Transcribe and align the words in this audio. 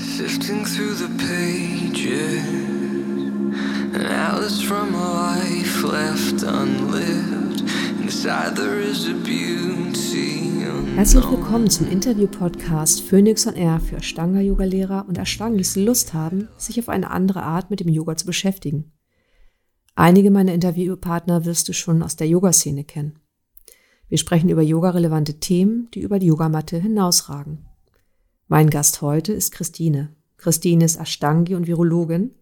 Sifting 0.00 0.64
through 0.64 0.94
the 0.94 1.08
pages, 1.18 2.42
atlas 3.94 4.62
from 4.62 4.94
a 4.94 5.36
life 5.36 5.82
left 5.84 6.42
unlived. 6.42 7.60
Inside 8.00 8.56
there 8.56 8.80
is 8.80 9.06
a 9.06 9.12
beauty. 9.12 9.60
Herzlich 10.96 11.30
willkommen 11.30 11.68
zum 11.68 11.86
Interview-Podcast 11.90 13.02
Phoenix 13.02 13.46
on 13.46 13.54
Air 13.54 13.78
für 13.78 13.96
Ashtanga-Yoga-Lehrer 13.96 15.04
und 15.06 15.18
Ashtangis, 15.18 15.74
die 15.74 15.84
Lust 15.84 16.14
haben, 16.14 16.48
sich 16.56 16.78
auf 16.80 16.88
eine 16.88 17.10
andere 17.10 17.42
Art 17.42 17.70
mit 17.70 17.80
dem 17.80 17.88
Yoga 17.88 18.16
zu 18.16 18.24
beschäftigen. 18.24 18.92
Einige 19.94 20.30
meiner 20.30 20.54
Interviewpartner 20.54 21.44
wirst 21.44 21.68
du 21.68 21.74
schon 21.74 22.02
aus 22.02 22.16
der 22.16 22.26
Yoga-Szene 22.26 22.84
kennen. 22.84 23.18
Wir 24.08 24.16
sprechen 24.16 24.48
über 24.48 24.62
yogarelevante 24.62 25.40
Themen, 25.40 25.88
die 25.92 26.00
über 26.00 26.18
die 26.18 26.26
Yogamatte 26.26 26.78
hinausragen. 26.78 27.69
Mein 28.52 28.68
Gast 28.68 29.00
heute 29.00 29.32
ist 29.32 29.52
Christine. 29.52 30.08
Christine 30.36 30.84
ist 30.84 30.98
Ashtangi 30.98 31.54
und 31.54 31.68
Virologin. 31.68 32.32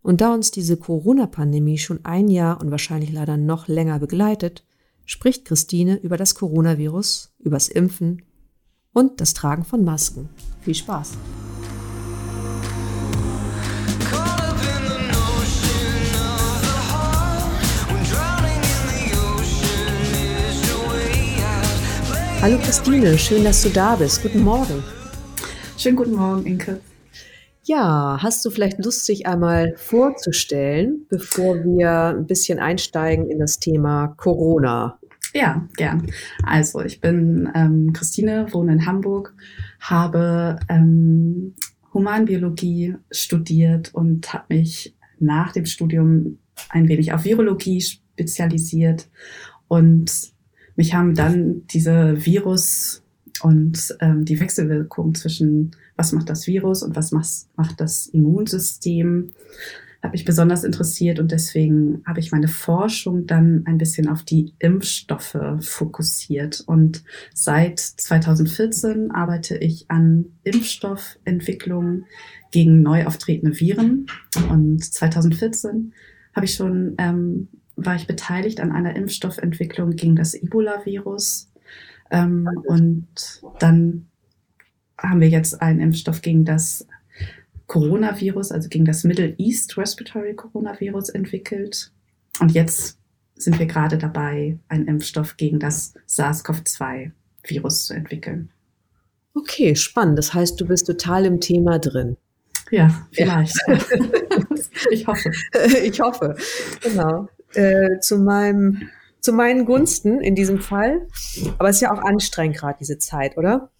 Und 0.00 0.22
da 0.22 0.32
uns 0.32 0.50
diese 0.50 0.78
Corona-Pandemie 0.78 1.76
schon 1.76 2.06
ein 2.06 2.28
Jahr 2.28 2.58
und 2.62 2.70
wahrscheinlich 2.70 3.12
leider 3.12 3.36
noch 3.36 3.68
länger 3.68 3.98
begleitet, 3.98 4.64
spricht 5.04 5.44
Christine 5.44 5.96
über 5.96 6.16
das 6.16 6.36
Coronavirus, 6.36 7.34
übers 7.38 7.68
Impfen 7.68 8.22
und 8.94 9.20
das 9.20 9.34
Tragen 9.34 9.62
von 9.62 9.84
Masken. 9.84 10.30
Viel 10.62 10.74
Spaß! 10.74 11.10
Hallo 22.40 22.56
Christine, 22.56 23.18
schön, 23.18 23.44
dass 23.44 23.62
du 23.62 23.68
da 23.68 23.96
bist. 23.96 24.22
Guten 24.22 24.42
Morgen. 24.42 24.82
Schönen 25.76 25.96
guten 25.96 26.14
Morgen, 26.14 26.46
Inke. 26.46 26.80
Ja, 27.64 28.18
hast 28.20 28.44
du 28.44 28.50
vielleicht 28.50 28.84
Lust, 28.84 29.06
sich 29.06 29.26
einmal 29.26 29.74
vorzustellen, 29.76 31.06
bevor 31.08 31.56
wir 31.64 32.16
ein 32.16 32.26
bisschen 32.26 32.58
einsteigen 32.58 33.30
in 33.30 33.38
das 33.38 33.58
Thema 33.58 34.08
Corona? 34.16 34.98
Ja, 35.34 35.66
gern. 35.76 36.06
Also, 36.42 36.80
ich 36.82 37.00
bin 37.00 37.48
ähm, 37.54 37.92
Christine, 37.92 38.46
wohne 38.50 38.72
in 38.72 38.86
Hamburg, 38.86 39.34
habe 39.80 40.58
ähm, 40.68 41.54
Humanbiologie 41.94 42.96
studiert 43.10 43.94
und 43.94 44.32
habe 44.32 44.54
mich 44.54 44.94
nach 45.18 45.52
dem 45.52 45.66
Studium 45.66 46.38
ein 46.68 46.88
wenig 46.88 47.12
auf 47.12 47.24
Virologie 47.24 47.80
spezialisiert 47.80 49.08
und 49.68 50.32
mich 50.76 50.94
haben 50.94 51.14
dann 51.14 51.66
diese 51.68 52.24
Virus- 52.24 53.01
und 53.42 53.96
ähm, 54.00 54.24
die 54.24 54.40
Wechselwirkung 54.40 55.14
zwischen, 55.14 55.72
was 55.96 56.12
macht 56.12 56.28
das 56.28 56.46
Virus 56.46 56.82
und 56.82 56.96
was 56.96 57.12
macht, 57.12 57.80
das 57.80 58.06
Immunsystem, 58.06 59.30
hat 60.02 60.12
mich 60.12 60.24
besonders 60.24 60.64
interessiert 60.64 61.20
und 61.20 61.30
deswegen 61.30 62.02
habe 62.04 62.18
ich 62.18 62.32
meine 62.32 62.48
Forschung 62.48 63.26
dann 63.26 63.62
ein 63.66 63.78
bisschen 63.78 64.08
auf 64.08 64.24
die 64.24 64.52
Impfstoffe 64.58 65.38
fokussiert. 65.60 66.64
Und 66.66 67.04
seit 67.32 67.78
2014 67.78 69.12
arbeite 69.12 69.56
ich 69.58 69.88
an 69.88 70.26
Impfstoffentwicklung 70.42 72.04
gegen 72.50 72.82
neu 72.82 73.06
auftretende 73.06 73.60
Viren. 73.60 74.06
Und 74.50 74.84
2014 74.84 75.92
habe 76.34 76.46
ich 76.46 76.54
schon, 76.54 76.96
ähm, 76.98 77.48
war 77.76 77.94
ich 77.94 78.08
beteiligt 78.08 78.58
an 78.58 78.72
einer 78.72 78.96
Impfstoffentwicklung 78.96 79.90
gegen 79.90 80.16
das 80.16 80.34
Ebola-Virus 80.34 81.51
ähm, 82.12 82.48
und 82.66 83.42
dann 83.58 84.06
haben 84.98 85.20
wir 85.20 85.28
jetzt 85.28 85.60
einen 85.60 85.80
Impfstoff 85.80 86.22
gegen 86.22 86.44
das 86.44 86.86
Coronavirus, 87.66 88.52
also 88.52 88.68
gegen 88.68 88.84
das 88.84 89.02
Middle 89.02 89.34
East 89.38 89.76
Respiratory 89.76 90.34
Coronavirus 90.34 91.08
entwickelt. 91.10 91.90
Und 92.38 92.52
jetzt 92.52 92.98
sind 93.34 93.58
wir 93.58 93.66
gerade 93.66 93.98
dabei, 93.98 94.58
einen 94.68 94.86
Impfstoff 94.86 95.36
gegen 95.36 95.58
das 95.58 95.94
SARS-CoV-2-Virus 96.06 97.86
zu 97.86 97.94
entwickeln. 97.94 98.50
Okay, 99.34 99.74
spannend. 99.74 100.18
Das 100.18 100.34
heißt, 100.34 100.60
du 100.60 100.66
bist 100.66 100.86
total 100.86 101.24
im 101.24 101.40
Thema 101.40 101.78
drin. 101.78 102.16
Ja, 102.70 103.06
vielleicht. 103.12 103.56
Ja. 103.66 103.78
ich 104.90 105.06
hoffe. 105.06 105.30
Ich 105.82 106.00
hoffe, 106.00 106.36
genau. 106.82 107.28
Äh, 107.54 107.98
zu 108.00 108.18
meinem 108.18 108.88
zu 109.22 109.32
meinen 109.32 109.64
Gunsten 109.64 110.20
in 110.20 110.34
diesem 110.34 110.58
Fall. 110.58 111.06
Aber 111.58 111.70
es 111.70 111.76
ist 111.76 111.82
ja 111.82 111.92
auch 111.92 112.02
anstrengend 112.02 112.58
gerade 112.58 112.76
diese 112.78 112.98
Zeit, 112.98 113.38
oder? 113.38 113.70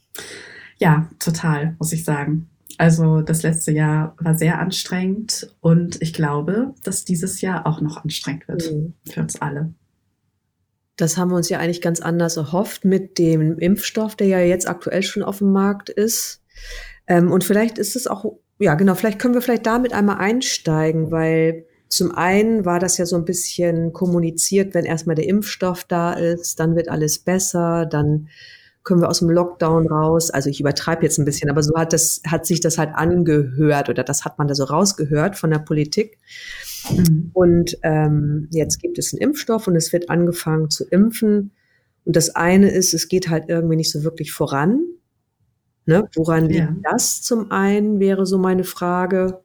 Ja, 0.78 1.10
total, 1.18 1.76
muss 1.78 1.92
ich 1.92 2.04
sagen. 2.04 2.48
Also 2.78 3.20
das 3.20 3.42
letzte 3.42 3.72
Jahr 3.72 4.16
war 4.18 4.38
sehr 4.38 4.58
anstrengend 4.58 5.54
und 5.60 6.00
ich 6.00 6.14
glaube, 6.14 6.74
dass 6.84 7.04
dieses 7.04 7.40
Jahr 7.40 7.66
auch 7.66 7.80
noch 7.80 8.02
anstrengend 8.02 8.48
wird 8.48 8.72
mhm. 8.72 8.94
für 9.08 9.20
uns 9.20 9.42
alle. 9.42 9.74
Das 10.96 11.16
haben 11.16 11.30
wir 11.30 11.36
uns 11.36 11.48
ja 11.48 11.58
eigentlich 11.58 11.82
ganz 11.82 12.00
anders 12.00 12.36
erhofft 12.36 12.84
mit 12.84 13.18
dem 13.18 13.58
Impfstoff, 13.58 14.14
der 14.16 14.28
ja 14.28 14.40
jetzt 14.40 14.68
aktuell 14.68 15.02
schon 15.02 15.22
auf 15.22 15.38
dem 15.38 15.52
Markt 15.52 15.88
ist. 15.88 16.42
Ähm, 17.06 17.30
und 17.30 17.44
vielleicht 17.44 17.78
ist 17.78 17.96
es 17.96 18.06
auch, 18.06 18.24
ja 18.58 18.74
genau, 18.74 18.94
vielleicht 18.94 19.18
können 19.18 19.34
wir 19.34 19.42
vielleicht 19.42 19.66
damit 19.66 19.92
einmal 19.92 20.18
einsteigen, 20.18 21.10
weil 21.10 21.66
zum 21.92 22.10
einen 22.14 22.64
war 22.64 22.78
das 22.78 22.96
ja 22.96 23.04
so 23.04 23.16
ein 23.16 23.26
bisschen 23.26 23.92
kommuniziert, 23.92 24.72
wenn 24.72 24.86
erstmal 24.86 25.14
der 25.14 25.28
Impfstoff 25.28 25.84
da 25.84 26.14
ist, 26.14 26.58
dann 26.58 26.74
wird 26.74 26.88
alles 26.88 27.18
besser, 27.18 27.84
dann 27.84 28.28
können 28.82 29.02
wir 29.02 29.10
aus 29.10 29.18
dem 29.18 29.28
Lockdown 29.28 29.88
raus. 29.88 30.30
Also 30.30 30.48
ich 30.48 30.58
übertreibe 30.58 31.02
jetzt 31.02 31.18
ein 31.18 31.26
bisschen, 31.26 31.50
aber 31.50 31.62
so 31.62 31.74
hat 31.76 31.92
das, 31.92 32.22
hat 32.26 32.46
sich 32.46 32.60
das 32.60 32.78
halt 32.78 32.94
angehört 32.94 33.90
oder 33.90 34.04
das 34.04 34.24
hat 34.24 34.38
man 34.38 34.48
da 34.48 34.54
so 34.54 34.64
rausgehört 34.64 35.36
von 35.36 35.50
der 35.50 35.58
Politik. 35.58 36.16
Mhm. 36.90 37.30
Und 37.34 37.76
ähm, 37.82 38.48
jetzt 38.50 38.80
gibt 38.80 38.96
es 38.96 39.12
einen 39.12 39.20
Impfstoff 39.20 39.68
und 39.68 39.76
es 39.76 39.92
wird 39.92 40.08
angefangen 40.08 40.70
zu 40.70 40.86
impfen. 40.88 41.52
Und 42.06 42.16
das 42.16 42.34
eine 42.34 42.70
ist, 42.70 42.94
es 42.94 43.08
geht 43.08 43.28
halt 43.28 43.44
irgendwie 43.48 43.76
nicht 43.76 43.90
so 43.90 44.02
wirklich 44.02 44.32
voran. 44.32 44.80
Ne? 45.84 46.08
Woran 46.14 46.48
ja. 46.48 46.70
liegt 46.70 46.86
das 46.90 47.20
zum 47.20 47.50
einen, 47.50 48.00
wäre 48.00 48.24
so 48.24 48.38
meine 48.38 48.64
Frage. 48.64 49.42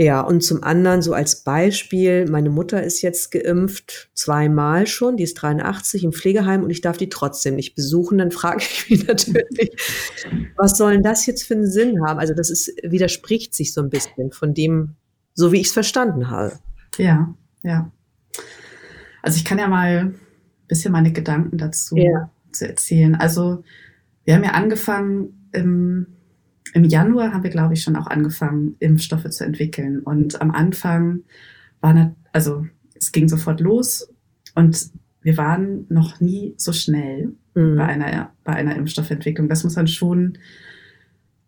Ja, 0.00 0.22
und 0.22 0.42
zum 0.42 0.64
anderen 0.64 1.02
so 1.02 1.12
als 1.12 1.44
Beispiel, 1.44 2.26
meine 2.26 2.48
Mutter 2.48 2.82
ist 2.82 3.02
jetzt 3.02 3.30
geimpft, 3.30 4.08
zweimal 4.14 4.86
schon, 4.86 5.18
die 5.18 5.24
ist 5.24 5.34
83 5.34 6.04
im 6.04 6.12
Pflegeheim 6.14 6.64
und 6.64 6.70
ich 6.70 6.80
darf 6.80 6.96
die 6.96 7.10
trotzdem 7.10 7.54
nicht 7.54 7.74
besuchen. 7.74 8.16
Dann 8.16 8.30
frage 8.30 8.62
ich 8.62 8.88
mich 8.88 9.06
natürlich, 9.06 9.70
was 10.56 10.78
soll 10.78 10.92
denn 10.92 11.02
das 11.02 11.26
jetzt 11.26 11.42
für 11.42 11.52
einen 11.52 11.70
Sinn 11.70 12.02
haben? 12.06 12.18
Also 12.18 12.32
das 12.32 12.48
ist, 12.48 12.72
widerspricht 12.82 13.54
sich 13.54 13.74
so 13.74 13.82
ein 13.82 13.90
bisschen 13.90 14.32
von 14.32 14.54
dem, 14.54 14.94
so 15.34 15.52
wie 15.52 15.60
ich 15.60 15.66
es 15.66 15.74
verstanden 15.74 16.30
habe. 16.30 16.58
Ja, 16.96 17.34
ja. 17.62 17.92
Also 19.20 19.36
ich 19.36 19.44
kann 19.44 19.58
ja 19.58 19.68
mal 19.68 19.98
ein 19.98 20.20
bisschen 20.66 20.92
meine 20.92 21.12
Gedanken 21.12 21.58
dazu 21.58 21.96
ja. 21.96 22.30
zu 22.52 22.66
erzählen. 22.66 23.16
Also 23.16 23.64
wir 24.24 24.34
haben 24.34 24.44
ja 24.44 24.52
angefangen 24.52 25.50
im 25.52 26.06
im 26.72 26.84
Januar 26.84 27.32
haben 27.32 27.42
wir, 27.42 27.50
glaube 27.50 27.74
ich, 27.74 27.82
schon 27.82 27.96
auch 27.96 28.06
angefangen, 28.06 28.76
Impfstoffe 28.78 29.28
zu 29.30 29.44
entwickeln. 29.44 30.00
Und 30.00 30.40
am 30.40 30.50
Anfang 30.50 31.20
war, 31.80 32.14
also 32.32 32.66
es 32.94 33.12
ging 33.12 33.28
sofort 33.28 33.60
los 33.60 34.12
und 34.54 34.90
wir 35.22 35.36
waren 35.36 35.86
noch 35.88 36.20
nie 36.20 36.54
so 36.56 36.72
schnell 36.72 37.32
mhm. 37.54 37.76
bei, 37.76 37.86
einer, 37.86 38.32
bei 38.44 38.52
einer 38.52 38.76
Impfstoffentwicklung. 38.76 39.48
Das 39.48 39.64
muss 39.64 39.76
man 39.76 39.88
schon 39.88 40.38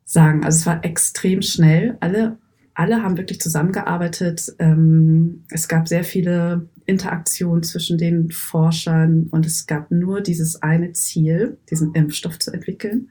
sagen. 0.05 0.45
Also 0.45 0.59
es 0.59 0.67
war 0.67 0.85
extrem 0.85 1.43
schnell. 1.43 1.97
Alle, 2.01 2.39
alle 2.75 3.03
haben 3.03 3.17
wirklich 3.17 3.41
zusammengearbeitet. 3.41 4.55
Ähm, 4.59 5.45
es 5.51 5.69
gab 5.69 5.89
sehr 5.89 6.05
viele 6.05 6.69
Interaktionen 6.87 7.63
zwischen 7.63 7.99
den 7.99 8.31
Forschern 8.31 9.29
und 9.31 9.47
es 9.47 9.67
gab 9.67 9.91
nur 9.91 10.21
dieses 10.21 10.63
eine 10.63 10.93
Ziel, 10.93 11.59
diesen 11.71 11.95
Impfstoff 11.95 12.39
zu 12.39 12.53
entwickeln. 12.53 13.11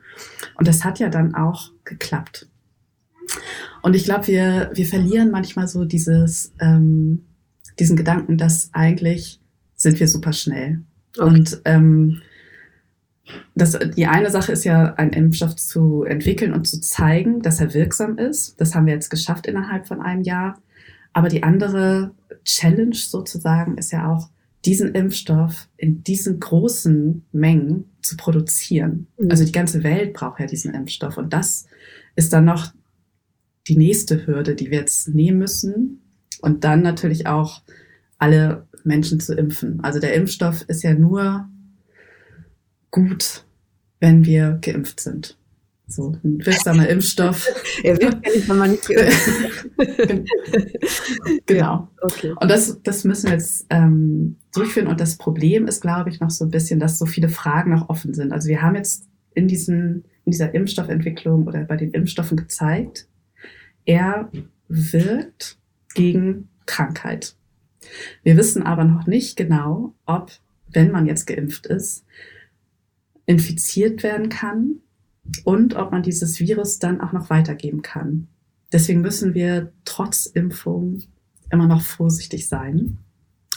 Und 0.55 0.67
das 0.67 0.83
hat 0.83 0.99
ja 0.99 1.09
dann 1.09 1.35
auch 1.35 1.71
geklappt. 1.83 2.47
Und 3.81 3.95
ich 3.95 4.03
glaube, 4.03 4.27
wir, 4.27 4.71
wir 4.73 4.85
verlieren 4.85 5.31
manchmal 5.31 5.67
so 5.67 5.85
dieses, 5.85 6.53
ähm, 6.59 7.23
diesen 7.79 7.95
Gedanken, 7.95 8.37
dass 8.37 8.69
eigentlich 8.73 9.39
sind 9.75 9.99
wir 9.99 10.07
super 10.07 10.33
schnell. 10.33 10.81
Okay. 11.17 11.27
Und 11.27 11.61
ähm, 11.65 12.21
das, 13.55 13.77
die 13.95 14.07
eine 14.07 14.29
Sache 14.29 14.51
ist 14.51 14.63
ja, 14.63 14.93
einen 14.95 15.13
Impfstoff 15.13 15.55
zu 15.55 16.03
entwickeln 16.03 16.53
und 16.53 16.67
zu 16.67 16.79
zeigen, 16.81 17.41
dass 17.41 17.61
er 17.61 17.73
wirksam 17.73 18.17
ist. 18.17 18.59
Das 18.59 18.75
haben 18.75 18.85
wir 18.85 18.93
jetzt 18.93 19.09
geschafft 19.09 19.47
innerhalb 19.47 19.87
von 19.87 20.01
einem 20.01 20.23
Jahr. 20.23 20.61
Aber 21.13 21.27
die 21.27 21.43
andere 21.43 22.15
Challenge 22.45 22.95
sozusagen 22.95 23.77
ist 23.77 23.91
ja 23.91 24.11
auch, 24.11 24.29
diesen 24.65 24.93
Impfstoff 24.93 25.67
in 25.77 26.03
diesen 26.03 26.39
großen 26.39 27.25
Mengen 27.31 27.85
zu 28.01 28.15
produzieren. 28.15 29.07
Mhm. 29.17 29.31
Also 29.31 29.43
die 29.43 29.51
ganze 29.51 29.83
Welt 29.83 30.13
braucht 30.13 30.39
ja 30.39 30.45
diesen 30.45 30.73
Impfstoff. 30.73 31.17
Und 31.17 31.33
das 31.33 31.65
ist 32.15 32.31
dann 32.33 32.45
noch 32.45 32.71
die 33.67 33.77
nächste 33.77 34.25
Hürde, 34.25 34.55
die 34.55 34.69
wir 34.69 34.79
jetzt 34.79 35.07
nehmen 35.09 35.39
müssen. 35.39 36.01
Und 36.41 36.63
dann 36.63 36.81
natürlich 36.81 37.27
auch 37.27 37.61
alle 38.17 38.67
Menschen 38.83 39.19
zu 39.19 39.35
impfen. 39.35 39.83
Also 39.83 39.99
der 39.99 40.13
Impfstoff 40.13 40.63
ist 40.67 40.83
ja 40.83 40.93
nur 40.93 41.49
gut, 42.91 43.45
wenn 43.99 44.25
wir 44.25 44.59
geimpft 44.61 44.99
sind. 44.99 45.37
So 45.91 46.13
ein 46.23 46.45
wirksamer 46.45 46.87
Impfstoff. 46.87 47.45
er 47.83 47.99
wirkt 47.99 48.25
ja 48.25 48.33
nicht, 48.33 48.47
wenn 48.47 48.57
man 48.57 48.71
nicht 48.71 48.87
Genau. 51.45 51.89
Okay. 52.01 52.33
Und 52.39 52.49
das, 52.49 52.81
das 52.81 53.03
müssen 53.03 53.25
wir 53.27 53.33
jetzt 53.33 53.65
ähm, 53.69 54.37
durchführen. 54.53 54.87
Und 54.87 55.01
das 55.01 55.17
Problem 55.17 55.67
ist, 55.67 55.81
glaube 55.81 56.09
ich, 56.09 56.21
noch 56.21 56.29
so 56.29 56.45
ein 56.45 56.51
bisschen, 56.51 56.79
dass 56.79 56.97
so 56.97 57.05
viele 57.05 57.27
Fragen 57.29 57.71
noch 57.71 57.89
offen 57.89 58.13
sind. 58.13 58.31
Also 58.31 58.47
wir 58.47 58.61
haben 58.61 58.75
jetzt 58.75 59.09
in, 59.33 59.47
diesen, 59.47 60.05
in 60.25 60.31
dieser 60.31 60.53
Impfstoffentwicklung 60.53 61.45
oder 61.45 61.65
bei 61.65 61.75
den 61.75 61.91
Impfstoffen 61.91 62.37
gezeigt, 62.37 63.07
er 63.85 64.31
wirkt 64.69 65.57
gegen 65.93 66.47
Krankheit. 66.65 67.35
Wir 68.23 68.37
wissen 68.37 68.63
aber 68.63 68.85
noch 68.85 69.07
nicht 69.07 69.35
genau, 69.35 69.93
ob, 70.05 70.31
wenn 70.71 70.91
man 70.91 71.05
jetzt 71.05 71.25
geimpft 71.25 71.65
ist, 71.65 72.05
infiziert 73.25 74.03
werden 74.03 74.29
kann 74.29 74.81
und 75.43 75.75
ob 75.75 75.91
man 75.91 76.03
dieses 76.03 76.39
Virus 76.39 76.79
dann 76.79 77.01
auch 77.01 77.11
noch 77.11 77.29
weitergeben 77.29 77.81
kann. 77.81 78.27
Deswegen 78.71 79.01
müssen 79.01 79.33
wir 79.33 79.71
trotz 79.85 80.25
Impfung 80.25 81.03
immer 81.49 81.67
noch 81.67 81.81
vorsichtig 81.81 82.47
sein. 82.47 82.97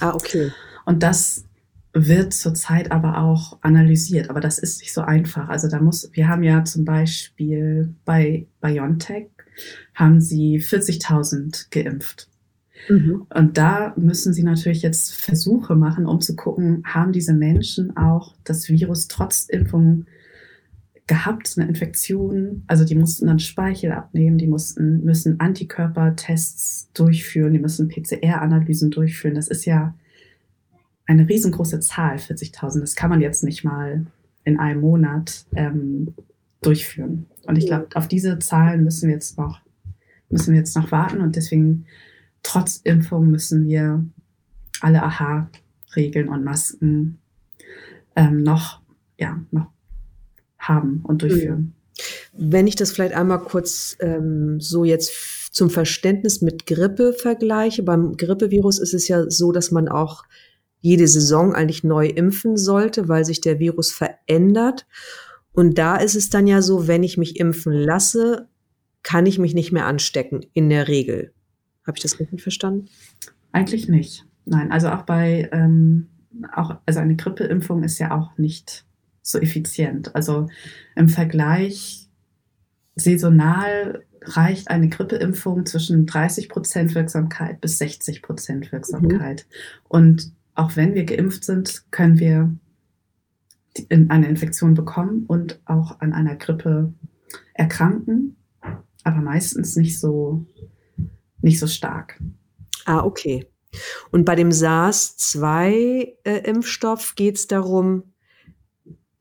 Ah, 0.00 0.14
okay. 0.14 0.50
Und 0.84 1.02
das 1.02 1.44
wird 1.92 2.34
zurzeit 2.34 2.90
aber 2.90 3.18
auch 3.18 3.58
analysiert, 3.62 4.28
aber 4.28 4.40
das 4.40 4.58
ist 4.58 4.80
nicht 4.80 4.92
so 4.92 5.02
einfach. 5.02 5.48
Also 5.48 5.68
da 5.68 5.80
muss, 5.80 6.10
wir 6.12 6.28
haben 6.28 6.42
ja 6.42 6.64
zum 6.64 6.84
Beispiel 6.84 7.94
bei 8.04 8.46
BioNTech 8.60 9.28
haben 9.94 10.20
sie 10.20 10.58
40.000 10.58 11.66
geimpft. 11.70 12.28
Mhm. 12.88 13.26
Und 13.32 13.56
da 13.56 13.94
müssen 13.96 14.34
sie 14.34 14.42
natürlich 14.42 14.82
jetzt 14.82 15.14
Versuche 15.14 15.76
machen, 15.76 16.06
um 16.06 16.20
zu 16.20 16.34
gucken, 16.34 16.82
haben 16.84 17.12
diese 17.12 17.32
Menschen 17.32 17.96
auch 17.96 18.34
das 18.42 18.68
Virus 18.68 19.06
trotz 19.06 19.44
Impfung 19.48 20.06
gehabt, 21.06 21.54
eine 21.56 21.68
Infektion. 21.68 22.64
Also 22.66 22.84
die 22.84 22.94
mussten 22.94 23.26
dann 23.26 23.38
Speichel 23.38 23.92
abnehmen, 23.92 24.38
die 24.38 24.46
mussten, 24.46 25.04
müssen 25.04 25.38
Antikörpertests 25.38 26.90
durchführen, 26.94 27.52
die 27.52 27.58
müssen 27.58 27.88
PCR-Analysen 27.88 28.90
durchführen. 28.90 29.34
Das 29.34 29.48
ist 29.48 29.66
ja 29.66 29.94
eine 31.06 31.28
riesengroße 31.28 31.80
Zahl, 31.80 32.16
40.000. 32.16 32.80
Das 32.80 32.94
kann 32.94 33.10
man 33.10 33.20
jetzt 33.20 33.44
nicht 33.44 33.64
mal 33.64 34.06
in 34.44 34.58
einem 34.58 34.80
Monat 34.80 35.44
ähm, 35.54 36.14
durchführen. 36.62 37.26
Und 37.42 37.58
ich 37.58 37.66
glaube, 37.66 37.88
auf 37.94 38.08
diese 38.08 38.38
Zahlen 38.38 38.84
müssen 38.84 39.08
wir 39.08 39.14
jetzt 39.14 39.36
noch, 39.36 39.60
müssen 40.30 40.52
wir 40.52 40.58
jetzt 40.58 40.76
noch 40.76 40.90
warten. 40.90 41.20
Und 41.20 41.36
deswegen, 41.36 41.84
trotz 42.42 42.78
Impfung, 42.78 43.30
müssen 43.30 43.66
wir 43.66 44.02
alle 44.80 45.02
AHA-Regeln 45.02 46.28
und 46.28 46.44
Masken 46.44 47.18
ähm, 48.16 48.42
noch, 48.42 48.80
ja, 49.18 49.40
noch 49.50 49.66
haben 50.68 51.00
und 51.04 51.22
durchführen. 51.22 51.74
Wenn 52.36 52.66
ich 52.66 52.76
das 52.76 52.90
vielleicht 52.90 53.14
einmal 53.14 53.40
kurz 53.40 53.96
ähm, 54.00 54.60
so 54.60 54.84
jetzt 54.84 55.12
zum 55.52 55.70
Verständnis 55.70 56.42
mit 56.42 56.66
Grippe 56.66 57.12
vergleiche, 57.12 57.82
beim 57.82 58.16
Grippevirus 58.16 58.80
ist 58.80 58.94
es 58.94 59.06
ja 59.06 59.30
so, 59.30 59.52
dass 59.52 59.70
man 59.70 59.88
auch 59.88 60.24
jede 60.80 61.06
Saison 61.06 61.54
eigentlich 61.54 61.84
neu 61.84 62.08
impfen 62.08 62.56
sollte, 62.56 63.08
weil 63.08 63.24
sich 63.24 63.40
der 63.40 63.58
Virus 63.58 63.92
verändert. 63.92 64.86
Und 65.52 65.78
da 65.78 65.96
ist 65.96 66.16
es 66.16 66.28
dann 66.28 66.46
ja 66.46 66.60
so, 66.60 66.88
wenn 66.88 67.04
ich 67.04 67.16
mich 67.16 67.38
impfen 67.38 67.72
lasse, 67.72 68.48
kann 69.02 69.26
ich 69.26 69.38
mich 69.38 69.54
nicht 69.54 69.70
mehr 69.70 69.86
anstecken, 69.86 70.44
in 70.52 70.68
der 70.68 70.88
Regel. 70.88 71.32
Habe 71.86 71.96
ich 71.96 72.02
das 72.02 72.18
richtig 72.18 72.42
verstanden? 72.42 72.88
Eigentlich 73.52 73.88
nicht. 73.88 74.26
Nein, 74.46 74.72
also 74.72 74.88
auch 74.88 75.02
bei, 75.02 75.48
ähm, 75.52 76.08
auch, 76.54 76.76
also 76.84 77.00
eine 77.00 77.16
Grippeimpfung 77.16 77.82
ist 77.84 77.98
ja 77.98 78.10
auch 78.10 78.36
nicht 78.36 78.84
so 79.24 79.40
effizient. 79.40 80.14
Also 80.14 80.46
im 80.94 81.08
Vergleich 81.08 82.08
saisonal 82.94 84.04
reicht 84.22 84.68
eine 84.68 84.88
Grippeimpfung 84.88 85.66
zwischen 85.66 86.06
30 86.06 86.48
Prozent 86.48 86.94
Wirksamkeit 86.94 87.60
bis 87.60 87.78
60 87.78 88.22
Prozent 88.22 88.70
Wirksamkeit. 88.70 89.46
Mhm. 89.48 89.54
Und 89.88 90.32
auch 90.54 90.76
wenn 90.76 90.94
wir 90.94 91.02
geimpft 91.04 91.42
sind, 91.44 91.90
können 91.90 92.20
wir 92.20 92.54
eine 93.90 94.28
Infektion 94.28 94.74
bekommen 94.74 95.24
und 95.26 95.60
auch 95.64 96.00
an 96.00 96.12
einer 96.12 96.36
Grippe 96.36 96.94
erkranken, 97.54 98.36
aber 99.02 99.20
meistens 99.20 99.74
nicht 99.74 99.98
so, 99.98 100.46
nicht 101.40 101.58
so 101.58 101.66
stark. 101.66 102.22
Ah, 102.84 103.02
okay. 103.02 103.48
Und 104.12 104.24
bei 104.24 104.36
dem 104.36 104.52
SARS-2-Impfstoff 104.52 107.10
äh, 107.10 107.14
geht 107.16 107.34
es 107.36 107.48
darum, 107.48 108.13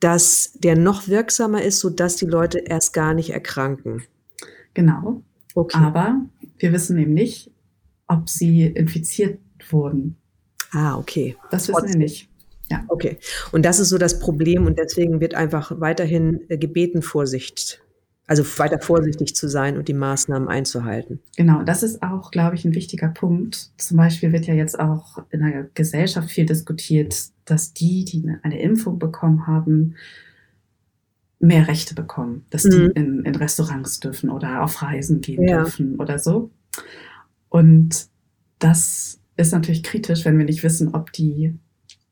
dass 0.04 0.52
der 0.56 0.76
noch 0.76 1.08
wirksamer 1.08 1.62
ist, 1.62 1.80
sodass 1.80 2.18
die 2.18 2.26
Leute 2.26 2.60
erst 2.60 2.94
gar 2.94 3.14
nicht 3.14 3.30
erkranken. 3.30 4.04
Genau. 4.74 5.24
Okay. 5.56 5.78
Aber 5.78 6.22
wir 6.58 6.74
wissen 6.74 6.98
eben 6.98 7.14
nicht, 7.14 7.52
ob 8.08 8.30
sie 8.30 8.66
infiziert 8.66 9.40
wurden. 9.70 10.18
Ah, 10.72 10.98
okay. 10.98 11.38
Das 11.52 11.70
wissen 11.70 11.88
wir 11.88 11.98
nicht. 11.98 12.28
Ja. 12.70 12.84
Okay. 12.88 13.18
Und 13.52 13.64
das 13.64 13.80
ist 13.80 13.90
so 13.90 13.98
das 13.98 14.20
Problem 14.20 14.66
und 14.66 14.80
deswegen 14.80 15.22
wird 15.22 15.36
einfach 15.36 15.80
weiterhin 15.80 16.42
äh, 16.50 16.58
gebeten, 16.58 17.02
Vorsicht, 17.02 17.83
also 18.26 18.44
weiter 18.58 18.80
vorsichtig 18.80 19.36
zu 19.36 19.50
sein 19.50 19.78
und 19.78 19.88
die 19.88 19.94
Maßnahmen 19.94 20.48
einzuhalten. 20.48 21.20
Genau, 21.36 21.64
das 21.64 21.84
ist 21.84 22.02
auch, 22.04 22.32
glaube 22.32 22.56
ich, 22.56 22.64
ein 22.64 22.74
wichtiger 22.74 23.10
Punkt. 23.10 23.72
Zum 23.78 23.98
Beispiel 23.98 24.32
wird 24.32 24.46
ja 24.46 24.54
jetzt 24.54 24.80
auch 24.80 25.24
in 25.30 25.42
der 25.42 25.70
Gesellschaft 25.74 26.30
viel 26.30 26.46
diskutiert, 26.46 27.16
dass 27.46 27.74
die, 27.74 28.06
die 28.06 28.32
eine 28.44 28.62
Impfung 28.62 28.98
bekommen 28.98 29.46
haben, 29.46 29.96
mehr 31.40 31.68
Rechte 31.68 31.94
bekommen, 31.94 32.46
dass 32.50 32.64
die 32.64 32.78
mhm. 32.78 32.92
in, 32.96 33.26
in, 33.26 33.36
Restaurants 33.36 34.00
dürfen 34.00 34.30
oder 34.30 34.64
auf 34.64 34.82
Reisen 34.82 35.20
gehen 35.20 35.46
ja. 35.46 35.58
dürfen 35.58 36.00
oder 36.00 36.18
so. 36.18 36.52
Und 37.50 38.08
das 38.60 39.20
ist 39.36 39.52
natürlich 39.52 39.84
kritisch, 39.84 40.24
wenn 40.24 40.38
wir 40.38 40.46
nicht 40.46 40.64
wissen, 40.64 40.96
ob 40.96 41.12
die 41.12 41.54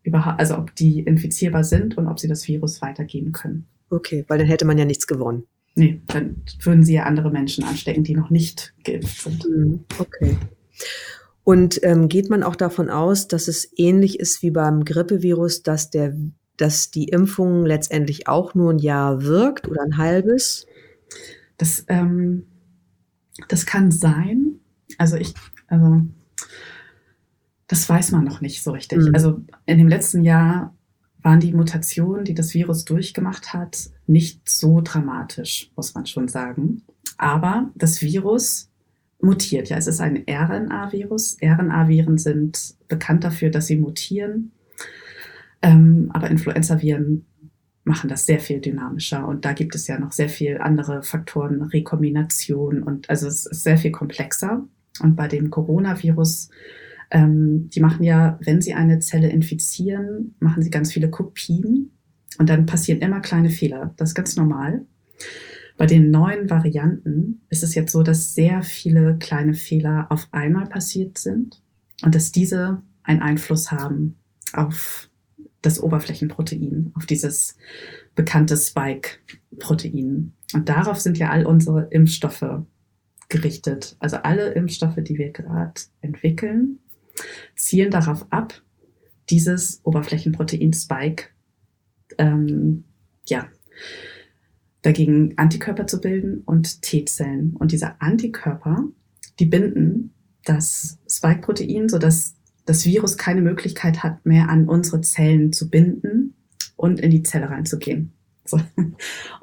überhaupt, 0.03 0.39
also 0.39 0.57
ob 0.57 0.75
die 0.75 0.99
infizierbar 0.99 1.63
sind 1.63 1.97
und 1.97 2.07
ob 2.07 2.19
sie 2.19 2.27
das 2.27 2.45
Virus 2.47 2.81
weitergeben 2.81 3.31
können. 3.31 3.67
Okay, 3.89 4.25
weil 4.27 4.37
dann 4.37 4.47
hätte 4.47 4.65
man 4.65 4.77
ja 4.77 4.83
nichts 4.83 5.07
gewonnen. 5.07 5.45
Nee, 5.75 6.01
dann 6.07 6.43
würden 6.61 6.83
sie 6.83 6.95
ja 6.95 7.03
andere 7.03 7.31
Menschen 7.31 7.63
anstecken, 7.63 8.03
die 8.03 8.15
noch 8.15 8.29
nicht 8.29 8.73
geimpft 8.83 9.21
sind. 9.21 9.45
Mhm, 9.49 9.85
okay. 9.99 10.37
Und 11.43 11.79
ähm, 11.83 12.07
geht 12.07 12.29
man 12.29 12.43
auch 12.43 12.55
davon 12.55 12.89
aus, 12.89 13.27
dass 13.27 13.47
es 13.47 13.71
ähnlich 13.77 14.19
ist 14.19 14.41
wie 14.41 14.51
beim 14.51 14.85
Grippevirus, 14.85 15.63
dass 15.63 15.89
der, 15.89 16.15
dass 16.57 16.91
die 16.91 17.05
Impfung 17.05 17.65
letztendlich 17.65 18.27
auch 18.27 18.53
nur 18.53 18.71
ein 18.73 18.79
Jahr 18.79 19.23
wirkt 19.23 19.67
oder 19.67 19.81
ein 19.81 19.97
halbes? 19.97 20.67
Das, 21.57 21.85
ähm, 21.87 22.45
das 23.47 23.65
kann 23.65 23.91
sein. 23.91 24.59
Also 24.97 25.15
ich, 25.15 25.33
also 25.67 26.01
das 27.67 27.87
weiß 27.87 28.11
man 28.11 28.25
noch 28.25 28.41
nicht 28.41 28.61
so 28.61 28.71
richtig. 28.71 28.99
Mhm. 28.99 29.15
Also 29.15 29.41
in 29.65 29.77
dem 29.77 29.87
letzten 29.87 30.23
Jahr 30.23 30.75
waren 31.23 31.39
die 31.39 31.53
Mutationen, 31.53 32.25
die 32.25 32.33
das 32.33 32.53
Virus 32.53 32.85
durchgemacht 32.85 33.53
hat, 33.53 33.89
nicht 34.07 34.49
so 34.49 34.81
dramatisch, 34.81 35.71
muss 35.75 35.93
man 35.93 36.05
schon 36.05 36.27
sagen. 36.27 36.83
Aber 37.17 37.69
das 37.75 38.01
Virus 38.01 38.69
mutiert. 39.21 39.69
Ja, 39.69 39.77
es 39.77 39.87
ist 39.87 40.01
ein 40.01 40.23
RNA-Virus. 40.27 41.37
RNA-Viren 41.41 42.17
sind 42.17 42.75
bekannt 42.87 43.23
dafür, 43.23 43.49
dass 43.51 43.67
sie 43.67 43.77
mutieren. 43.77 44.51
Ähm, 45.61 46.09
aber 46.13 46.29
Influenza-Viren 46.31 47.25
machen 47.83 48.09
das 48.09 48.25
sehr 48.25 48.39
viel 48.39 48.59
dynamischer. 48.59 49.27
Und 49.27 49.45
da 49.45 49.53
gibt 49.53 49.75
es 49.75 49.87
ja 49.87 49.99
noch 49.99 50.11
sehr 50.11 50.29
viel 50.29 50.57
andere 50.59 51.03
Faktoren, 51.03 51.61
Rekombination 51.61 52.83
und 52.83 53.09
also 53.09 53.27
es 53.27 53.45
ist 53.45 53.63
sehr 53.63 53.77
viel 53.77 53.91
komplexer. 53.91 54.65
Und 55.01 55.15
bei 55.15 55.27
dem 55.27 55.49
Coronavirus 55.49 56.49
ähm, 57.11 57.69
die 57.69 57.81
machen 57.81 58.03
ja, 58.03 58.39
wenn 58.41 58.61
sie 58.61 58.73
eine 58.73 58.99
Zelle 58.99 59.29
infizieren, 59.29 60.35
machen 60.39 60.63
sie 60.63 60.69
ganz 60.69 60.91
viele 60.91 61.09
Kopien 61.09 61.91
und 62.37 62.49
dann 62.49 62.65
passieren 62.65 63.01
immer 63.01 63.19
kleine 63.19 63.49
Fehler. 63.49 63.93
Das 63.97 64.09
ist 64.09 64.15
ganz 64.15 64.35
normal. 64.35 64.85
Bei 65.77 65.85
den 65.85 66.11
neuen 66.11 66.49
Varianten 66.49 67.41
ist 67.49 67.63
es 67.63 67.75
jetzt 67.75 67.91
so, 67.91 68.03
dass 68.03 68.33
sehr 68.33 68.61
viele 68.63 69.17
kleine 69.17 69.53
Fehler 69.53 70.07
auf 70.09 70.27
einmal 70.31 70.67
passiert 70.67 71.17
sind 71.17 71.61
und 72.03 72.15
dass 72.15 72.31
diese 72.31 72.81
einen 73.03 73.21
Einfluss 73.21 73.71
haben 73.71 74.17
auf 74.53 75.09
das 75.61 75.81
Oberflächenprotein, 75.81 76.91
auf 76.95 77.05
dieses 77.05 77.55
bekannte 78.15 78.57
Spike-Protein. 78.57 80.33
Und 80.53 80.69
darauf 80.69 80.99
sind 80.99 81.17
ja 81.17 81.29
all 81.29 81.45
unsere 81.45 81.87
Impfstoffe 81.91 82.63
gerichtet. 83.29 83.95
Also 83.99 84.17
alle 84.17 84.51
Impfstoffe, 84.51 84.97
die 84.97 85.17
wir 85.17 85.31
gerade 85.31 85.81
entwickeln, 86.01 86.79
zielen 87.55 87.91
darauf 87.91 88.25
ab, 88.31 88.61
dieses 89.29 89.81
Oberflächenprotein 89.83 90.73
Spike 90.73 91.25
ähm, 92.17 92.83
ja, 93.27 93.47
dagegen 94.81 95.37
Antikörper 95.37 95.87
zu 95.87 96.01
bilden 96.01 96.41
und 96.45 96.81
T-Zellen. 96.81 97.55
Und 97.55 97.71
diese 97.71 98.01
Antikörper, 98.01 98.83
die 99.39 99.45
binden 99.45 100.13
das 100.43 100.99
Spike-Protein, 101.07 101.87
sodass 101.87 102.35
das 102.65 102.85
Virus 102.85 103.17
keine 103.17 103.41
Möglichkeit 103.41 104.03
hat, 104.03 104.25
mehr 104.25 104.49
an 104.49 104.67
unsere 104.67 105.01
Zellen 105.01 105.53
zu 105.53 105.69
binden 105.69 106.35
und 106.75 106.99
in 106.99 107.11
die 107.11 107.23
Zelle 107.23 107.49
reinzugehen. 107.49 108.13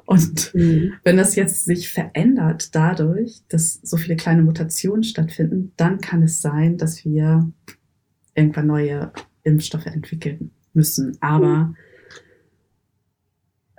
Und 0.05 0.53
mhm. 0.53 0.93
wenn 1.03 1.17
das 1.17 1.35
jetzt 1.35 1.65
sich 1.65 1.89
verändert 1.89 2.75
dadurch, 2.75 3.41
dass 3.47 3.75
so 3.75 3.97
viele 3.97 4.15
kleine 4.15 4.41
Mutationen 4.41 5.03
stattfinden, 5.03 5.71
dann 5.77 5.99
kann 6.01 6.23
es 6.23 6.41
sein, 6.41 6.77
dass 6.77 7.05
wir 7.05 7.51
irgendwann 8.35 8.67
neue 8.67 9.11
Impfstoffe 9.43 9.85
entwickeln 9.85 10.51
müssen. 10.73 11.17
Aber 11.21 11.73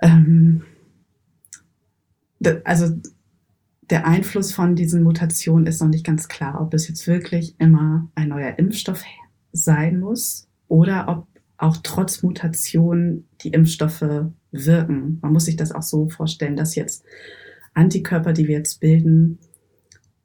ähm, 0.01 0.63
also 2.63 2.95
der 3.89 4.07
Einfluss 4.07 4.53
von 4.53 4.75
diesen 4.75 5.03
Mutationen 5.03 5.67
ist 5.67 5.81
noch 5.81 5.89
nicht 5.89 6.05
ganz 6.05 6.27
klar, 6.27 6.61
ob 6.61 6.73
es 6.73 6.87
jetzt 6.87 7.07
wirklich 7.07 7.55
immer 7.59 8.09
ein 8.15 8.29
neuer 8.29 8.57
Impfstoff 8.57 9.03
sein 9.51 9.99
muss 9.99 10.47
oder 10.67 11.07
ob 11.09 11.27
auch 11.61 11.77
trotz 11.83 12.23
Mutationen 12.23 13.27
die 13.41 13.49
Impfstoffe 13.49 14.25
wirken. 14.51 15.19
Man 15.21 15.33
muss 15.33 15.45
sich 15.45 15.55
das 15.55 15.71
auch 15.71 15.83
so 15.83 16.09
vorstellen, 16.09 16.55
dass 16.55 16.75
jetzt 16.75 17.03
Antikörper, 17.73 18.33
die 18.33 18.47
wir 18.47 18.57
jetzt 18.57 18.79
bilden, 18.79 19.37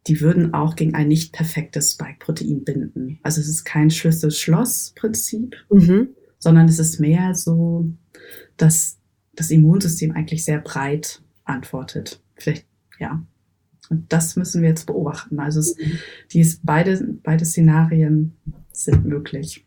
die 0.06 0.20
würden 0.20 0.54
auch 0.54 0.76
gegen 0.76 0.94
ein 0.94 1.08
nicht 1.08 1.32
perfektes 1.32 1.92
Spike-Protein 1.92 2.64
binden. 2.64 3.18
Also 3.22 3.40
es 3.40 3.48
ist 3.48 3.64
kein 3.64 3.90
Schlüssel-Schloss-Prinzip, 3.90 5.56
mhm. 5.70 6.08
sondern 6.38 6.68
es 6.68 6.78
ist 6.78 7.00
mehr 7.00 7.34
so, 7.34 7.90
dass 8.56 8.98
das 9.34 9.50
Immunsystem 9.50 10.12
eigentlich 10.12 10.44
sehr 10.44 10.60
breit 10.60 11.22
antwortet. 11.44 12.22
Vielleicht, 12.36 12.66
ja. 12.98 13.22
Und 13.90 14.10
das 14.12 14.36
müssen 14.36 14.62
wir 14.62 14.70
jetzt 14.70 14.86
beobachten. 14.86 15.38
Also 15.38 15.60
es, 15.60 15.76
dies, 16.32 16.60
beide, 16.62 17.18
beide 17.22 17.44
Szenarien 17.44 18.36
sind 18.72 19.04
möglich. 19.04 19.65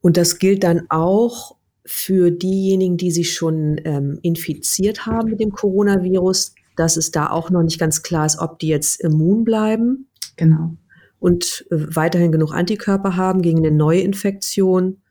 Und 0.00 0.16
das 0.16 0.38
gilt 0.38 0.64
dann 0.64 0.82
auch 0.88 1.56
für 1.84 2.30
diejenigen, 2.30 2.96
die 2.96 3.10
sich 3.10 3.34
schon 3.34 3.80
ähm, 3.84 4.18
infiziert 4.22 5.06
haben 5.06 5.30
mit 5.30 5.40
dem 5.40 5.50
Coronavirus, 5.50 6.54
dass 6.76 6.96
es 6.96 7.10
da 7.10 7.30
auch 7.30 7.50
noch 7.50 7.62
nicht 7.62 7.78
ganz 7.78 8.02
klar 8.02 8.26
ist, 8.26 8.38
ob 8.38 8.58
die 8.58 8.68
jetzt 8.68 9.00
immun 9.00 9.44
bleiben. 9.44 10.08
Genau. 10.36 10.76
Und 11.18 11.66
äh, 11.70 11.76
weiterhin 11.94 12.32
genug 12.32 12.52
Antikörper 12.52 13.16
haben 13.16 13.42
gegen 13.42 13.58
eine 13.58 13.70
neue 13.70 14.00
Infektion. 14.00 15.02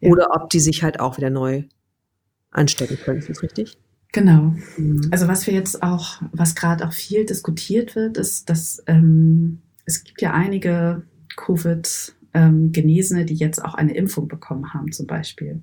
Ja. 0.00 0.10
Oder 0.10 0.28
ob 0.34 0.50
die 0.50 0.60
sich 0.60 0.82
halt 0.82 1.00
auch 1.00 1.16
wieder 1.16 1.30
neu 1.30 1.64
anstecken 2.50 2.96
können. 2.96 3.18
Ist 3.18 3.28
das 3.28 3.42
richtig? 3.42 3.78
Genau. 4.12 4.54
Mhm. 4.76 5.08
Also 5.10 5.28
was 5.28 5.46
wir 5.46 5.54
jetzt 5.54 5.82
auch, 5.82 6.22
was 6.32 6.54
gerade 6.54 6.86
auch 6.86 6.92
viel 6.92 7.24
diskutiert 7.24 7.94
wird, 7.94 8.16
ist, 8.16 8.48
dass 8.48 8.82
ähm, 8.86 9.62
es 9.84 10.04
gibt 10.04 10.22
ja 10.22 10.32
einige 10.32 11.02
Covid-Genesene, 11.36 12.16
ähm, 12.36 12.70
die 12.70 13.34
jetzt 13.34 13.64
auch 13.64 13.74
eine 13.74 13.94
Impfung 13.94 14.28
bekommen 14.28 14.74
haben, 14.74 14.92
zum 14.92 15.06
Beispiel. 15.06 15.62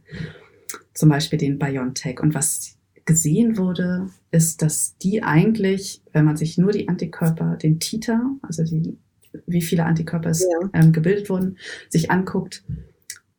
Zum 0.95 1.09
Beispiel 1.09 1.37
den 1.37 1.59
BioNTech. 1.59 2.19
Und 2.19 2.33
was 2.33 2.77
gesehen 3.05 3.57
wurde, 3.57 4.09
ist, 4.31 4.63
dass 4.63 4.97
die 4.97 5.21
eigentlich, 5.21 6.01
wenn 6.13 6.25
man 6.25 6.35
sich 6.35 6.57
nur 6.57 6.71
die 6.71 6.89
Antikörper, 6.89 7.57
den 7.57 7.79
Titer, 7.79 8.23
also 8.41 8.63
die, 8.63 8.97
wie 9.45 9.61
viele 9.61 9.85
Antikörper 9.85 10.31
ja. 10.31 10.69
ähm, 10.73 10.91
gebildet 10.91 11.29
wurden, 11.29 11.57
sich 11.89 12.09
anguckt, 12.09 12.63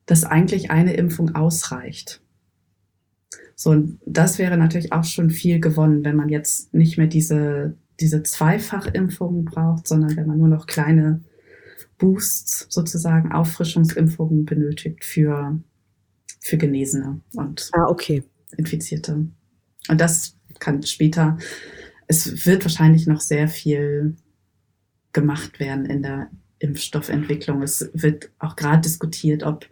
dass 0.07 0.25
eigentlich 0.25 0.71
eine 0.71 0.95
Impfung 0.95 1.35
ausreicht. 1.35 2.21
So, 3.57 3.71
und 3.71 3.99
das 4.07 4.39
wäre 4.39 4.57
natürlich 4.57 4.93
auch 4.93 5.05
schon 5.05 5.31
viel 5.31 5.59
gewonnen, 5.59 6.05
wenn 6.05 6.17
man 6.17 6.29
jetzt 6.29 6.73
nicht 6.73 6.99
mehr 6.99 7.07
diese, 7.09 7.75
diese 7.99 8.23
Zweifachimpfungen 8.23 9.45
braucht, 9.45 9.89
sondern 9.89 10.17
wenn 10.17 10.27
man 10.27 10.39
nur 10.39 10.49
noch 10.49 10.67
kleine 10.67 11.21
Boosts, 12.05 12.67
sozusagen 12.69 13.33
Auffrischungsimpfungen 13.33 14.45
benötigt 14.45 15.05
für, 15.05 15.59
für 16.39 16.59
Genesene 16.59 17.23
und 17.35 17.71
ah, 17.73 17.87
okay. 17.89 18.23
Infizierte. 18.59 19.27
Und 19.89 20.01
das 20.01 20.37
kann 20.59 20.83
später, 20.83 21.39
es 22.07 22.47
wird 22.47 22.63
wahrscheinlich 22.65 23.07
noch 23.07 23.21
sehr 23.21 23.49
viel 23.49 24.17
gemacht 25.13 25.59
werden 25.59 25.87
in 25.87 26.03
der 26.03 26.31
Impfstoffentwicklung. 26.59 27.63
Es 27.63 27.91
wird 27.95 28.31
auch 28.39 28.55
gerade 28.55 28.83
diskutiert, 28.83 29.43
ob 29.43 29.67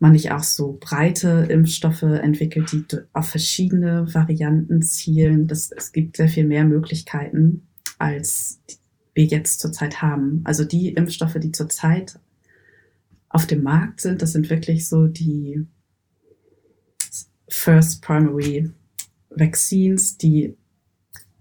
man 0.00 0.12
nicht 0.12 0.32
auch 0.32 0.42
so 0.42 0.76
breite 0.80 1.46
Impfstoffe 1.48 2.02
entwickelt, 2.02 2.72
die 2.72 2.84
auf 3.12 3.28
verschiedene 3.28 4.12
Varianten 4.12 4.82
zielen. 4.82 5.46
Das, 5.46 5.70
es 5.70 5.92
gibt 5.92 6.16
sehr 6.16 6.28
viel 6.28 6.46
mehr 6.46 6.64
Möglichkeiten, 6.64 7.68
als 7.98 8.60
wir 9.14 9.24
jetzt 9.24 9.60
zurzeit 9.60 10.02
haben. 10.02 10.40
Also 10.44 10.64
die 10.64 10.90
Impfstoffe, 10.90 11.36
die 11.38 11.52
zurzeit 11.52 12.18
auf 13.28 13.46
dem 13.46 13.62
Markt 13.62 14.00
sind, 14.00 14.22
das 14.22 14.32
sind 14.32 14.50
wirklich 14.50 14.88
so 14.88 15.06
die 15.06 15.66
First 17.48 18.02
Primary 18.02 18.70
Vaccines, 19.30 20.16
die 20.16 20.56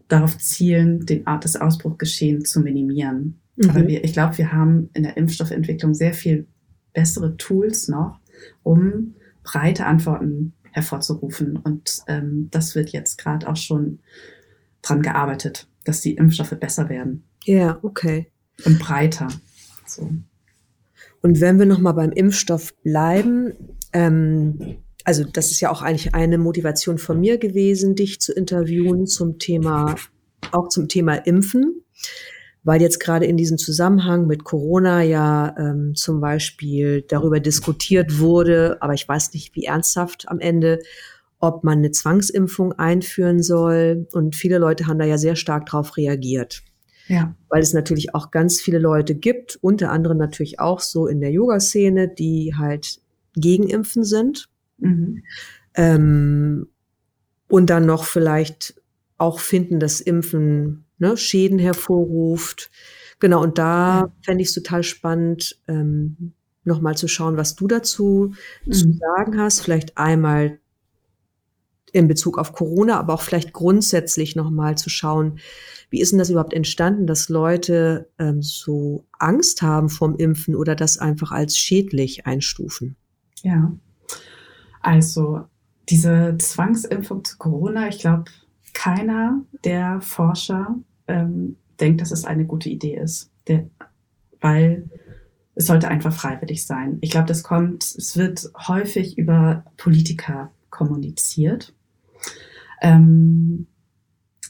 darauf 0.08 0.38
zielen, 0.38 1.06
den 1.06 1.26
Art 1.28 1.44
des 1.44 1.56
Ausbruchgeschehen 1.56 2.46
zu 2.46 2.62
minimieren. 2.62 3.40
Mhm. 3.56 3.70
Aber 3.70 3.88
wir, 3.88 4.04
ich 4.04 4.14
glaube, 4.14 4.38
wir 4.38 4.52
haben 4.52 4.90
in 4.94 5.04
der 5.04 5.18
Impfstoffentwicklung 5.18 5.94
sehr 5.94 6.14
viel 6.14 6.48
bessere 6.94 7.38
Tools 7.38 7.88
noch, 7.88 8.20
um 8.64 9.16
breite 9.44 9.86
Antworten 9.86 10.54
hervorzurufen. 10.72 11.58
Und 11.58 12.00
ähm, 12.08 12.50
das 12.52 12.76
wird 12.76 12.90
jetzt 12.90 13.18
gerade 13.18 13.48
auch 13.48 13.56
schon 13.56 14.00
dran 14.82 15.02
gearbeitet, 15.02 15.68
dass 15.86 16.02
die 16.02 16.16
Impfstoffe 16.16 16.58
besser 16.60 16.90
werden. 16.90 17.24
Ja, 17.46 17.80
okay. 17.82 18.32
Und 18.66 18.80
breiter. 18.80 19.28
So. 19.86 20.10
Und 21.22 21.42
wenn 21.42 21.60
wir 21.60 21.66
nochmal 21.66 21.94
beim 21.94 22.12
Impfstoff 22.12 22.74
bleiben, 22.84 23.54
ähm, 23.94 24.78
also 25.04 25.24
das 25.24 25.52
ist 25.52 25.60
ja 25.62 25.72
auch 25.72 25.82
eigentlich 25.82 26.14
eine 26.14 26.38
Motivation 26.38 26.98
von 26.98 27.20
mir 27.20 27.38
gewesen, 27.38 27.96
dich 27.96 28.20
zu 28.22 28.34
interviewen 28.34 29.08
zum 29.08 29.40
Thema, 29.40 29.96
auch 30.52 30.70
zum 30.70 30.88
Thema 30.88 31.16
Impfen 31.16 31.84
weil 32.64 32.82
jetzt 32.82 33.00
gerade 33.00 33.26
in 33.26 33.38
diesem 33.38 33.58
Zusammenhang 33.58 34.28
mit 34.28 34.44
Corona 34.44 35.02
ja 35.02 35.56
ähm, 35.58 35.96
zum 35.96 36.20
Beispiel 36.20 37.04
darüber 37.08 37.40
diskutiert 37.40 38.20
wurde, 38.20 38.78
aber 38.82 38.94
ich 38.94 39.08
weiß 39.08 39.34
nicht, 39.34 39.56
wie 39.56 39.66
ernsthaft 39.66 40.28
am 40.28 40.40
Ende, 40.40 40.80
ob 41.40 41.64
man 41.64 41.78
eine 41.80 41.92
Zwangsimpfung 41.92 42.74
einführen 42.74 43.42
soll. 43.42 44.08
Und 44.12 44.36
viele 44.36 44.58
Leute 44.58 44.88
haben 44.88 45.00
da 45.00 45.06
ja 45.06 45.18
sehr 45.18 45.36
stark 45.36 45.68
drauf 45.68 45.96
reagiert. 45.96 46.64
Ja. 47.10 47.36
Weil 47.50 47.62
es 47.62 47.74
natürlich 47.74 48.14
auch 48.14 48.30
ganz 48.30 48.62
viele 48.62 48.78
Leute 48.78 49.16
gibt, 49.16 49.58
unter 49.62 49.92
anderem 49.92 50.18
natürlich 50.18 50.60
auch 50.60 50.80
so 50.80 51.08
in 51.08 51.20
der 51.20 51.32
Yoga-Szene, 51.32 52.08
die 52.08 52.54
halt 52.56 53.02
gegen 53.36 53.68
Impfen 53.68 54.04
sind. 54.04 54.48
Mhm. 54.78 55.24
Ähm, 55.74 56.68
und 57.48 57.70
dann 57.72 57.88
noch 57.88 58.04
vielleicht 58.04 58.80
auch 59.18 59.40
finden, 59.40 59.80
dass 59.80 60.02
Impfen 60.02 60.86
ne, 61.00 61.18
Schäden 61.18 61.58
hervorruft. 61.58 62.70
Genau, 63.20 63.42
und 63.42 63.58
da 63.58 64.02
ja. 64.02 64.12
fände 64.24 64.44
ich 64.44 64.50
es 64.50 64.54
total 64.54 64.84
spannend, 64.84 65.60
ähm, 65.68 66.34
nochmal 66.64 66.96
zu 66.96 67.08
schauen, 67.08 67.38
was 67.38 67.56
du 67.56 67.68
dazu 67.68 68.34
mhm. 68.66 68.72
zu 68.72 68.94
sagen 68.94 69.40
hast. 69.40 69.62
Vielleicht 69.62 69.98
einmal 69.98 70.59
in 71.94 72.08
Bezug 72.08 72.38
auf 72.38 72.54
Corona, 72.54 73.00
aber 73.00 73.14
auch 73.14 73.22
vielleicht 73.22 73.54
grundsätzlich 73.54 74.36
nochmal 74.36 74.78
zu 74.78 74.90
schauen, 74.90 75.40
wie 75.90 76.02
ist 76.02 76.12
denn 76.12 76.20
das 76.20 76.30
überhaupt 76.30 76.54
entstanden, 76.54 77.08
dass 77.08 77.30
Leute 77.30 78.10
ähm, 78.20 78.42
so 78.42 79.06
Angst 79.18 79.62
haben 79.62 79.90
vom 79.90 80.16
Impfen 80.16 80.56
oder 80.56 80.76
das 80.76 81.00
einfach 81.00 81.32
als 81.32 81.58
schädlich 81.58 82.28
einstufen? 82.28 82.96
Ja, 83.42 83.72
also 84.82 85.42
diese 85.90 86.36
Zwangsimpfung 86.38 87.26
zu 87.26 87.38
Corona, 87.38 87.88
ich 87.88 88.00
glaube, 88.00 88.26
keiner 88.74 89.42
der 89.64 90.00
Forscher 90.02 90.76
ähm, 91.08 91.58
denkt, 91.80 92.02
dass 92.02 92.12
es 92.12 92.26
eine 92.26 92.46
gute 92.46 92.70
Idee 92.70 92.98
ist, 92.98 93.32
der, 93.48 93.70
weil 94.42 94.90
es 95.56 95.66
sollte 95.66 95.88
einfach 95.88 96.14
freiwillig 96.14 96.66
sein. 96.66 97.00
Ich 97.02 97.12
glaube, 97.12 97.28
das 97.28 97.44
kommt, 97.44 97.84
es 97.84 98.16
wird 98.16 98.50
häufig 98.68 99.18
über 99.18 99.66
Politiker 99.78 100.52
kommuniziert. 100.70 101.74
Ähm, 102.82 103.68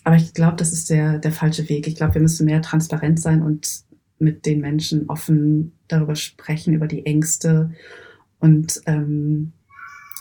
aber 0.03 0.15
ich 0.15 0.33
glaube, 0.33 0.55
das 0.55 0.71
ist 0.71 0.89
der, 0.89 1.19
der 1.19 1.31
falsche 1.31 1.67
Weg. 1.69 1.87
Ich 1.87 1.95
glaube, 1.95 2.15
wir 2.15 2.21
müssen 2.21 2.45
mehr 2.45 2.61
transparent 2.61 3.19
sein 3.19 3.41
und 3.41 3.83
mit 4.17 4.45
den 4.45 4.59
Menschen 4.59 5.09
offen 5.09 5.73
darüber 5.87 6.15
sprechen, 6.15 6.73
über 6.73 6.87
die 6.87 7.05
Ängste 7.05 7.71
und 8.39 8.81
ähm, 8.85 9.53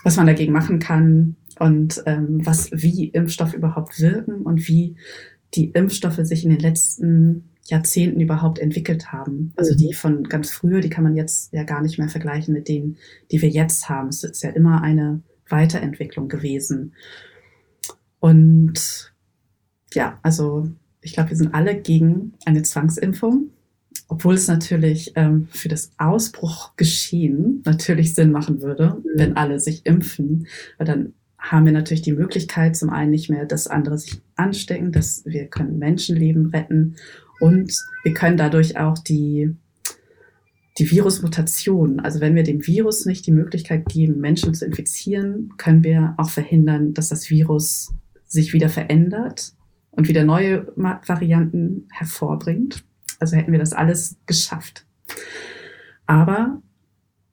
was 0.05 0.17
man 0.17 0.27
dagegen 0.27 0.53
machen 0.53 0.79
kann 0.79 1.37
und 1.59 2.03
ähm, 2.07 2.45
was, 2.45 2.71
wie 2.73 3.09
Impfstoffe 3.09 3.55
überhaupt 3.55 4.00
wirken 4.00 4.43
und 4.43 4.69
wie 4.69 4.97
die 5.55 5.71
Impfstoffe 5.71 6.21
sich 6.23 6.45
in 6.45 6.50
den 6.50 6.61
letzten 6.61 7.50
Jahrzehnten 7.65 8.21
überhaupt 8.21 8.59
entwickelt 8.59 9.12
haben. 9.12 9.53
Also 9.57 9.75
die 9.75 9.88
mhm. 9.88 9.95
von 9.95 10.25
ganz 10.25 10.50
früher, 10.50 10.81
die 10.81 10.91
kann 10.91 11.05
man 11.05 11.17
jetzt 11.17 11.53
ja 11.53 11.65
gar 11.65 11.83
nicht 11.83 11.99
mehr 11.99 12.09
vergleichen 12.09 12.55
mit 12.55 12.69
denen, 12.69 12.97
die 13.31 13.43
wir 13.43 13.49
jetzt 13.49 13.88
haben. 13.88 14.09
Es 14.09 14.25
ist 14.25 14.43
ja 14.43 14.50
immer 14.50 14.83
eine 14.83 15.23
Weiterentwicklung 15.49 16.29
gewesen. 16.29 16.95
Und 18.20 19.12
ja, 19.94 20.18
also 20.22 20.68
ich 21.00 21.12
glaube, 21.12 21.30
wir 21.30 21.37
sind 21.37 21.54
alle 21.54 21.80
gegen 21.80 22.34
eine 22.44 22.62
Zwangsimpfung, 22.62 23.50
obwohl 24.08 24.34
es 24.34 24.48
natürlich 24.48 25.12
ähm, 25.16 25.48
für 25.50 25.68
das 25.68 25.92
Ausbruchgeschehen 25.98 27.62
natürlich 27.64 28.14
Sinn 28.14 28.32
machen 28.32 28.60
würde, 28.60 28.96
mhm. 28.96 29.18
wenn 29.18 29.37
alle 29.37 29.60
sich 29.60 29.87
impfen, 29.87 30.46
weil 30.76 30.87
dann 30.87 31.12
haben 31.38 31.66
wir 31.66 31.72
natürlich 31.72 32.02
die 32.02 32.12
Möglichkeit, 32.12 32.76
zum 32.76 32.90
einen 32.90 33.12
nicht 33.12 33.30
mehr, 33.30 33.46
dass 33.46 33.68
andere 33.68 33.96
sich 33.96 34.20
anstecken, 34.34 34.90
dass 34.90 35.25
wir 35.25 35.46
können 35.46 35.78
Menschenleben 35.78 36.46
retten 36.46 36.96
und 37.38 37.72
wir 38.02 38.12
können 38.12 38.37
dadurch 38.37 38.76
auch 38.76 38.98
die, 38.98 39.54
die 40.78 40.90
Virusmutation, 40.90 42.00
also 42.00 42.20
wenn 42.20 42.34
wir 42.34 42.42
dem 42.42 42.66
Virus 42.66 43.06
nicht 43.06 43.25
die 43.26 43.32
Möglichkeit 43.32 43.87
geben, 43.87 44.20
Menschen 44.20 44.52
zu 44.54 44.66
infizieren, 44.66 45.54
können 45.58 45.84
wir 45.84 46.14
auch 46.16 46.30
verhindern, 46.30 46.92
dass 46.92 47.08
das 47.08 47.30
Virus 47.30 47.92
sich 48.28 48.52
wieder 48.52 48.68
verändert 48.68 49.54
und 49.90 50.08
wieder 50.08 50.25
neue 50.25 50.73
Varianten 50.76 51.88
hervorbringt. 51.90 52.85
Also 53.18 53.37
hätten 53.37 53.52
wir 53.52 53.58
das 53.58 53.73
alles 53.73 54.16
geschafft. 54.26 54.87
Aber 56.06 56.62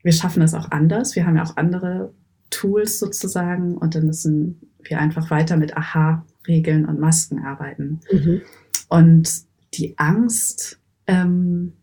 wir 0.01 0.11
schaffen 0.11 0.39
das 0.39 0.53
auch 0.53 0.71
anders. 0.71 1.15
Wir 1.15 1.25
haben 1.25 1.35
ja 1.35 1.43
auch 1.43 1.57
andere 1.57 2.13
Tools 2.49 2.99
sozusagen 2.99 3.77
und 3.77 3.95
dann 3.95 4.05
müssen 4.05 4.61
wir 4.83 4.99
einfach 4.99 5.29
weiter 5.29 5.57
mit 5.57 5.75
Aha-Regeln 5.75 6.85
und 6.85 6.99
Masken 6.99 7.43
arbeiten. 7.43 7.99
Mhm. 8.11 8.41
Und 8.89 9.29
die 9.73 9.97
Angst 9.97 10.79
ähm, 11.07 11.73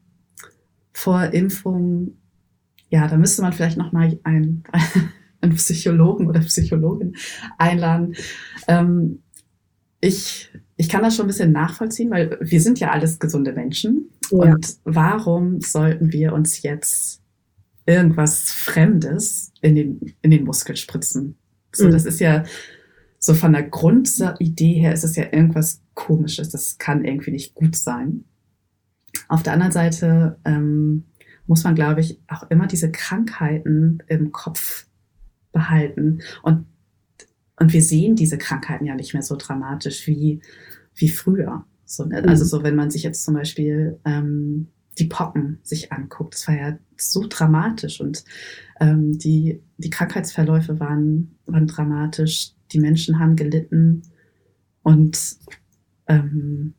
vor 0.92 1.24
Impfung, 1.32 2.16
ja, 2.88 3.08
da 3.08 3.16
müsste 3.16 3.42
man 3.42 3.52
vielleicht 3.52 3.76
noch 3.76 3.92
mal 3.92 4.18
einen, 4.24 4.64
einen 5.42 5.56
Psychologen 5.56 6.28
oder 6.28 6.40
Psychologin 6.40 7.16
einladen. 7.58 8.14
Ähm, 8.68 9.22
ich, 10.00 10.50
ich 10.76 10.88
kann 10.88 11.02
das 11.02 11.16
schon 11.16 11.26
ein 11.26 11.28
bisschen 11.28 11.52
nachvollziehen, 11.52 12.10
weil 12.10 12.38
wir 12.40 12.60
sind 12.60 12.80
ja 12.80 12.90
alles 12.90 13.18
gesunde 13.18 13.52
Menschen. 13.52 14.10
Ja. 14.30 14.38
Und 14.38 14.76
warum 14.84 15.60
sollten 15.60 16.12
wir 16.12 16.32
uns 16.32 16.62
jetzt 16.62 17.22
irgendwas 17.86 18.52
Fremdes 18.52 19.52
in 19.60 19.74
den, 19.74 20.14
in 20.22 20.30
den 20.30 20.44
Muskel 20.44 20.76
spritzen. 20.76 21.36
So, 21.72 21.86
mhm. 21.86 21.92
das 21.92 22.04
ist 22.04 22.20
ja 22.20 22.44
so 23.18 23.34
von 23.34 23.52
der 23.52 23.62
Grundidee 23.62 24.74
her 24.74 24.92
ist 24.92 25.04
es 25.04 25.16
ja 25.16 25.24
irgendwas 25.24 25.80
Komisches. 25.94 26.50
Das 26.50 26.78
kann 26.78 27.04
irgendwie 27.04 27.30
nicht 27.30 27.54
gut 27.54 27.76
sein. 27.76 28.24
Auf 29.28 29.42
der 29.42 29.52
anderen 29.52 29.72
Seite 29.72 30.38
ähm, 30.44 31.04
muss 31.46 31.64
man, 31.64 31.74
glaube 31.74 32.00
ich, 32.00 32.20
auch 32.28 32.50
immer 32.50 32.66
diese 32.66 32.90
Krankheiten 32.90 33.98
im 34.08 34.32
Kopf 34.32 34.86
behalten. 35.52 36.20
Und, 36.42 36.66
und 37.58 37.72
wir 37.72 37.82
sehen 37.82 38.16
diese 38.16 38.38
Krankheiten 38.38 38.86
ja 38.86 38.94
nicht 38.94 39.12
mehr 39.12 39.22
so 39.22 39.36
dramatisch 39.36 40.06
wie, 40.06 40.40
wie 40.94 41.08
früher. 41.08 41.64
So, 41.84 42.04
ne? 42.04 42.24
Also 42.26 42.44
mhm. 42.44 42.48
so, 42.48 42.62
wenn 42.62 42.76
man 42.76 42.90
sich 42.90 43.02
jetzt 43.02 43.24
zum 43.24 43.34
Beispiel 43.34 43.98
ähm, 44.04 44.68
die 44.98 45.06
Pocken 45.06 45.58
sich 45.62 45.92
anguckt. 45.92 46.34
Das 46.34 46.48
war 46.48 46.56
ja 46.56 46.78
so 46.96 47.26
dramatisch 47.28 48.00
und 48.00 48.24
ähm, 48.80 49.18
die, 49.18 49.62
die 49.78 49.90
Krankheitsverläufe 49.90 50.80
waren, 50.80 51.36
waren 51.46 51.66
dramatisch. 51.66 52.52
Die 52.72 52.80
Menschen 52.80 53.18
haben 53.18 53.36
gelitten 53.36 54.02
und 54.82 55.36
ähm, 56.06 56.74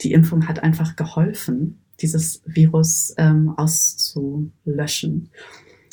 die 0.00 0.12
Impfung 0.12 0.48
hat 0.48 0.62
einfach 0.62 0.96
geholfen, 0.96 1.80
dieses 2.00 2.42
Virus 2.46 3.14
ähm, 3.16 3.50
auszulöschen. 3.56 5.30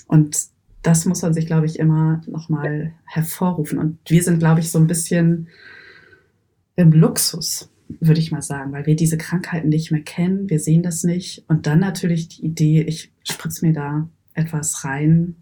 Und 0.07 0.37
das 0.81 1.05
muss 1.05 1.21
man 1.21 1.33
sich, 1.33 1.45
glaube 1.45 1.65
ich, 1.65 1.79
immer 1.79 2.21
nochmal 2.27 2.93
hervorrufen. 3.05 3.77
Und 3.77 3.99
wir 4.07 4.23
sind, 4.23 4.39
glaube 4.39 4.61
ich, 4.61 4.71
so 4.71 4.79
ein 4.79 4.87
bisschen 4.87 5.47
im 6.75 6.91
Luxus 6.91 7.71
würde 7.99 8.19
ich 8.19 8.31
mal 8.31 8.41
sagen, 8.41 8.71
weil 8.71 8.85
wir 8.85 8.95
diese 8.95 9.17
Krankheiten 9.17 9.69
nicht 9.69 9.91
mehr 9.91 10.01
kennen, 10.01 10.49
wir 10.49 10.59
sehen 10.59 10.83
das 10.83 11.03
nicht. 11.03 11.43
Und 11.47 11.67
dann 11.67 11.79
natürlich 11.79 12.29
die 12.29 12.45
Idee, 12.45 12.83
ich 12.83 13.11
spritze 13.23 13.65
mir 13.65 13.73
da 13.73 14.09
etwas 14.33 14.85
rein, 14.85 15.35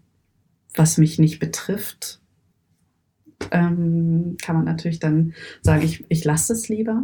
was 0.74 0.98
mich 0.98 1.18
nicht 1.18 1.38
betrifft, 1.38 2.20
ähm, 3.50 4.36
kann 4.42 4.56
man 4.56 4.64
natürlich 4.64 4.98
dann 4.98 5.34
sagen, 5.62 5.82
ich, 5.82 6.04
ich 6.08 6.24
lasse 6.24 6.52
es 6.52 6.68
lieber. 6.68 7.02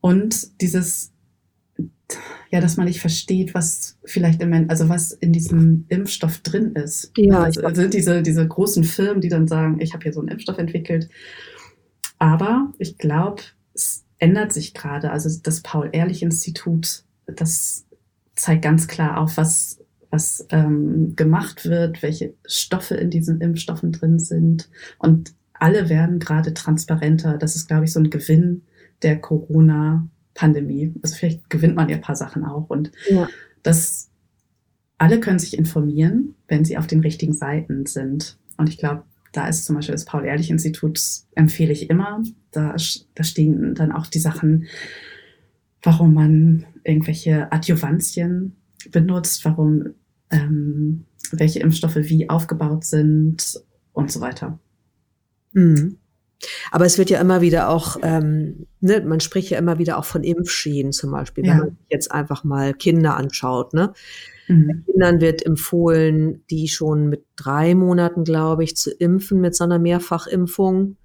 Und 0.00 0.60
dieses, 0.60 1.12
ja, 2.50 2.60
dass 2.60 2.76
man 2.76 2.86
nicht 2.86 3.00
versteht, 3.00 3.54
was 3.54 3.96
vielleicht 4.04 4.40
im, 4.42 4.70
also 4.70 4.88
was 4.88 5.12
in 5.12 5.32
diesem 5.32 5.86
Impfstoff 5.88 6.38
drin 6.38 6.72
ist. 6.74 7.10
Ja, 7.16 7.42
also 7.42 7.62
sind 7.74 7.94
diese, 7.94 8.22
diese 8.22 8.46
großen 8.46 8.84
Firmen, 8.84 9.20
die 9.20 9.28
dann 9.28 9.48
sagen, 9.48 9.80
ich 9.80 9.92
habe 9.92 10.02
hier 10.02 10.12
so 10.12 10.20
einen 10.20 10.28
Impfstoff 10.28 10.58
entwickelt. 10.58 11.08
Aber 12.18 12.72
ich 12.78 12.98
glaube, 12.98 13.42
es 13.74 14.04
ändert 14.18 14.52
sich 14.52 14.74
gerade. 14.74 15.10
Also 15.10 15.30
das 15.42 15.62
Paul-Ehrlich-Institut, 15.62 17.02
das 17.26 17.86
zeigt 18.36 18.62
ganz 18.62 18.86
klar 18.86 19.18
auf, 19.18 19.36
was, 19.36 19.80
was 20.10 20.46
ähm, 20.50 21.16
gemacht 21.16 21.64
wird, 21.64 22.02
welche 22.02 22.34
Stoffe 22.46 22.94
in 22.94 23.10
diesen 23.10 23.40
Impfstoffen 23.40 23.92
drin 23.92 24.18
sind. 24.18 24.68
Und 24.98 25.34
alle 25.54 25.88
werden 25.88 26.18
gerade 26.18 26.54
transparenter. 26.54 27.38
Das 27.38 27.56
ist, 27.56 27.66
glaube 27.66 27.84
ich, 27.84 27.92
so 27.92 28.00
ein 28.00 28.10
Gewinn 28.10 28.62
der 29.02 29.20
Corona-Pandemie. 30.34 30.94
Also 31.02 31.16
vielleicht 31.16 31.48
gewinnt 31.50 31.76
man 31.76 31.88
ja 31.88 31.96
ein 31.96 32.02
paar 32.02 32.16
Sachen 32.16 32.44
auch. 32.44 32.68
Und 32.68 32.92
ja. 33.08 33.28
das 33.62 34.10
alle 34.98 35.20
können 35.20 35.38
sich 35.38 35.58
informieren, 35.58 36.34
wenn 36.48 36.64
sie 36.64 36.78
auf 36.78 36.86
den 36.86 37.00
richtigen 37.00 37.32
Seiten 37.32 37.86
sind. 37.86 38.38
Und 38.56 38.68
ich 38.68 38.78
glaube, 38.78 39.04
da 39.32 39.48
ist 39.48 39.64
zum 39.64 39.76
Beispiel 39.76 39.94
das 39.94 40.04
Paul-Ehrlich-Institut, 40.04 41.00
empfehle 41.34 41.72
ich 41.72 41.90
immer. 41.90 42.22
Da, 42.52 42.76
da 43.14 43.24
stehen 43.24 43.74
dann 43.74 43.92
auch 43.92 44.06
die 44.06 44.20
Sachen, 44.20 44.66
warum 45.82 46.14
man 46.14 46.66
irgendwelche 46.84 47.50
Adjuvantien 47.50 48.54
benutzt, 48.90 49.44
warum 49.44 49.94
ähm, 50.30 51.04
welche 51.32 51.60
Impfstoffe 51.60 51.96
wie 51.96 52.30
aufgebaut 52.30 52.84
sind 52.84 53.60
und 53.92 54.12
so 54.12 54.20
weiter. 54.20 54.58
Mhm. 55.52 55.98
Aber 56.70 56.84
es 56.84 56.98
wird 56.98 57.10
ja 57.10 57.20
immer 57.20 57.40
wieder 57.40 57.68
auch, 57.68 57.96
ähm, 58.02 58.66
ne, 58.80 59.00
man 59.00 59.20
spricht 59.20 59.50
ja 59.50 59.58
immer 59.58 59.78
wieder 59.78 59.98
auch 59.98 60.04
von 60.04 60.22
Impfschienen 60.22 60.92
zum 60.92 61.10
Beispiel, 61.10 61.46
ja. 61.46 61.52
wenn 61.52 61.58
man 61.58 61.76
jetzt 61.88 62.10
einfach 62.12 62.44
mal 62.44 62.74
Kinder 62.74 63.16
anschaut. 63.16 63.74
Ne? 63.74 63.92
Mhm. 64.48 64.84
Kindern 64.86 65.20
wird 65.20 65.44
empfohlen, 65.44 66.44
die 66.50 66.68
schon 66.68 67.08
mit 67.08 67.24
drei 67.36 67.74
Monaten, 67.74 68.24
glaube 68.24 68.64
ich, 68.64 68.76
zu 68.76 68.90
impfen 68.90 69.40
mit 69.40 69.54
so 69.54 69.64
einer 69.64 69.78
Mehrfachimpfung. 69.78 70.96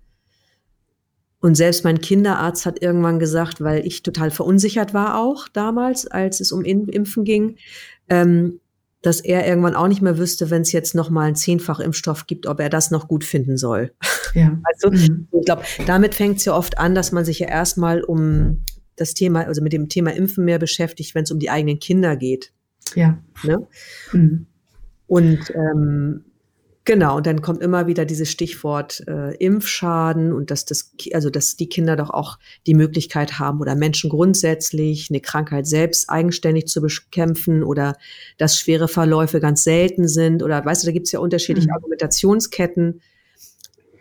Und 1.42 1.56
selbst 1.56 1.86
mein 1.86 2.02
Kinderarzt 2.02 2.66
hat 2.66 2.82
irgendwann 2.82 3.18
gesagt, 3.18 3.62
weil 3.62 3.86
ich 3.86 4.04
total 4.04 4.30
verunsichert 4.30 4.94
war 4.94 5.18
auch 5.18 5.48
damals, 5.48 6.06
als 6.06 6.42
es 6.42 6.52
um 6.52 6.66
Impfen 6.66 7.24
ging, 7.24 7.56
ähm, 8.10 8.60
dass 9.02 9.22
er 9.22 9.48
irgendwann 9.48 9.76
auch 9.76 9.88
nicht 9.88 10.02
mehr 10.02 10.18
wüsste, 10.18 10.50
wenn 10.50 10.62
es 10.62 10.72
jetzt 10.72 10.94
noch 10.94 11.10
mal 11.10 11.28
einen 11.28 11.36
Zehnfach-Impfstoff 11.36 12.28
gibt, 12.28 12.48
ob 12.48 12.60
er 12.60 12.70
das 12.70 12.92
noch 12.92 13.08
gut 13.08 13.24
finden 13.24 13.58
soll. 13.58 13.94
Ja. 14.34 14.60
Also 14.64 14.92
mhm. 14.92 15.28
ich 15.32 15.46
glaube, 15.46 15.64
damit 15.88 16.16
fängt 16.16 16.38
es 16.38 16.46
ja 16.46 16.56
oft 16.56 16.78
an, 16.78 16.96
dass 16.96 17.12
man 17.12 17.26
sich 17.26 17.40
ja 17.40 17.48
erstmal 17.48 18.02
um 18.02 18.64
das 18.96 19.14
Thema, 19.14 19.46
also 19.46 19.62
mit 19.62 19.74
dem 19.74 19.90
Thema 19.90 20.14
Impfen 20.14 20.46
mehr 20.46 20.60
beschäftigt, 20.60 21.16
wenn 21.16 21.24
es 21.24 21.32
um 21.32 21.40
die 21.40 21.50
eigenen 21.50 21.80
Kinder 21.80 22.16
geht. 22.16 22.54
Ja. 22.96 23.18
Ne? 23.44 23.68
Mhm. 24.12 24.48
Und 25.08 25.54
ähm, 25.56 26.26
genau, 26.90 27.18
und 27.18 27.28
dann 27.28 27.44
kommt 27.44 27.62
immer 27.62 27.86
wieder 27.86 28.04
dieses 28.04 28.32
Stichwort 28.32 29.04
äh, 29.08 29.36
Impfschaden 29.36 30.34
und 30.34 30.50
dass 30.50 30.66
das, 30.66 30.92
also 31.14 31.30
dass 31.30 31.56
die 31.56 31.70
Kinder 31.70 31.96
doch 31.96 32.10
auch 32.10 32.40
die 32.66 32.74
Möglichkeit 32.74 33.38
haben 33.38 33.62
oder 33.62 33.76
Menschen 33.76 34.10
grundsätzlich 34.10 35.12
eine 35.12 35.20
Krankheit 35.20 35.68
selbst 35.68 36.10
eigenständig 36.10 36.66
zu 36.66 36.82
bekämpfen 36.82 37.62
oder 37.62 37.96
dass 38.40 38.58
schwere 38.58 38.88
Verläufe 38.88 39.40
ganz 39.40 39.64
selten 39.64 40.08
sind 40.08 40.42
oder 40.42 40.66
weißt 40.66 40.82
du, 40.82 40.88
da 40.88 40.92
gibt 40.92 41.06
es 41.06 41.12
ja 41.12 41.20
unterschiedliche 41.20 41.68
mhm. 41.68 41.76
Argumentationsketten, 41.76 43.02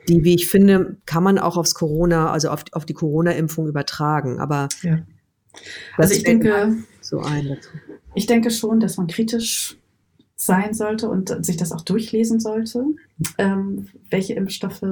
die, 0.09 0.25
wie 0.25 0.35
ich 0.35 0.49
finde, 0.49 0.97
kann 1.05 1.23
man 1.23 1.39
auch 1.39 1.59
aufs 1.59 1.75
Corona, 1.75 2.33
also 2.33 2.49
auf, 2.49 2.65
auf 2.73 2.87
die 2.87 2.95
Corona-Impfung 2.95 3.69
übertragen. 3.69 4.41
Aber 4.41 4.71
ja. 4.81 5.03
also 5.99 6.15
ich 6.15 6.23
denke 6.23 6.73
so 7.03 7.21
ein 7.21 7.49
dazu. 7.49 7.69
Ich 8.15 8.25
denke 8.25 8.51
schon, 8.51 8.81
dass 8.81 8.97
man 8.97 9.09
kritisch 9.09 9.77
sein 10.41 10.73
sollte 10.73 11.11
und 11.11 11.45
sich 11.45 11.57
das 11.57 11.73
auch 11.73 11.83
durchlesen 11.83 12.39
sollte, 12.39 12.85
ähm, 13.39 13.89
welche 14.09 14.35
Impfstoffe 14.35 14.85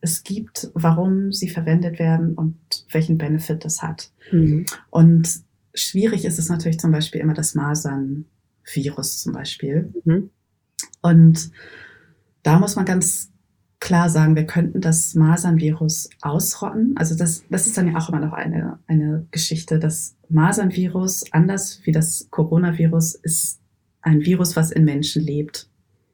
es 0.00 0.24
gibt, 0.24 0.70
warum 0.72 1.30
sie 1.30 1.48
verwendet 1.48 1.98
werden 1.98 2.34
und 2.34 2.56
welchen 2.90 3.18
Benefit 3.18 3.64
das 3.66 3.82
hat. 3.82 4.10
Mhm. 4.32 4.64
Und 4.90 5.28
schwierig 5.74 6.24
ist 6.24 6.38
es 6.38 6.48
natürlich 6.48 6.80
zum 6.80 6.90
Beispiel 6.90 7.20
immer 7.20 7.34
das 7.34 7.54
Masern-Virus 7.54 9.22
zum 9.22 9.34
Beispiel. 9.34 9.92
Mhm. 10.04 10.30
Und 11.02 11.50
da 12.42 12.58
muss 12.58 12.74
man 12.74 12.86
ganz 12.86 13.30
klar 13.78 14.08
sagen, 14.08 14.36
wir 14.36 14.46
könnten 14.46 14.80
das 14.80 15.14
Masernvirus 15.14 16.08
ausrotten. 16.22 16.94
Also 16.96 17.14
das, 17.14 17.44
das 17.50 17.66
ist 17.66 17.76
dann 17.76 17.88
ja 17.88 17.98
auch 17.98 18.08
immer 18.08 18.20
noch 18.20 18.32
eine, 18.32 18.78
eine 18.86 19.26
Geschichte. 19.30 19.78
Das 19.78 20.16
Masernvirus, 20.30 21.30
anders 21.32 21.80
wie 21.84 21.92
das 21.92 22.28
Coronavirus, 22.30 23.16
ist 23.16 23.61
ein 24.02 24.24
Virus, 24.24 24.56
was 24.56 24.70
in 24.70 24.84
Menschen 24.84 25.22
lebt. 25.22 25.68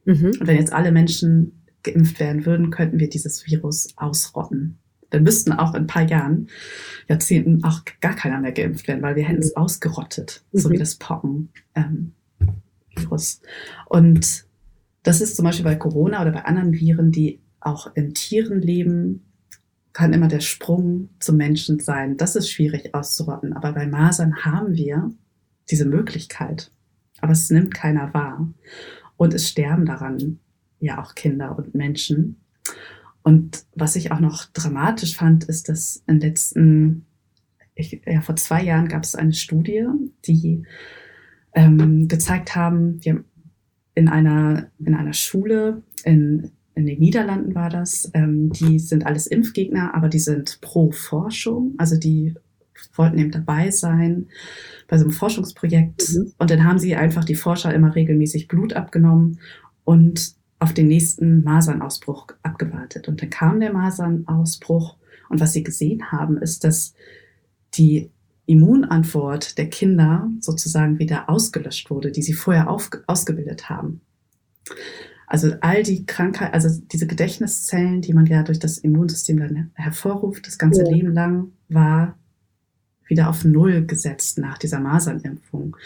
Mhm. 0.05 0.27
Und 0.27 0.47
wenn 0.47 0.57
jetzt 0.57 0.73
alle 0.73 0.93
Menschen 0.93 1.65
geimpft 1.83 2.21
werden 2.21 2.47
würden, 2.47 2.71
könnten 2.71 3.01
wir 3.01 3.09
dieses 3.09 3.47
Virus 3.47 3.89
ausrotten. 3.97 4.79
Dann 5.11 5.23
müssten 5.23 5.53
auch 5.53 5.75
in 5.75 5.83
ein 5.83 5.87
paar 5.87 6.07
Jahren, 6.07 6.49
Jahrzehnten 7.09 7.65
auch 7.65 7.81
gar 8.01 8.15
keiner 8.15 8.41
mehr 8.41 8.53
geimpft 8.53 8.87
werden, 8.89 9.03
weil 9.03 9.17
wir 9.17 9.25
hätten 9.25 9.41
es 9.41 9.55
mhm. 9.57 9.63
ausgerottet, 9.63 10.45
mhm. 10.53 10.59
so 10.59 10.71
wie 10.71 10.79
das 10.79 10.97
Pocken-Virus. 10.97 11.51
Ähm, 13.43 13.49
und 13.87 14.45
das 15.03 15.21
ist 15.21 15.37
zum 15.37 15.45
Beispiel 15.45 15.65
bei 15.65 15.77
Corona 15.77 16.21
oder 16.21 16.33
bei 16.33 16.45
anderen 16.45 16.73
Viren, 16.75 17.11
die 17.11 17.41
auch 17.61 17.95
in 17.95 18.15
Tieren 18.15 18.61
leben, 18.61 19.25
kann 19.93 20.13
immer 20.13 20.29
der 20.29 20.41
Sprung 20.41 21.09
zum 21.19 21.37
Menschen 21.37 21.81
sein. 21.81 22.17
Das 22.17 22.37
ist 22.37 22.51
schwierig 22.51 22.95
auszurotten. 22.95 23.53
Aber 23.53 23.73
bei 23.73 23.87
Masern 23.87 24.45
haben 24.45 24.75
wir 24.75 25.11
diese 25.71 25.87
Möglichkeit. 25.87 26.71
Aber 27.21 27.33
es 27.33 27.51
nimmt 27.51 27.75
keiner 27.75 28.13
wahr. 28.15 28.49
Und 29.17 29.35
es 29.35 29.49
sterben 29.49 29.87
daran 29.87 30.39
ja 30.81 31.03
auch 31.03 31.15
Kinder 31.15 31.57
und 31.59 31.75
Menschen. 31.75 32.41
Und 33.23 33.65
was 33.75 33.97
ich 33.97 34.13
auch 34.13 34.21
noch 34.21 34.47
dramatisch 34.47 35.17
fand, 35.17 35.45
ist, 35.45 35.69
dass 35.69 36.03
in 36.07 36.21
letzten, 36.21 37.07
ich, 37.75 38.01
ja, 38.07 38.21
vor 38.21 38.37
zwei 38.37 38.63
Jahren 38.63 38.89
gab 38.89 39.05
es 39.05 39.15
eine 39.15 39.33
Studie, 39.33 39.87
die 40.25 40.63
ähm, 41.55 42.09
gezeigt 42.09 42.55
haben, 42.55 43.05
wir 43.05 43.25
in 43.95 44.09
einer, 44.09 44.71
in 44.79 44.95
einer 44.95 45.13
Schule 45.15 45.83
in 46.05 46.53
in 46.79 46.87
den 46.87 47.01
Niederlanden 47.01 47.57
war 47.57 47.71
das. 47.71 48.09
Ähm, 48.15 48.53
die 48.53 48.79
sind 48.79 49.05
alles 49.05 49.27
Impfgegner, 49.27 49.95
aber 49.95 50.09
die 50.09 50.21
sind 50.21 50.61
pro 50.61 50.93
Forschung. 50.93 51.75
Also 51.77 51.99
die 51.99 52.35
wollten 52.95 53.19
eben 53.19 53.31
dabei 53.31 53.71
sein 53.71 54.29
bei 54.89 54.99
so 54.99 55.05
einem 55.05 55.13
Forschungsprojekt. 55.13 56.09
Mhm. 56.15 56.33
Und 56.39 56.51
dann 56.51 56.65
haben 56.65 56.79
sie 56.79 56.97
einfach 56.97 57.25
die 57.25 57.35
Forscher 57.35 57.75
immer 57.75 57.95
regelmäßig 57.95 58.49
Blut 58.49 58.73
abgenommen 58.73 59.39
und 59.85 60.35
auf 60.59 60.73
den 60.73 60.89
nächsten 60.89 61.45
Masernausbruch 61.45 62.27
abgewartet. 62.43 63.09
Und 63.09 63.23
dann 63.23 63.31
kam 63.31 63.61
der 63.61 63.73
Masernausbruch. 63.73 64.97
Und 65.29 65.41
was 65.41 65.53
sie 65.53 65.63
gesehen 65.63 66.11
haben, 66.11 66.39
ist, 66.39 66.65
dass 66.65 66.95
die 67.75 68.11
Immunantwort 68.47 69.59
der 69.59 69.69
Kinder 69.69 70.29
sozusagen 70.41 70.99
wieder 70.99 71.29
ausgelöscht 71.29 71.91
wurde, 71.91 72.11
die 72.11 72.23
sie 72.23 72.33
vorher 72.33 72.71
auf, 72.71 72.91
ausgebildet 73.07 73.69
haben. 73.69 74.01
Also 75.27 75.53
all 75.61 75.83
die 75.83 76.07
Krankheit, 76.07 76.55
also 76.55 76.71
diese 76.91 77.07
Gedächtniszellen, 77.07 78.01
die 78.01 78.15
man 78.15 78.25
ja 78.25 78.43
durch 78.43 78.59
das 78.59 78.79
Immunsystem 78.79 79.39
dann 79.39 79.71
hervorruft, 79.75 80.47
das 80.47 80.57
ganze 80.57 80.85
ja. 80.85 80.91
Leben 80.91 81.13
lang, 81.13 81.53
war 81.69 82.18
wieder 83.09 83.29
auf 83.29 83.45
Null 83.45 83.85
gesetzt 83.85 84.39
nach 84.39 84.59
dieser 84.59 84.81
Masernimpfung. 84.81 85.77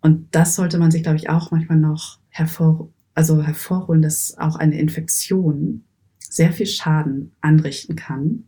Und 0.00 0.28
das 0.34 0.54
sollte 0.54 0.78
man 0.78 0.90
sich, 0.90 1.02
glaube 1.02 1.18
ich, 1.18 1.28
auch 1.28 1.50
manchmal 1.50 1.78
noch 1.78 2.18
hervor, 2.30 2.88
also 3.14 3.42
hervorholen, 3.42 4.02
dass 4.02 4.38
auch 4.38 4.56
eine 4.56 4.78
Infektion 4.78 5.84
sehr 6.18 6.52
viel 6.52 6.66
Schaden 6.66 7.32
anrichten 7.40 7.96
kann. 7.96 8.44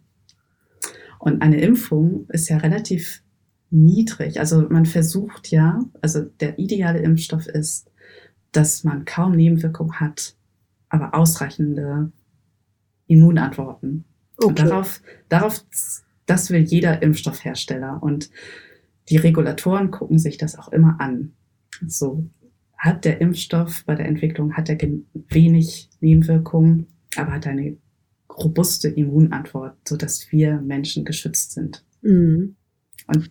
Und 1.18 1.42
eine 1.42 1.60
Impfung 1.60 2.26
ist 2.28 2.48
ja 2.48 2.58
relativ 2.58 3.22
niedrig. 3.70 4.38
Also 4.40 4.68
man 4.68 4.86
versucht 4.86 5.50
ja, 5.50 5.80
also 6.00 6.22
der 6.22 6.58
ideale 6.58 7.00
Impfstoff 7.00 7.46
ist, 7.46 7.90
dass 8.52 8.84
man 8.84 9.04
kaum 9.04 9.32
Nebenwirkungen 9.32 10.00
hat, 10.00 10.34
aber 10.88 11.14
ausreichende 11.14 12.10
Immunantworten. 13.06 14.04
Okay. 14.36 14.48
Und 14.48 14.58
darauf, 14.58 15.02
darauf, 15.28 15.64
das 16.30 16.50
will 16.50 16.62
jeder 16.62 17.02
Impfstoffhersteller. 17.02 18.02
Und 18.02 18.30
die 19.08 19.16
Regulatoren 19.16 19.90
gucken 19.90 20.18
sich 20.18 20.36
das 20.36 20.58
auch 20.58 20.68
immer 20.68 21.00
an. 21.00 21.32
So 21.86 22.28
hat 22.78 23.04
der 23.04 23.20
Impfstoff 23.20 23.84
bei 23.84 23.94
der 23.94 24.06
Entwicklung, 24.06 24.56
hat 24.56 24.68
er 24.68 24.78
wenig 25.28 25.90
Nebenwirkungen, 26.00 26.86
aber 27.16 27.32
hat 27.32 27.46
eine 27.46 27.76
robuste 28.32 28.88
Immunantwort, 28.88 29.76
sodass 29.86 30.30
wir 30.32 30.60
Menschen 30.60 31.04
geschützt 31.04 31.52
sind. 31.52 31.84
Mhm. 32.02 32.56
Und 33.06 33.30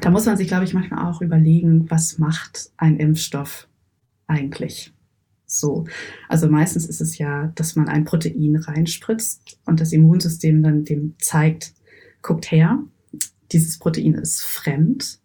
da 0.00 0.10
muss 0.10 0.26
man 0.26 0.36
sich, 0.36 0.48
glaube 0.48 0.64
ich, 0.64 0.74
manchmal 0.74 1.10
auch 1.10 1.22
überlegen, 1.22 1.90
was 1.90 2.18
macht 2.18 2.70
ein 2.76 2.98
Impfstoff 2.98 3.68
eigentlich? 4.26 4.92
So. 5.46 5.86
Also 6.28 6.48
meistens 6.48 6.86
ist 6.86 7.00
es 7.00 7.18
ja, 7.18 7.52
dass 7.54 7.76
man 7.76 7.88
ein 7.88 8.04
Protein 8.04 8.56
reinspritzt 8.56 9.58
und 9.64 9.80
das 9.80 9.92
Immunsystem 9.92 10.62
dann 10.62 10.84
dem 10.84 11.14
zeigt, 11.18 11.72
guckt 12.22 12.50
her, 12.50 12.82
dieses 13.52 13.78
Protein 13.78 14.14
ist 14.14 14.42
fremd, 14.42 15.20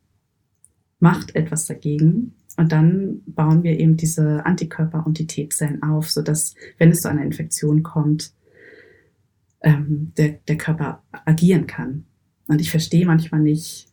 macht 0.99 1.35
etwas 1.35 1.65
dagegen 1.65 2.35
und 2.57 2.71
dann 2.71 3.21
bauen 3.25 3.63
wir 3.63 3.79
eben 3.79 3.97
diese 3.97 4.45
Antikörper 4.45 5.05
und 5.05 5.17
die 5.17 5.25
T-Zellen 5.25 5.81
auf, 5.81 6.11
sodass, 6.11 6.53
wenn 6.77 6.91
es 6.91 7.01
zu 7.01 7.09
einer 7.09 7.23
Infektion 7.23 7.81
kommt, 7.81 8.33
ähm, 9.61 10.11
der, 10.17 10.39
der 10.47 10.57
Körper 10.57 11.03
agieren 11.25 11.65
kann. 11.65 12.05
Und 12.47 12.61
ich 12.61 12.69
verstehe 12.69 13.05
manchmal 13.05 13.41
nicht, 13.41 13.87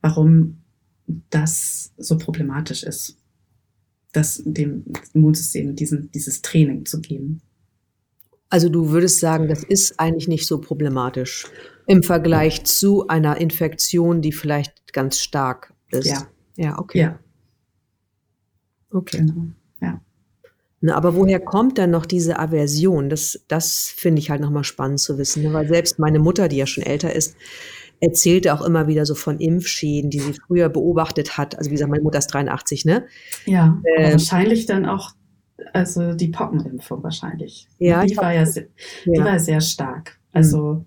warum 0.00 0.58
das 1.30 1.92
so 1.98 2.16
problematisch 2.16 2.82
ist, 2.82 3.18
das 4.16 4.42
dem 4.44 4.84
Immunsystem 5.12 5.76
diesen, 5.76 6.10
dieses 6.12 6.42
Training 6.42 6.86
zu 6.86 7.00
geben. 7.00 7.42
Also 8.48 8.68
du 8.68 8.90
würdest 8.90 9.20
sagen, 9.20 9.48
das 9.48 9.62
ist 9.62 9.98
eigentlich 9.98 10.28
nicht 10.28 10.46
so 10.46 10.60
problematisch 10.60 11.46
im 11.86 12.02
Vergleich 12.02 12.64
zu 12.64 13.06
einer 13.08 13.40
Infektion, 13.40 14.22
die 14.22 14.32
vielleicht 14.32 14.92
ganz 14.92 15.20
stark 15.20 15.74
ist. 15.90 16.06
Ja. 16.06 16.26
Ja, 16.56 16.78
okay. 16.78 17.00
Ja. 17.00 17.18
Okay. 18.90 19.18
Genau. 19.18 19.48
Ja. 19.80 20.00
Na, 20.80 20.94
aber 20.94 21.14
woher 21.14 21.40
kommt 21.40 21.76
dann 21.78 21.90
noch 21.90 22.06
diese 22.06 22.38
Aversion? 22.38 23.10
Das, 23.10 23.44
das 23.48 23.88
finde 23.88 24.20
ich 24.20 24.30
halt 24.30 24.40
nochmal 24.40 24.64
spannend 24.64 25.00
zu 25.00 25.18
wissen. 25.18 25.42
Ne? 25.42 25.52
Weil 25.52 25.68
selbst 25.68 25.98
meine 25.98 26.18
Mutter, 26.18 26.48
die 26.48 26.56
ja 26.56 26.66
schon 26.66 26.84
älter 26.84 27.12
ist, 27.12 27.36
erzählte 28.00 28.54
auch 28.54 28.62
immer 28.62 28.86
wieder 28.86 29.06
so 29.06 29.14
von 29.14 29.38
Impfschäden, 29.38 30.10
die 30.10 30.20
sie 30.20 30.34
früher 30.34 30.68
beobachtet 30.68 31.38
hat. 31.38 31.56
Also 31.56 31.70
wie 31.70 31.74
gesagt, 31.74 31.90
meine 31.90 32.02
Mutter 32.02 32.18
ist 32.18 32.28
83, 32.28 32.84
ne? 32.84 33.06
Ja, 33.46 33.80
ähm, 33.96 34.12
wahrscheinlich 34.12 34.66
dann 34.66 34.86
auch, 34.86 35.12
also 35.72 36.14
die 36.14 36.28
Pockenimpfung 36.28 37.02
wahrscheinlich. 37.02 37.68
Ja, 37.78 38.04
die 38.04 38.16
war 38.16 38.34
ja, 38.34 38.44
sehr, 38.46 38.66
ja. 39.04 39.12
die 39.12 39.20
war 39.20 39.38
sehr 39.38 39.60
stark. 39.60 40.18
Also 40.32 40.84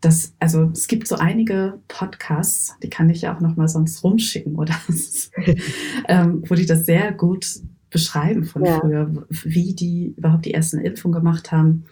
das, 0.00 0.34
also 0.38 0.70
es 0.72 0.86
gibt 0.88 1.08
so 1.08 1.16
einige 1.16 1.80
Podcasts, 1.88 2.74
die 2.82 2.90
kann 2.90 3.08
ich 3.08 3.22
ja 3.22 3.34
auch 3.34 3.40
noch 3.40 3.56
mal 3.56 3.68
sonst 3.68 4.04
rumschicken 4.04 4.56
oder 4.56 4.74
ähm, 6.08 6.42
wo 6.46 6.54
die 6.54 6.66
das 6.66 6.84
sehr 6.84 7.12
gut 7.12 7.46
beschreiben 7.90 8.44
von 8.44 8.64
ja. 8.64 8.80
früher, 8.80 9.26
wie 9.44 9.74
die 9.74 10.14
überhaupt 10.16 10.44
die 10.44 10.52
ersten 10.52 10.80
Impfungen 10.80 11.18
gemacht 11.18 11.52
haben. 11.52 11.84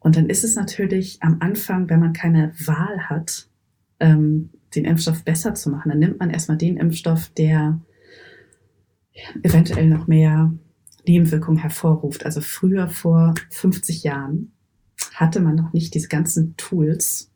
Und 0.00 0.16
dann 0.16 0.28
ist 0.28 0.44
es 0.44 0.54
natürlich 0.54 1.22
am 1.22 1.38
Anfang, 1.40 1.88
wenn 1.90 2.00
man 2.00 2.12
keine 2.12 2.52
Wahl 2.64 3.08
hat, 3.08 3.48
ähm, 4.00 4.50
den 4.74 4.84
Impfstoff 4.84 5.24
besser 5.24 5.54
zu 5.54 5.70
machen, 5.70 5.88
dann 5.88 5.98
nimmt 5.98 6.20
man 6.20 6.30
erstmal 6.30 6.58
den 6.58 6.76
Impfstoff, 6.76 7.30
der 7.30 7.80
eventuell 9.42 9.88
noch 9.88 10.06
mehr 10.06 10.52
Nebenwirkungen 11.06 11.58
hervorruft. 11.58 12.24
Also 12.24 12.40
früher 12.40 12.88
vor 12.88 13.34
50 13.50 14.04
Jahren 14.04 14.52
hatte 15.14 15.40
man 15.40 15.56
noch 15.56 15.72
nicht 15.72 15.94
diese 15.94 16.08
ganzen 16.08 16.56
Tools, 16.56 17.30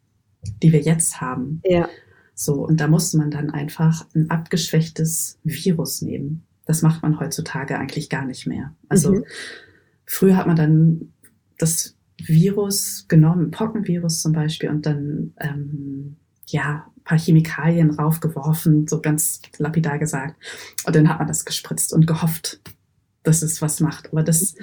die 0.62 0.72
wir 0.72 0.80
jetzt 0.80 1.20
haben. 1.20 1.60
Ja. 1.64 1.88
So, 2.34 2.66
und 2.66 2.80
da 2.80 2.88
musste 2.88 3.18
man 3.18 3.30
dann 3.30 3.50
einfach 3.50 4.06
ein 4.14 4.30
abgeschwächtes 4.30 5.38
Virus 5.44 6.02
nehmen. 6.02 6.44
Das 6.64 6.82
macht 6.82 7.02
man 7.02 7.18
heutzutage 7.18 7.78
eigentlich 7.78 8.08
gar 8.08 8.24
nicht 8.24 8.46
mehr. 8.46 8.74
Also 8.88 9.12
mhm. 9.12 9.24
früher 10.06 10.36
hat 10.36 10.46
man 10.46 10.56
dann 10.56 11.12
das 11.58 11.96
Virus 12.26 13.06
genommen, 13.08 13.50
Pockenvirus 13.50 14.22
zum 14.22 14.32
Beispiel, 14.32 14.70
und 14.70 14.86
dann 14.86 15.34
ähm, 15.40 16.16
ja 16.46 16.86
ein 16.96 17.04
paar 17.04 17.18
Chemikalien 17.18 17.90
raufgeworfen, 17.90 18.86
so 18.86 19.00
ganz 19.00 19.40
lapidar 19.58 19.98
gesagt. 19.98 20.36
Und 20.86 20.94
dann 20.94 21.08
hat 21.08 21.18
man 21.18 21.28
das 21.28 21.44
gespritzt 21.44 21.92
und 21.92 22.06
gehofft, 22.06 22.60
dass 23.22 23.42
es 23.42 23.62
was 23.62 23.80
macht. 23.80 24.12
Aber 24.12 24.22
das 24.22 24.54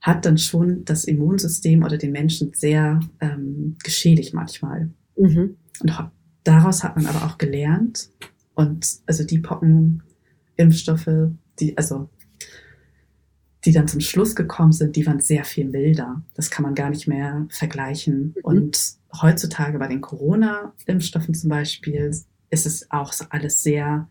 hat 0.00 0.26
dann 0.26 0.38
schon 0.38 0.84
das 0.84 1.04
Immunsystem 1.04 1.82
oder 1.82 1.96
den 1.96 2.12
Menschen 2.12 2.52
sehr 2.54 3.00
ähm, 3.20 3.76
geschädigt 3.82 4.34
manchmal. 4.34 4.90
Mhm. 5.16 5.56
Und 5.80 6.10
daraus 6.44 6.84
hat 6.84 6.96
man 6.96 7.06
aber 7.06 7.24
auch 7.24 7.38
gelernt. 7.38 8.10
Und 8.54 8.86
also 9.06 9.24
die 9.24 9.38
Pockenimpfstoffe, 9.38 11.30
die, 11.58 11.76
also 11.76 12.10
die 13.64 13.72
dann 13.72 13.88
zum 13.88 14.00
Schluss 14.00 14.36
gekommen 14.36 14.72
sind, 14.72 14.96
die 14.96 15.06
waren 15.06 15.20
sehr 15.20 15.44
viel 15.44 15.66
milder. 15.66 16.22
Das 16.34 16.50
kann 16.50 16.62
man 16.62 16.74
gar 16.74 16.90
nicht 16.90 17.06
mehr 17.06 17.46
vergleichen. 17.48 18.34
Mhm. 18.36 18.42
Und 18.42 18.94
heutzutage 19.22 19.78
bei 19.78 19.88
den 19.88 20.00
Corona-Impfstoffen 20.00 21.34
zum 21.34 21.50
Beispiel 21.50 22.10
ist 22.50 22.66
es 22.66 22.90
auch 22.90 23.12
alles 23.30 23.62
sehr, 23.62 24.08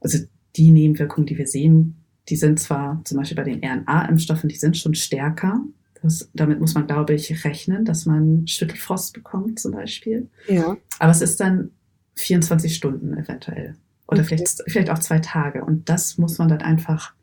also 0.00 0.18
die 0.56 0.70
Nebenwirkungen, 0.70 1.26
die 1.26 1.38
wir 1.38 1.46
sehen, 1.46 1.96
die 2.28 2.36
sind 2.36 2.58
zwar 2.58 3.00
zum 3.04 3.18
Beispiel 3.18 3.36
bei 3.36 3.44
den 3.44 3.62
RNA-Impfstoffen, 3.62 4.48
die 4.48 4.56
sind 4.56 4.76
schon 4.76 4.94
stärker. 4.94 5.60
Das, 6.02 6.28
damit 6.34 6.60
muss 6.60 6.74
man, 6.74 6.86
glaube 6.86 7.14
ich, 7.14 7.44
rechnen, 7.44 7.84
dass 7.84 8.06
man 8.06 8.46
Schüttelfrost 8.46 9.14
bekommt 9.14 9.58
zum 9.58 9.72
Beispiel. 9.72 10.28
Ja. 10.48 10.76
Aber 10.98 11.10
es 11.10 11.20
ist 11.20 11.40
dann 11.40 11.70
24 12.16 12.74
Stunden 12.74 13.14
eventuell. 13.16 13.76
Oder 14.06 14.20
okay. 14.20 14.36
vielleicht, 14.36 14.62
vielleicht 14.66 14.90
auch 14.90 14.98
zwei 14.98 15.18
Tage. 15.18 15.64
Und 15.64 15.88
das 15.88 16.18
muss 16.18 16.38
man 16.38 16.48
dann 16.48 16.60
einfach 16.60 17.14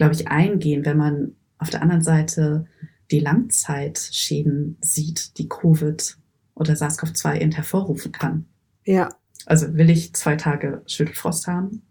glaube 0.00 0.14
ich, 0.14 0.28
eingehen, 0.28 0.86
wenn 0.86 0.96
man 0.96 1.36
auf 1.58 1.68
der 1.68 1.82
anderen 1.82 2.02
Seite 2.02 2.64
die 3.10 3.20
Langzeitschäden 3.20 4.78
sieht, 4.80 5.36
die 5.36 5.46
Covid 5.46 6.16
oder 6.54 6.72
SARS-CoV-2 6.72 7.38
eben 7.38 7.52
hervorrufen 7.52 8.10
kann. 8.10 8.46
Ja. 8.86 9.10
Also 9.44 9.74
will 9.74 9.90
ich 9.90 10.14
zwei 10.14 10.36
Tage 10.36 10.80
Schüttelfrost 10.86 11.46
haben? 11.48 11.82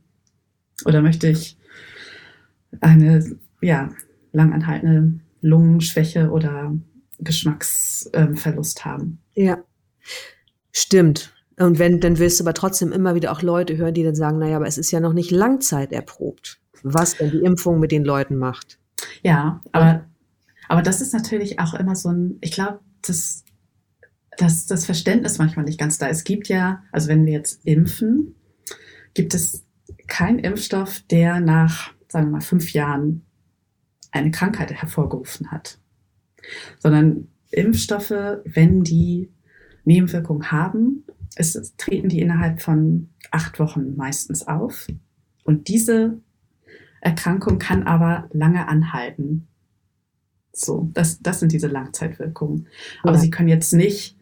Oder 0.86 1.04
möchte 1.04 1.28
ich 1.28 1.56
eine, 2.82 3.38
ja, 3.62 3.92
langanhaltende 4.32 5.20
Lungenschwäche 5.42 6.32
oder 6.32 6.76
Geschmacksverlust 7.20 8.86
haben. 8.86 9.22
Ja, 9.36 9.64
stimmt. 10.72 11.32
Und 11.60 11.78
wenn, 11.78 12.00
dann 12.00 12.20
wirst 12.20 12.40
du 12.40 12.46
aber 12.46 12.54
trotzdem 12.54 12.94
immer 12.94 13.16
wieder 13.16 13.32
auch 13.32 13.42
Leute 13.42 13.76
hören, 13.76 13.94
die 13.94 14.04
dann 14.04 14.16
sagen, 14.16 14.40
naja, 14.40 14.56
aber 14.56 14.68
es 14.68 14.78
ist 14.78 14.92
ja 14.92 15.02
noch 15.02 15.14
nicht 15.14 15.30
langzeiterprobt, 15.30 16.60
was 16.84 17.18
denn 17.18 17.32
die 17.32 17.40
Impfung 17.44 17.80
mit 17.80 17.92
den 17.92 18.06
Leuten 18.06 18.38
macht. 18.38 18.80
Ja, 19.24 19.62
aber, 19.74 20.06
aber 20.70 20.82
das 20.82 21.02
ist 21.02 21.14
natürlich 21.14 21.60
auch 21.60 21.74
immer 21.74 21.96
so 21.96 22.10
ein, 22.10 22.38
ich 22.40 22.52
glaube, 22.52 22.80
das, 23.02 23.44
das, 24.38 24.68
das 24.68 24.86
Verständnis 24.86 25.38
manchmal 25.38 25.66
nicht 25.66 25.80
ganz 25.80 25.98
da. 25.98 26.08
Es 26.08 26.24
gibt 26.24 26.48
ja, 26.48 26.82
also 26.94 27.10
wenn 27.10 27.26
wir 27.26 27.34
jetzt 27.34 27.66
impfen, 27.66 28.36
gibt 29.14 29.34
es 29.34 29.66
keinen 30.08 30.40
Impfstoff, 30.40 31.02
der 31.12 31.42
nach, 31.42 31.92
sagen 32.08 32.28
wir 32.28 32.32
mal, 32.32 32.42
fünf 32.42 32.72
Jahren 32.72 33.26
eine 34.12 34.32
Krankheit 34.32 34.72
hervorgerufen 34.72 35.52
hat. 35.52 35.78
Sondern 36.80 37.28
Impfstoffe, 37.52 38.40
wenn 38.46 38.84
die 38.84 39.30
Nebenwirkungen 39.84 40.52
haben, 40.52 41.04
ist, 41.40 41.78
treten 41.78 42.10
die 42.10 42.22
innerhalb 42.22 42.62
von 42.62 43.10
acht 43.32 43.60
Wochen 43.60 43.96
meistens 43.96 44.48
auf. 44.48 44.88
Und 45.44 45.68
diese 45.68 46.20
Erkrankung 47.02 47.60
kann 47.60 47.84
aber 47.84 48.30
lange 48.34 48.68
anhalten. 48.68 49.48
So, 50.52 50.90
das, 50.94 51.22
das 51.22 51.40
sind 51.40 51.52
diese 51.52 51.68
Langzeitwirkungen. 51.68 52.68
Aber 53.04 53.14
ja. 53.14 53.20
sie 53.20 53.30
können 53.30 53.50
jetzt 53.50 53.74
nicht 53.74 54.18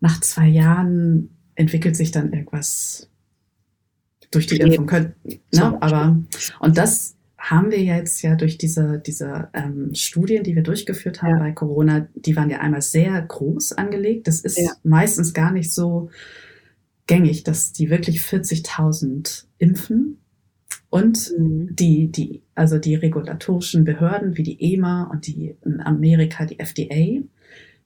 nach 0.00 0.20
zwei 0.20 0.48
Jahren 0.48 1.30
entwickelt 1.54 1.96
sich 1.96 2.10
dann 2.10 2.32
irgendwas 2.32 3.08
durch 4.30 4.46
die 4.46 4.56
Impfung. 4.56 4.86
Können, 4.86 5.14
ne? 5.52 5.82
Aber 5.82 6.16
und 6.60 6.78
das 6.78 7.16
haben 7.42 7.72
wir 7.72 7.82
jetzt 7.82 8.22
ja 8.22 8.36
durch 8.36 8.56
diese, 8.56 9.02
diese 9.04 9.48
ähm, 9.52 9.92
Studien, 9.94 10.44
die 10.44 10.54
wir 10.54 10.62
durchgeführt 10.62 11.22
haben 11.22 11.38
ja. 11.38 11.38
bei 11.40 11.50
Corona, 11.50 12.06
die 12.14 12.36
waren 12.36 12.48
ja 12.50 12.60
einmal 12.60 12.82
sehr 12.82 13.20
groß 13.20 13.72
angelegt. 13.72 14.28
Das 14.28 14.40
ist 14.40 14.58
ja. 14.58 14.70
meistens 14.84 15.34
gar 15.34 15.50
nicht 15.50 15.72
so 15.72 16.08
gängig, 17.08 17.42
dass 17.42 17.72
die 17.72 17.90
wirklich 17.90 18.20
40.000 18.20 19.46
impfen. 19.58 20.18
Und 20.88 21.32
mhm. 21.36 21.74
die, 21.74 22.12
die, 22.12 22.42
also 22.54 22.78
die 22.78 22.94
regulatorischen 22.94 23.82
Behörden 23.82 24.36
wie 24.36 24.44
die 24.44 24.74
EMA 24.74 25.10
und 25.10 25.26
die 25.26 25.56
in 25.64 25.80
Amerika, 25.80 26.46
die 26.46 26.60
FDA, 26.60 27.22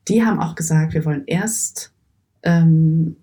die 0.07 0.23
haben 0.23 0.39
auch 0.39 0.55
gesagt, 0.55 0.93
wir 0.93 1.07
wollen 1.07 1.25
erst 1.27 1.95
ähm, 2.43 3.17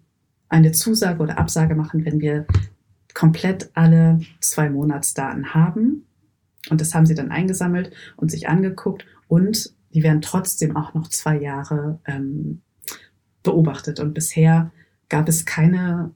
eine 0.49 0.71
Zusage 0.71 1.21
oder 1.21 1.37
Absage 1.37 1.75
machen, 1.75 2.05
wenn 2.05 2.19
wir 2.21 2.47
komplett 3.13 3.69
alle 3.75 4.19
zwei 4.39 4.71
Monatsdaten 4.71 5.53
haben 5.53 6.07
und 6.69 6.81
das 6.81 6.93
haben 6.93 7.05
sie 7.05 7.15
dann 7.15 7.31
eingesammelt 7.31 7.91
und 8.15 8.31
sich 8.31 8.47
angeguckt 8.47 9.05
und 9.27 9.73
die 9.93 10.03
werden 10.03 10.21
trotzdem 10.21 10.75
auch 10.75 10.93
noch 10.93 11.07
zwei 11.07 11.39
Jahre 11.39 11.99
ähm, 12.05 12.61
beobachtet. 13.43 13.99
Und 13.99 14.13
bisher 14.13 14.71
gab 15.09 15.27
es 15.27 15.45
keine 15.45 16.11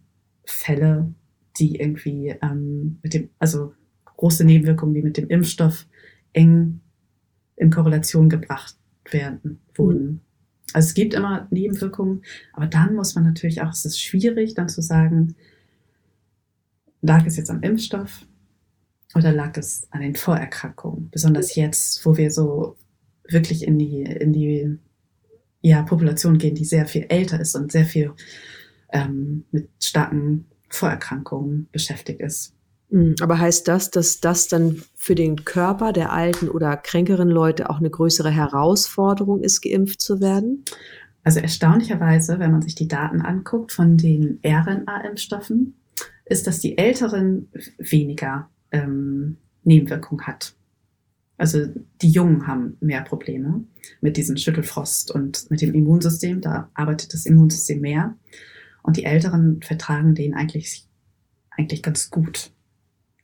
Fälle, 0.46 1.14
die 1.60 1.76
irgendwie 1.76 2.36
ähm, 2.42 3.00
mit 3.04 3.14
dem, 3.14 3.30
also 3.40 3.74
große 4.06 4.44
Nebenwirkungen, 4.46 4.96
die 4.96 5.02
mit 5.02 5.18
dem 5.18 5.28
Impfstoff 5.28 5.86
eng 6.34 6.82
in 7.56 7.70
Korrelation 7.70 8.30
gebracht 8.30 8.76
werden, 9.12 9.60
wurden. 9.76 10.06
Mhm. 10.06 10.20
Also 10.74 10.88
es 10.88 10.94
gibt 10.94 11.14
immer 11.14 11.48
Nebenwirkungen, 11.50 12.24
aber 12.54 12.68
dann 12.68 12.96
muss 12.96 13.16
man 13.16 13.24
natürlich 13.24 13.62
auch, 13.62 13.72
es 13.72 13.86
ist 13.86 14.02
schwierig, 14.02 14.54
dann 14.54 14.70
zu 14.70 14.82
sagen, 14.82 15.36
lag 17.02 17.26
es 17.26 17.38
jetzt 17.38 17.50
am 17.50 17.62
Impfstoff 17.62 18.26
oder 19.16 19.32
lag 19.32 19.58
es 19.58 19.88
an 19.92 20.02
den 20.02 20.16
Vorerkrankungen? 20.16 21.10
Besonders 21.10 21.56
jetzt, 21.56 22.06
wo 22.06 22.18
wir 22.18 22.32
so 22.32 22.76
wirklich 23.28 23.64
in 23.66 23.78
die, 23.80 24.04
in 24.04 24.34
die 24.34 24.78
ja, 25.62 25.82
Population 25.82 26.38
gehen, 26.38 26.56
die 26.56 26.66
sehr 26.66 26.86
viel 26.86 27.06
älter 27.10 27.40
ist 27.40 27.56
und 27.56 27.72
sehr 27.72 27.86
viel 27.86 28.14
ähm, 28.92 29.46
mit 29.52 29.70
starken 29.82 30.46
Vorerkrankungen 30.70 31.68
beschäftigt 31.72 32.22
ist. 32.22 32.54
Hm, 32.90 33.16
aber 33.20 33.40
heißt 33.40 33.68
das, 33.68 33.92
dass 33.92 34.20
das 34.22 34.48
dann 34.48 34.82
für 34.96 35.16
den 35.16 35.44
Körper 35.44 35.92
der 35.92 36.12
alten 36.14 36.48
oder 36.48 36.78
kränkeren 36.78 37.30
Leute 37.30 37.70
auch 37.70 37.80
eine 37.80 37.90
größere 37.90 38.32
Herausforderung 38.32 39.44
ist, 39.44 39.62
geimpft 39.62 40.02
zu 40.02 40.22
werden? 40.22 40.64
Also 41.24 41.42
erstaunlicherweise, 41.42 42.40
wenn 42.40 42.52
man 42.52 42.62
sich 42.62 42.76
die 42.76 42.88
Daten 42.88 43.22
anguckt 43.22 43.74
von 43.74 43.98
den 43.98 44.40
RNA-Impfstoffen, 44.46 45.76
ist, 46.24 46.48
dass 46.48 46.60
die 46.60 46.78
Älteren 46.78 47.50
weniger 47.78 48.50
ähm, 48.72 49.38
Nebenwirkung 49.64 50.22
hat. 50.22 50.56
Also 51.38 51.68
die 52.02 52.10
Jungen 52.10 52.48
haben 52.48 52.78
mehr 52.80 53.02
Probleme 53.02 53.64
mit 54.02 54.18
diesem 54.18 54.38
Schüttelfrost 54.38 55.12
und 55.12 55.50
mit 55.52 55.62
dem 55.62 55.74
Immunsystem. 55.74 56.42
Da 56.42 56.70
arbeitet 56.74 57.14
das 57.14 57.26
Immunsystem 57.26 57.80
mehr. 57.80 58.16
Und 58.82 58.98
die 58.98 59.04
Älteren 59.04 59.62
vertragen 59.62 60.16
den 60.16 60.34
eigentlich, 60.34 60.88
eigentlich 61.52 61.84
ganz 61.84 62.10
gut. 62.10 62.52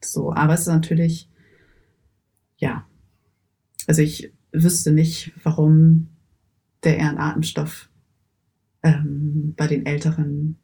So, 0.01 0.33
aber 0.33 0.53
es 0.53 0.61
ist 0.61 0.67
natürlich, 0.67 1.29
ja, 2.57 2.85
also 3.87 4.01
ich 4.01 4.31
wüsste 4.51 4.91
nicht, 4.91 5.33
warum 5.43 6.09
der 6.83 6.99
RNA-Impfstoff 6.99 7.89
ähm, 8.83 9.53
bei 9.55 9.67
den 9.67 9.85
Älteren 9.85 10.59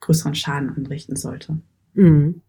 größeren 0.00 0.34
Schaden 0.34 0.70
anrichten 0.70 1.16
sollte. 1.16 1.60
Mhm. 1.94 2.40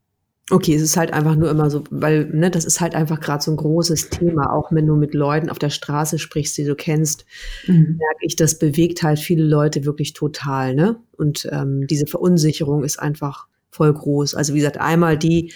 Okay, 0.51 0.73
es 0.73 0.81
ist 0.81 0.97
halt 0.97 1.13
einfach 1.13 1.35
nur 1.35 1.49
immer 1.49 1.69
so, 1.69 1.83
weil, 1.91 2.25
ne, 2.25 2.49
das 2.49 2.65
ist 2.65 2.81
halt 2.81 2.95
einfach 2.95 3.19
gerade 3.19 3.43
so 3.43 3.51
ein 3.51 3.57
großes 3.57 4.09
Thema. 4.09 4.51
Auch 4.51 4.71
wenn 4.71 4.87
du 4.87 4.95
mit 4.95 5.13
Leuten 5.13 5.49
auf 5.49 5.59
der 5.59 5.69
Straße 5.69 6.17
sprichst, 6.17 6.57
die 6.57 6.63
du 6.63 6.75
kennst, 6.75 7.25
mhm. 7.67 7.97
merke 7.97 8.21
ich, 8.21 8.35
das 8.35 8.57
bewegt 8.57 9.03
halt 9.03 9.19
viele 9.19 9.43
Leute 9.43 9.85
wirklich 9.85 10.13
total, 10.13 10.73
ne? 10.73 10.97
Und 11.17 11.47
ähm, 11.51 11.85
diese 11.87 12.07
Verunsicherung 12.07 12.83
ist 12.83 12.99
einfach 12.99 13.47
voll 13.69 13.93
groß. 13.93 14.33
Also 14.33 14.53
wie 14.53 14.59
gesagt, 14.59 14.79
einmal 14.79 15.17
die, 15.17 15.53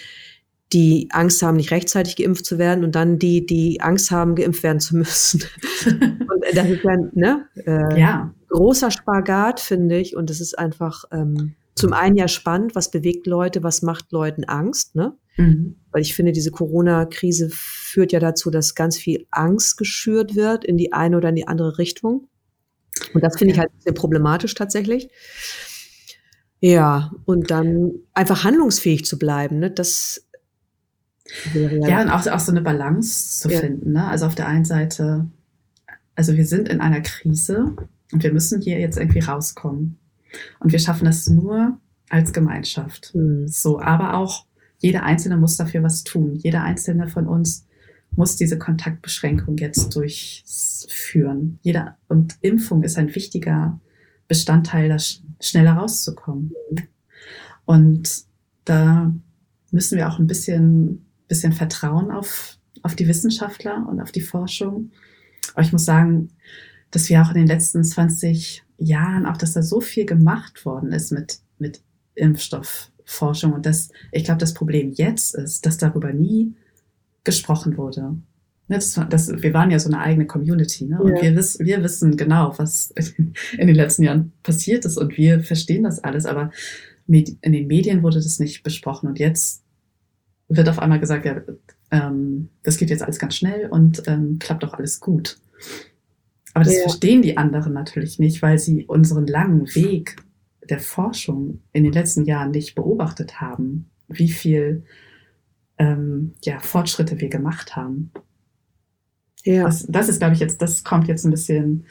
die 0.72 1.08
Angst 1.10 1.42
haben, 1.42 1.56
nicht 1.56 1.72
rechtzeitig 1.72 2.16
geimpft 2.16 2.46
zu 2.46 2.58
werden 2.58 2.84
und 2.84 2.94
dann 2.94 3.18
die, 3.18 3.46
die 3.46 3.80
Angst 3.80 4.10
haben, 4.10 4.34
geimpft 4.36 4.62
werden 4.62 4.80
zu 4.80 4.96
müssen. 4.96 5.42
und 5.86 6.44
das 6.54 6.68
ist 6.68 6.84
dann, 6.84 7.10
ne? 7.14 7.46
Äh, 7.66 8.00
ja. 8.00 8.34
Großer 8.48 8.92
Spagat, 8.92 9.58
finde 9.58 9.98
ich. 9.98 10.14
Und 10.14 10.30
es 10.30 10.40
ist 10.40 10.56
einfach, 10.56 11.04
ähm, 11.10 11.54
zum 11.74 11.92
einen 11.92 12.16
ja 12.16 12.28
spannend, 12.28 12.74
was 12.74 12.90
bewegt 12.90 13.26
Leute, 13.26 13.62
was 13.62 13.82
macht 13.82 14.12
Leuten 14.12 14.44
Angst, 14.44 14.94
ne? 14.94 15.16
Mhm. 15.36 15.76
Weil 15.90 16.02
ich 16.02 16.14
finde, 16.14 16.32
diese 16.32 16.52
Corona-Krise 16.52 17.50
führt 17.50 18.12
ja 18.12 18.20
dazu, 18.20 18.50
dass 18.50 18.74
ganz 18.74 18.96
viel 18.96 19.26
Angst 19.30 19.76
geschürt 19.76 20.36
wird 20.36 20.64
in 20.64 20.76
die 20.76 20.92
eine 20.92 21.16
oder 21.16 21.30
in 21.30 21.34
die 21.34 21.48
andere 21.48 21.78
Richtung. 21.78 22.28
Und 23.12 23.24
das 23.24 23.36
finde 23.36 23.54
ich 23.54 23.58
halt 23.58 23.70
sehr 23.78 23.92
problematisch 23.92 24.54
tatsächlich. 24.54 25.08
Ja, 26.60 27.12
und 27.24 27.50
dann 27.50 27.92
einfach 28.14 28.44
handlungsfähig 28.44 29.04
zu 29.04 29.18
bleiben, 29.18 29.58
ne? 29.58 29.70
Das 29.70 30.24
wäre 31.52 31.76
ja, 31.78 31.88
ja 31.88 32.02
und 32.02 32.10
auch, 32.10 32.26
auch 32.26 32.40
so 32.40 32.52
eine 32.52 32.62
Balance 32.62 33.40
zu 33.40 33.50
ja. 33.50 33.60
finden. 33.60 33.92
Ne? 33.92 34.06
Also 34.06 34.26
auf 34.26 34.34
der 34.34 34.46
einen 34.46 34.64
Seite, 34.64 35.26
also 36.14 36.34
wir 36.34 36.46
sind 36.46 36.68
in 36.68 36.80
einer 36.80 37.00
Krise 37.00 37.74
und 38.12 38.22
wir 38.22 38.32
müssen 38.32 38.60
hier 38.60 38.78
jetzt 38.78 38.98
irgendwie 38.98 39.20
rauskommen. 39.20 39.98
Und 40.60 40.72
wir 40.72 40.78
schaffen 40.78 41.04
das 41.04 41.28
nur 41.28 41.78
als 42.08 42.32
Gemeinschaft. 42.32 43.12
Mhm. 43.14 43.48
So, 43.48 43.80
aber 43.80 44.14
auch 44.14 44.46
jeder 44.78 45.02
Einzelne 45.02 45.36
muss 45.36 45.56
dafür 45.56 45.82
was 45.82 46.04
tun. 46.04 46.36
Jeder 46.36 46.62
Einzelne 46.62 47.08
von 47.08 47.26
uns 47.26 47.66
muss 48.10 48.36
diese 48.36 48.58
Kontaktbeschränkung 48.58 49.56
jetzt 49.58 49.94
durchführen. 49.96 51.58
Jeder, 51.62 51.96
und 52.08 52.36
Impfung 52.42 52.82
ist 52.82 52.98
ein 52.98 53.14
wichtiger 53.14 53.80
Bestandteil, 54.28 54.88
da 54.88 54.96
schneller 55.40 55.72
rauszukommen. 55.72 56.52
Und 57.64 58.24
da 58.64 59.12
müssen 59.70 59.98
wir 59.98 60.08
auch 60.08 60.18
ein 60.18 60.26
bisschen, 60.26 61.06
bisschen 61.28 61.52
vertrauen 61.52 62.10
auf, 62.10 62.58
auf 62.82 62.94
die 62.94 63.08
Wissenschaftler 63.08 63.86
und 63.88 64.00
auf 64.00 64.12
die 64.12 64.20
Forschung. 64.20 64.90
Aber 65.54 65.62
ich 65.62 65.72
muss 65.72 65.84
sagen, 65.84 66.30
dass 66.90 67.08
wir 67.08 67.22
auch 67.22 67.30
in 67.30 67.36
den 67.36 67.46
letzten 67.46 67.82
20 67.82 68.62
Jahren 68.78 69.26
auch, 69.26 69.36
dass 69.36 69.52
da 69.52 69.62
so 69.62 69.80
viel 69.80 70.06
gemacht 70.06 70.64
worden 70.64 70.92
ist 70.92 71.12
mit, 71.12 71.38
mit 71.58 71.82
Impfstoffforschung. 72.14 73.52
Und 73.52 73.66
das, 73.66 73.90
ich 74.12 74.24
glaube, 74.24 74.38
das 74.38 74.54
Problem 74.54 74.92
jetzt 74.92 75.34
ist, 75.34 75.66
dass 75.66 75.78
darüber 75.78 76.12
nie 76.12 76.54
gesprochen 77.24 77.76
wurde. 77.76 78.16
Ne, 78.66 78.76
das, 78.76 78.98
das, 79.10 79.42
wir 79.42 79.52
waren 79.52 79.70
ja 79.70 79.78
so 79.78 79.90
eine 79.90 80.00
eigene 80.00 80.26
Community, 80.26 80.86
ne? 80.86 81.00
Und 81.00 81.16
ja. 81.16 81.22
wir, 81.22 81.36
wissen, 81.36 81.66
wir 81.66 81.82
wissen 81.82 82.16
genau, 82.16 82.54
was 82.56 82.90
in 83.58 83.66
den 83.66 83.76
letzten 83.76 84.04
Jahren 84.04 84.32
passiert 84.42 84.84
ist 84.86 84.96
und 84.96 85.16
wir 85.18 85.40
verstehen 85.40 85.84
das 85.84 86.02
alles, 86.02 86.24
aber 86.24 86.50
in 87.06 87.52
den 87.52 87.66
Medien 87.66 88.02
wurde 88.02 88.16
das 88.16 88.38
nicht 88.38 88.62
besprochen 88.62 89.08
und 89.08 89.18
jetzt 89.18 89.62
wird 90.48 90.68
auf 90.70 90.78
einmal 90.78 91.00
gesagt, 91.00 91.26
ja, 91.26 91.42
ähm, 91.90 92.48
das 92.62 92.78
geht 92.78 92.88
jetzt 92.88 93.02
alles 93.02 93.18
ganz 93.18 93.36
schnell 93.36 93.68
und 93.70 94.02
ähm, 94.06 94.38
klappt 94.38 94.62
doch 94.62 94.72
alles 94.72 95.00
gut. 95.00 95.38
Aber 96.54 96.64
das 96.64 96.74
ja. 96.74 96.82
verstehen 96.82 97.20
die 97.20 97.36
anderen 97.36 97.72
natürlich 97.72 98.18
nicht, 98.18 98.40
weil 98.40 98.58
sie 98.58 98.84
unseren 98.86 99.26
langen 99.26 99.66
Weg 99.74 100.16
der 100.70 100.80
Forschung 100.80 101.60
in 101.72 101.84
den 101.84 101.92
letzten 101.92 102.24
Jahren 102.24 102.52
nicht 102.52 102.74
beobachtet 102.74 103.40
haben, 103.40 103.90
wie 104.08 104.30
viel 104.30 104.84
ähm, 105.78 106.34
ja, 106.42 106.60
Fortschritte 106.60 107.20
wir 107.20 107.28
gemacht 107.28 107.76
haben. 107.76 108.12
Ja. 109.44 109.64
Das, 109.64 109.84
das 109.88 110.08
ist, 110.08 110.20
glaube 110.20 110.34
ich, 110.34 110.40
jetzt, 110.40 110.62
das 110.62 110.84
kommt 110.84 111.08
jetzt 111.08 111.24
ein 111.24 111.32
bisschen, 111.32 111.84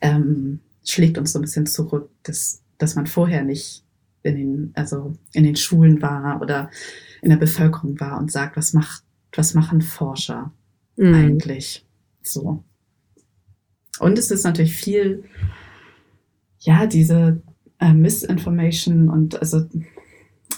ähm, 0.00 0.60
schlägt 0.84 1.18
uns 1.18 1.32
so 1.32 1.38
ein 1.38 1.42
bisschen 1.42 1.66
zurück, 1.66 2.10
dass, 2.22 2.62
dass 2.78 2.94
man 2.94 3.06
vorher 3.06 3.44
nicht 3.44 3.84
in 4.22 4.36
den, 4.36 4.72
also 4.74 5.12
in 5.32 5.44
den 5.44 5.56
Schulen 5.56 6.02
war 6.02 6.40
oder 6.40 6.70
in 7.22 7.30
der 7.30 7.36
Bevölkerung 7.36 8.00
war 8.00 8.18
und 8.18 8.32
sagt, 8.32 8.56
was 8.56 8.72
macht, 8.72 9.04
was 9.32 9.54
machen 9.54 9.82
Forscher 9.82 10.52
mhm. 10.96 11.14
eigentlich 11.14 11.86
so. 12.22 12.64
Und 14.00 14.18
es 14.18 14.30
ist 14.30 14.44
natürlich 14.44 14.74
viel, 14.74 15.24
ja, 16.60 16.86
diese 16.86 17.42
äh, 17.80 17.92
Misinformation 17.92 19.08
und 19.08 19.38
also 19.40 19.66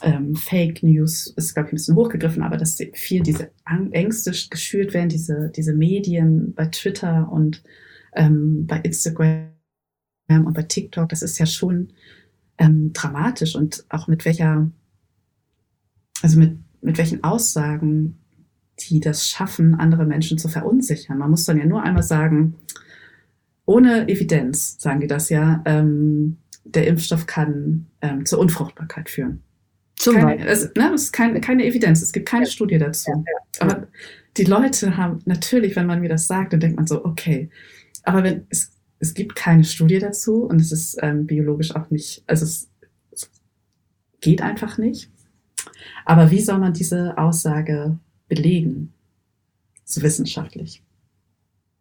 ähm, 0.02 0.34
Fake 0.34 0.82
News 0.82 1.26
ist, 1.36 1.54
glaube 1.54 1.68
ich, 1.68 1.72
ein 1.72 1.76
bisschen 1.76 1.96
hochgegriffen, 1.96 2.42
aber 2.42 2.56
dass 2.56 2.78
viel 2.94 3.22
diese 3.22 3.50
Ängste 3.90 4.32
geschürt 4.48 4.94
werden, 4.94 5.08
diese, 5.08 5.50
diese 5.54 5.74
Medien 5.74 6.54
bei 6.54 6.66
Twitter 6.66 7.30
und 7.30 7.62
ähm, 8.14 8.66
bei 8.66 8.78
Instagram 8.78 9.50
und 10.28 10.54
bei 10.54 10.62
TikTok, 10.62 11.08
das 11.08 11.22
ist 11.22 11.38
ja 11.38 11.46
schon 11.46 11.92
ähm, 12.58 12.92
dramatisch 12.92 13.56
und 13.56 13.84
auch 13.88 14.06
mit 14.06 14.24
welcher, 14.24 14.70
also 16.22 16.38
mit, 16.38 16.58
mit 16.80 16.98
welchen 16.98 17.24
Aussagen 17.24 18.16
die 18.88 19.00
das 19.00 19.28
schaffen, 19.28 19.74
andere 19.74 20.06
Menschen 20.06 20.38
zu 20.38 20.48
verunsichern. 20.48 21.18
Man 21.18 21.30
muss 21.30 21.44
dann 21.44 21.58
ja 21.58 21.66
nur 21.66 21.82
einmal 21.82 22.02
sagen, 22.02 22.54
ohne 23.70 24.08
Evidenz, 24.08 24.80
sagen 24.80 25.00
die 25.00 25.06
das 25.06 25.28
ja, 25.28 25.62
ähm, 25.64 26.38
der 26.64 26.88
Impfstoff 26.88 27.26
kann 27.26 27.86
ähm, 28.00 28.26
zur 28.26 28.40
Unfruchtbarkeit 28.40 29.08
führen. 29.08 29.42
Zum 29.94 30.16
keine, 30.16 30.44
es, 30.44 30.74
ne, 30.74 30.90
es 30.92 31.04
ist 31.04 31.12
keine, 31.12 31.40
keine 31.40 31.64
Evidenz, 31.64 32.02
es 32.02 32.12
gibt 32.12 32.28
keine 32.28 32.46
ja. 32.46 32.50
Studie 32.50 32.78
dazu. 32.78 33.12
Ja. 33.12 33.60
Aber 33.60 33.86
die 34.36 34.44
Leute 34.44 34.96
haben 34.96 35.20
natürlich, 35.24 35.76
wenn 35.76 35.86
man 35.86 36.00
mir 36.00 36.08
das 36.08 36.26
sagt, 36.26 36.52
dann 36.52 36.58
denkt 36.58 36.78
man 36.78 36.88
so, 36.88 37.04
okay. 37.04 37.48
Aber 38.02 38.24
wenn 38.24 38.44
es, 38.50 38.72
es 38.98 39.14
gibt 39.14 39.36
keine 39.36 39.62
Studie 39.62 40.00
dazu 40.00 40.42
und 40.46 40.60
es 40.60 40.72
ist 40.72 40.98
ähm, 41.00 41.26
biologisch 41.26 41.72
auch 41.76 41.90
nicht, 41.90 42.24
also 42.26 42.46
es, 42.46 42.68
es 43.12 43.30
geht 44.20 44.42
einfach 44.42 44.78
nicht. 44.78 45.10
Aber 46.06 46.32
wie 46.32 46.40
soll 46.40 46.58
man 46.58 46.72
diese 46.72 47.16
Aussage 47.16 47.98
belegen? 48.28 48.92
So 49.84 50.02
wissenschaftlich. 50.02 50.82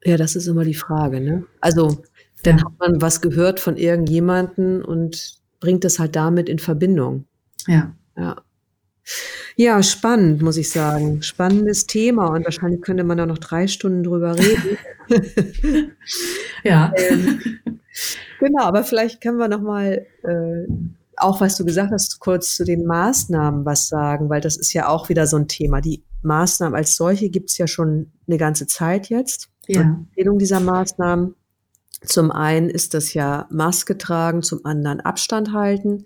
Ja, 0.03 0.17
das 0.17 0.35
ist 0.35 0.47
immer 0.47 0.63
die 0.63 0.75
Frage, 0.75 1.19
ne? 1.19 1.45
Also, 1.62 2.03
dann 2.43 2.57
ja. 2.57 2.65
hat 2.65 2.73
man 2.79 3.01
was 3.01 3.21
gehört 3.21 3.59
von 3.59 3.77
irgendjemanden 3.77 4.83
und 4.83 5.39
bringt 5.59 5.83
es 5.83 5.99
halt 5.99 6.15
damit 6.15 6.47
in 6.47 6.59
Verbindung. 6.59 7.25
Ja. 7.67 7.93
Ja. 8.17 8.41
Ja, 9.55 9.83
spannend, 9.83 10.41
muss 10.41 10.57
ich 10.57 10.69
sagen. 10.69 11.21
Spannendes 11.21 11.85
Thema 11.85 12.27
und 12.27 12.45
wahrscheinlich 12.45 12.81
könnte 12.81 13.03
man 13.03 13.17
da 13.17 13.25
noch 13.25 13.39
drei 13.39 13.67
Stunden 13.67 14.03
drüber 14.03 14.35
reden. 14.38 14.77
ja. 16.63 16.93
Ähm, 16.95 17.41
genau, 18.39 18.63
aber 18.63 18.83
vielleicht 18.83 19.19
können 19.21 19.38
wir 19.38 19.47
noch 19.47 19.62
mal 19.62 20.05
äh, 20.23 20.67
auch, 21.17 21.41
was 21.41 21.57
du 21.57 21.65
gesagt 21.65 21.91
hast, 21.91 22.19
kurz 22.19 22.55
zu 22.55 22.63
den 22.63 22.85
Maßnahmen 22.85 23.65
was 23.65 23.89
sagen, 23.89 24.29
weil 24.29 24.41
das 24.41 24.55
ist 24.55 24.73
ja 24.73 24.88
auch 24.88 25.09
wieder 25.09 25.27
so 25.27 25.38
ein 25.38 25.47
Thema. 25.47 25.81
Die 25.81 26.03
Maßnahmen 26.21 26.75
als 26.75 26.95
solche 26.95 27.29
gibt 27.29 27.49
es 27.49 27.57
ja 27.57 27.67
schon 27.67 28.12
eine 28.27 28.38
ganze 28.38 28.67
Zeit 28.67 29.09
jetzt. 29.09 29.49
Ja. 29.75 29.82
Empfehlung 29.82 30.39
dieser 30.39 30.60
Maßnahmen. 30.60 31.36
Zum 32.03 32.32
einen 32.32 32.69
ist 32.69 32.93
das 32.93 33.13
ja 33.13 33.47
Maske 33.49 33.97
tragen, 33.97 34.41
zum 34.41 34.65
anderen 34.65 35.01
Abstand 35.01 35.53
halten. 35.53 36.05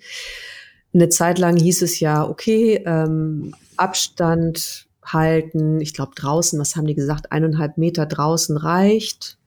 Eine 0.94 1.10
Zeit 1.10 1.40
lang 1.40 1.56
hieß 1.56 1.82
es 1.82 2.00
ja, 2.00 2.28
okay, 2.28 2.84
ähm, 2.86 3.54
Abstand 3.78 4.88
halten. 5.04 5.82
Ich 5.82 5.94
glaube 5.94 6.14
draußen, 6.16 6.60
was 6.60 6.76
haben 6.76 6.88
die 6.88 6.96
gesagt, 6.96 7.32
eineinhalb 7.32 7.78
Meter 7.78 8.06
draußen 8.06 8.58
reicht. 8.58 9.38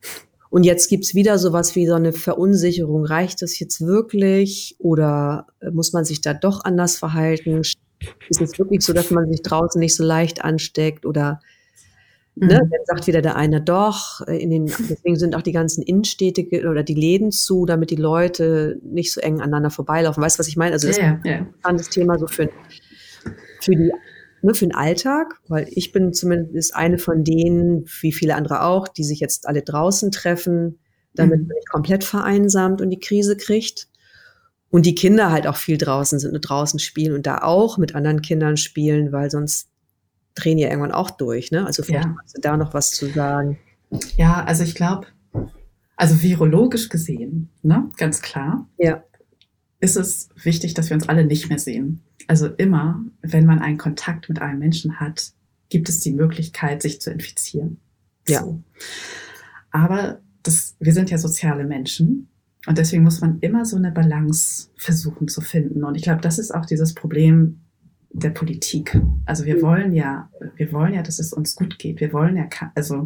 Und 0.51 0.65
jetzt 0.65 0.89
gibt's 0.89 1.15
wieder 1.15 1.39
sowas 1.39 1.75
wie 1.75 1.87
so 1.87 1.95
eine 1.95 2.13
Verunsicherung. 2.13 3.05
Reicht 3.05 3.43
das 3.43 3.59
jetzt 3.59 3.81
wirklich 3.81 4.77
oder 4.79 5.47
muss 5.73 5.93
man 5.93 6.05
sich 6.05 6.21
da 6.21 6.35
doch 6.35 6.65
anders 6.65 6.97
verhalten? 6.97 7.63
Ist 8.29 8.41
es 8.41 8.59
wirklich 8.59 8.83
so, 8.83 8.93
dass 8.93 9.11
man 9.11 9.31
sich 9.31 9.43
draußen 9.43 9.79
nicht 9.79 9.95
so 9.95 10.05
leicht 10.05 10.45
ansteckt 10.45 11.05
oder 11.05 11.41
Ne, 12.39 12.61
mhm. 12.63 12.71
dann 12.71 12.81
sagt 12.85 13.07
wieder 13.07 13.23
der 13.23 13.37
eine 13.37 13.63
doch, 13.63 14.21
äh, 14.27 14.37
in 14.37 14.51
den, 14.51 14.67
deswegen 14.67 15.17
sind 15.17 15.35
auch 15.35 15.41
die 15.41 15.53
ganzen 15.53 15.83
Innenstädte 15.83 16.69
oder 16.69 16.83
die 16.83 16.95
Läden 16.95 17.33
zu, 17.33 17.65
damit 17.65 17.91
die 17.91 17.97
Leute 17.97 18.79
nicht 18.83 19.15
so 19.15 19.23
eng 19.23 19.41
aneinander 19.41 19.71
vorbeilaufen. 19.71 20.23
Weißt 20.23 20.39
du, 20.39 20.41
was 20.41 20.49
ich 20.49 20.59
meine? 20.59 20.73
Also 20.75 20.87
das 20.87 20.99
ja, 20.99 21.19
ja. 21.25 21.39
ist 21.39 21.65
ein 21.65 21.79
Thema 21.79 22.19
so 22.19 22.27
für, 22.27 22.51
für 23.63 23.71
die 23.71 23.91
ne, 24.43 24.55
für 24.55 24.67
den 24.67 24.75
Alltag, 24.75 25.41
weil 25.49 25.67
ich 25.71 25.93
bin 25.93 26.13
zumindest 26.13 26.75
eine 26.75 26.99
von 26.99 27.25
denen, 27.25 27.87
wie 28.01 28.13
viele 28.13 28.35
andere 28.35 28.63
auch, 28.63 28.87
die 28.87 29.05
sich 29.05 29.21
jetzt 29.21 29.49
alle 29.49 29.63
draußen 29.63 30.11
treffen, 30.11 30.79
damit 31.15 31.41
mhm. 31.41 31.47
man 31.47 31.57
nicht 31.57 31.71
komplett 31.71 32.05
vereinsamt 32.05 32.83
und 32.83 32.91
die 32.91 33.01
Krise 33.01 33.37
kriegt. 33.37 33.89
Und 34.69 34.85
die 34.85 34.95
Kinder 34.95 35.31
halt 35.31 35.47
auch 35.47 35.57
viel 35.57 35.79
draußen 35.79 36.19
sind 36.19 36.35
und 36.35 36.43
draußen 36.43 36.81
spielen 36.81 37.15
und 37.15 37.27
da 37.27 37.39
auch 37.39 37.79
mit 37.79 37.95
anderen 37.95 38.21
Kindern 38.21 38.57
spielen, 38.57 39.13
weil 39.13 39.31
sonst 39.31 39.69
drehen 40.37 40.59
ja 40.59 40.69
irgendwann 40.69 40.93
auch 40.93 41.11
durch, 41.11 41.51
ne? 41.51 41.67
Also 41.67 41.83
vielleicht 41.83 42.07
ja. 42.07 42.17
hast 42.23 42.37
du 42.37 42.41
da 42.41 42.57
noch 42.57 42.75
was 42.75 42.93
zu 42.93 43.07
sagen. 43.07 43.59
Ja, 44.17 44.45
also 44.45 44.63
ich 44.63 44.75
glaube, 44.75 45.07
also 45.97 46.23
virologisch 46.23 46.89
gesehen, 46.89 47.51
ne, 47.63 47.91
ganz 47.97 48.23
klar, 48.23 48.69
ja. 48.79 49.03
ist 49.81 49.97
es 49.97 50.29
wichtig, 50.43 50.75
dass 50.75 50.91
wir 50.91 50.95
uns 50.95 51.09
alle 51.09 51.25
nicht 51.25 51.49
mehr 51.49 51.59
sehen. 51.59 52.03
Also 52.29 52.49
immer, 52.49 53.03
wenn 53.23 53.47
man 53.47 53.61
einen 53.61 53.79
Kontakt 53.79 54.29
mit 54.29 54.41
einem 54.41 54.59
Menschen 54.59 55.01
hat, 55.01 55.33
gibt 55.69 55.89
es 55.89 56.01
die 56.01 56.13
Möglichkeit, 56.13 56.83
sich 56.83 57.01
zu 57.01 57.11
infizieren. 57.11 57.81
Ja. 58.29 58.43
So. 58.43 58.63
Aber 59.71 60.21
das, 60.43 60.77
wir 60.79 60.93
sind 60.93 61.11
ja 61.11 61.19
soziale 61.19 61.65
Menschen 61.65 62.29
und 62.67 62.79
deswegen 62.79 63.05
muss 63.05 63.21
man 63.21 63.39
immer 63.41 63.65
so 63.65 63.77
eine 63.77 63.93
Balance 63.93 64.69
versuchen 64.77 65.29
zu 65.29 65.41
finden. 65.41 65.85
Und 65.85 65.95
ich 65.95 66.03
glaube, 66.03 66.21
das 66.21 66.39
ist 66.39 66.53
auch 66.53 66.67
dieses 66.67 66.95
Problem 66.95 67.61
der 68.17 68.31
Politik. 68.31 68.99
Also 69.27 69.45
wir 69.45 69.61
wollen 69.61 69.93
ja, 69.93 70.31
wir 70.57 70.73
wollen 70.73 70.95
ja, 70.95 71.03
dass 71.03 71.19
es 71.19 71.33
uns 71.33 71.55
gut 71.55 71.79
geht. 71.79 72.01
Wir 72.01 72.13
wollen 72.13 72.37
ja, 72.37 72.49
also 72.75 73.05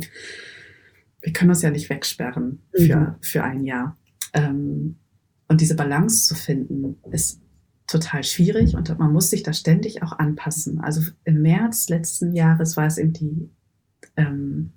wir 1.21 1.33
können 1.33 1.51
uns 1.51 1.63
ja 1.63 1.71
nicht 1.71 1.91
wegsperren 1.91 2.61
für, 2.73 2.97
mhm. 2.97 3.15
für 3.21 3.43
ein 3.43 3.65
Jahr. 3.65 3.97
Ähm, 4.33 4.97
und 5.49 5.61
diese 5.61 5.75
Balance 5.75 6.29
zu 6.29 6.35
finden, 6.37 6.97
ist 7.11 7.41
total 7.89 8.23
schwierig 8.23 8.77
und 8.77 8.97
man 9.01 9.13
muss 9.13 9.31
sich 9.31 9.43
da 9.43 9.53
ständig 9.53 10.03
auch 10.05 10.13
anpassen. 10.13 10.81
Also 10.81 11.03
im 11.25 11.43
März 11.43 11.89
letzten 11.89 12.33
Jahres 12.33 12.77
war 12.77 12.87
es 12.87 12.99
eben 12.99 13.13
die, 13.13 13.51
ähm, 14.17 14.71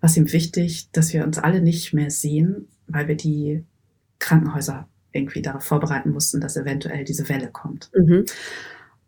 was 0.00 0.16
ihm 0.16 0.32
wichtig, 0.32 0.90
dass 0.92 1.12
wir 1.12 1.22
uns 1.24 1.38
alle 1.38 1.60
nicht 1.60 1.92
mehr 1.92 2.10
sehen, 2.10 2.66
weil 2.86 3.08
wir 3.08 3.16
die 3.16 3.62
Krankenhäuser 4.20 4.88
irgendwie 5.12 5.42
darauf 5.42 5.64
vorbereiten 5.64 6.12
mussten, 6.12 6.40
dass 6.40 6.56
eventuell 6.56 7.04
diese 7.04 7.28
Welle 7.28 7.50
kommt. 7.50 7.90
Mhm 7.94 8.24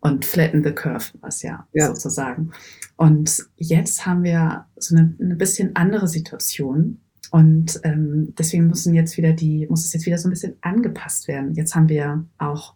und 0.02 0.24
flatten 0.24 0.62
the 0.64 0.72
curve, 0.72 1.12
was 1.20 1.42
ja, 1.42 1.66
ja. 1.72 1.86
sozusagen. 1.86 2.50
Und 2.96 3.44
jetzt 3.56 4.04
haben 4.04 4.24
wir 4.24 4.66
so 4.76 4.94
eine, 4.94 5.14
eine 5.18 5.36
bisschen 5.36 5.74
andere 5.76 6.08
Situation. 6.08 7.00
Und 7.30 7.80
ähm, 7.84 8.34
deswegen 8.36 8.66
müssen 8.66 8.94
jetzt 8.94 9.16
wieder 9.16 9.32
die, 9.32 9.66
muss 9.70 9.86
es 9.86 9.92
jetzt 9.92 10.04
wieder 10.04 10.18
so 10.18 10.28
ein 10.28 10.32
bisschen 10.32 10.56
angepasst 10.60 11.28
werden. 11.28 11.54
Jetzt 11.54 11.74
haben 11.74 11.88
wir 11.88 12.26
auch, 12.36 12.74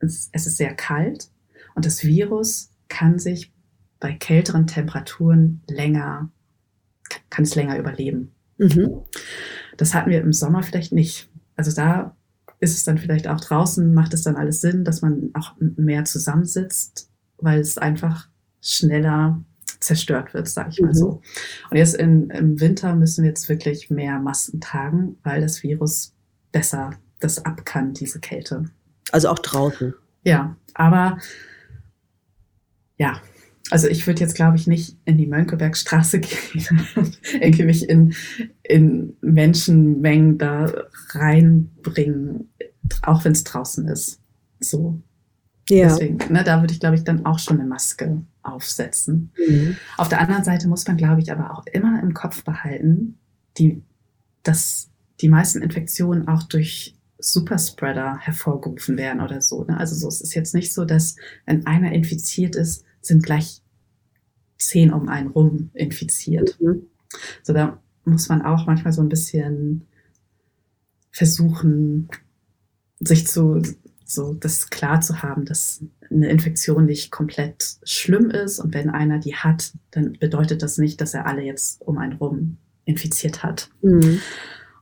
es, 0.00 0.28
es 0.32 0.46
ist 0.46 0.56
sehr 0.56 0.74
kalt 0.74 1.30
und 1.74 1.86
das 1.86 2.04
Virus 2.04 2.70
kann 2.88 3.18
sich 3.18 3.52
bei 4.00 4.12
kälteren 4.12 4.66
Temperaturen 4.66 5.62
länger, 5.68 6.30
kann 7.30 7.44
es 7.44 7.54
länger 7.54 7.78
überleben. 7.78 8.32
Mhm. 8.58 9.02
Das 9.76 9.94
hatten 9.94 10.10
wir 10.10 10.20
im 10.20 10.32
Sommer 10.32 10.64
vielleicht 10.64 10.92
nicht. 10.92 11.30
Also 11.54 11.72
da 11.74 12.16
ist 12.60 12.76
es 12.76 12.84
dann 12.84 12.98
vielleicht 12.98 13.28
auch 13.28 13.40
draußen, 13.40 13.94
macht 13.94 14.14
es 14.14 14.22
dann 14.22 14.36
alles 14.36 14.60
Sinn, 14.60 14.84
dass 14.84 15.02
man 15.02 15.30
auch 15.34 15.54
mehr 15.58 16.04
zusammensitzt, 16.04 17.10
weil 17.38 17.60
es 17.60 17.78
einfach 17.78 18.28
schneller 18.60 19.42
zerstört 19.80 20.34
wird, 20.34 20.48
sage 20.48 20.70
ich 20.72 20.80
mal 20.80 20.88
mhm. 20.88 20.94
so. 20.94 21.22
Und 21.70 21.76
jetzt 21.76 21.94
in, 21.94 22.30
im 22.30 22.60
Winter 22.60 22.96
müssen 22.96 23.22
wir 23.22 23.30
jetzt 23.30 23.48
wirklich 23.48 23.90
mehr 23.90 24.18
Masken 24.18 24.60
tragen, 24.60 25.18
weil 25.22 25.40
das 25.40 25.62
Virus 25.62 26.14
besser 26.50 26.90
das 27.20 27.44
ab 27.44 27.64
kann, 27.64 27.94
diese 27.94 28.20
Kälte. 28.20 28.64
Also 29.12 29.28
auch 29.28 29.38
draußen. 29.38 29.94
Ja, 30.24 30.56
aber 30.74 31.18
ja, 32.96 33.20
also 33.70 33.88
ich 33.88 34.06
würde 34.06 34.20
jetzt, 34.20 34.34
glaube 34.34 34.56
ich, 34.56 34.66
nicht 34.66 34.96
in 35.04 35.18
die 35.18 35.26
Mönckebergstraße 35.26 36.20
gehen 36.20 36.86
und 36.96 37.20
irgendwie 37.32 37.64
mich 37.64 37.88
in, 37.88 38.14
in 38.62 39.16
Menschenmengen 39.20 40.38
da 40.38 40.72
reinbringen, 41.10 42.48
auch 43.02 43.24
wenn 43.24 43.32
es 43.32 43.44
draußen 43.44 43.86
ist. 43.88 44.20
So. 44.60 45.00
Ja. 45.68 45.88
Deswegen, 45.88 46.18
ne, 46.32 46.44
da 46.44 46.60
würde 46.62 46.72
ich, 46.72 46.80
glaube 46.80 46.96
ich, 46.96 47.04
dann 47.04 47.26
auch 47.26 47.38
schon 47.38 47.60
eine 47.60 47.68
Maske 47.68 48.22
aufsetzen. 48.42 49.32
Mhm. 49.48 49.76
Auf 49.98 50.08
der 50.08 50.20
anderen 50.20 50.44
Seite 50.44 50.66
muss 50.68 50.86
man, 50.86 50.96
glaube 50.96 51.20
ich, 51.20 51.30
aber 51.30 51.52
auch 51.52 51.66
immer 51.66 52.02
im 52.02 52.14
Kopf 52.14 52.42
behalten, 52.44 53.18
die, 53.58 53.82
dass 54.42 54.88
die 55.20 55.28
meisten 55.28 55.60
Infektionen 55.60 56.26
auch 56.26 56.44
durch 56.44 56.96
Superspreader 57.18 58.18
hervorgerufen 58.18 58.96
werden 58.96 59.20
oder 59.20 59.40
so. 59.40 59.64
Ne? 59.64 59.76
Also 59.76 59.94
so, 59.94 60.08
es 60.08 60.20
ist 60.20 60.34
jetzt 60.34 60.54
nicht 60.54 60.72
so, 60.72 60.84
dass 60.84 61.16
wenn 61.46 61.66
einer 61.66 61.92
infiziert 61.92 62.56
ist, 62.56 62.84
sind 63.00 63.24
gleich 63.24 63.62
zehn 64.58 64.92
um 64.92 65.08
einen 65.08 65.28
rum 65.28 65.70
infiziert. 65.74 66.58
Mhm. 66.60 66.82
So, 67.42 67.52
da 67.52 67.80
muss 68.04 68.28
man 68.28 68.42
auch 68.42 68.66
manchmal 68.66 68.92
so 68.92 69.02
ein 69.02 69.08
bisschen 69.08 69.86
versuchen, 71.10 72.08
sich 73.00 73.26
zu, 73.26 73.62
so 74.04 74.34
das 74.34 74.70
klar 74.70 75.00
zu 75.00 75.22
haben, 75.22 75.44
dass 75.44 75.84
eine 76.10 76.28
Infektion 76.28 76.86
nicht 76.86 77.10
komplett 77.10 77.78
schlimm 77.84 78.30
ist 78.30 78.58
und 78.58 78.74
wenn 78.74 78.90
einer 78.90 79.18
die 79.18 79.34
hat, 79.34 79.72
dann 79.90 80.14
bedeutet 80.14 80.62
das 80.62 80.78
nicht, 80.78 81.00
dass 81.00 81.14
er 81.14 81.26
alle 81.26 81.42
jetzt 81.42 81.82
um 81.82 81.98
einen 81.98 82.14
rum 82.14 82.56
infiziert 82.84 83.42
hat. 83.42 83.70
Mhm. 83.82 84.20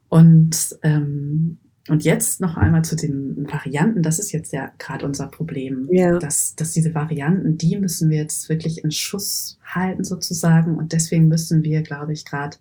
Und 0.09 0.79
ähm, 0.83 1.59
und 1.89 2.05
jetzt 2.05 2.41
noch 2.41 2.57
einmal 2.57 2.85
zu 2.85 2.97
den 2.97 3.47
Varianten. 3.51 4.03
Das 4.03 4.19
ist 4.19 4.33
jetzt 4.33 4.53
ja 4.53 4.73
gerade 4.79 5.07
unser 5.07 5.29
Problem, 5.29 5.89
ja. 5.91 6.19
dass, 6.19 6.57
dass 6.57 6.73
diese 6.73 6.95
Varianten, 6.95 7.59
die 7.59 7.79
müssen 7.79 8.11
wir 8.11 8.19
jetzt 8.19 8.49
wirklich 8.49 8.83
in 8.83 8.91
Schuss 8.91 9.59
halten 9.65 10.03
sozusagen. 10.03 10.77
Und 10.77 10.93
deswegen 10.93 11.29
müssen 11.29 11.63
wir, 11.63 11.83
glaube 11.83 12.13
ich, 12.13 12.25
gerade 12.25 12.57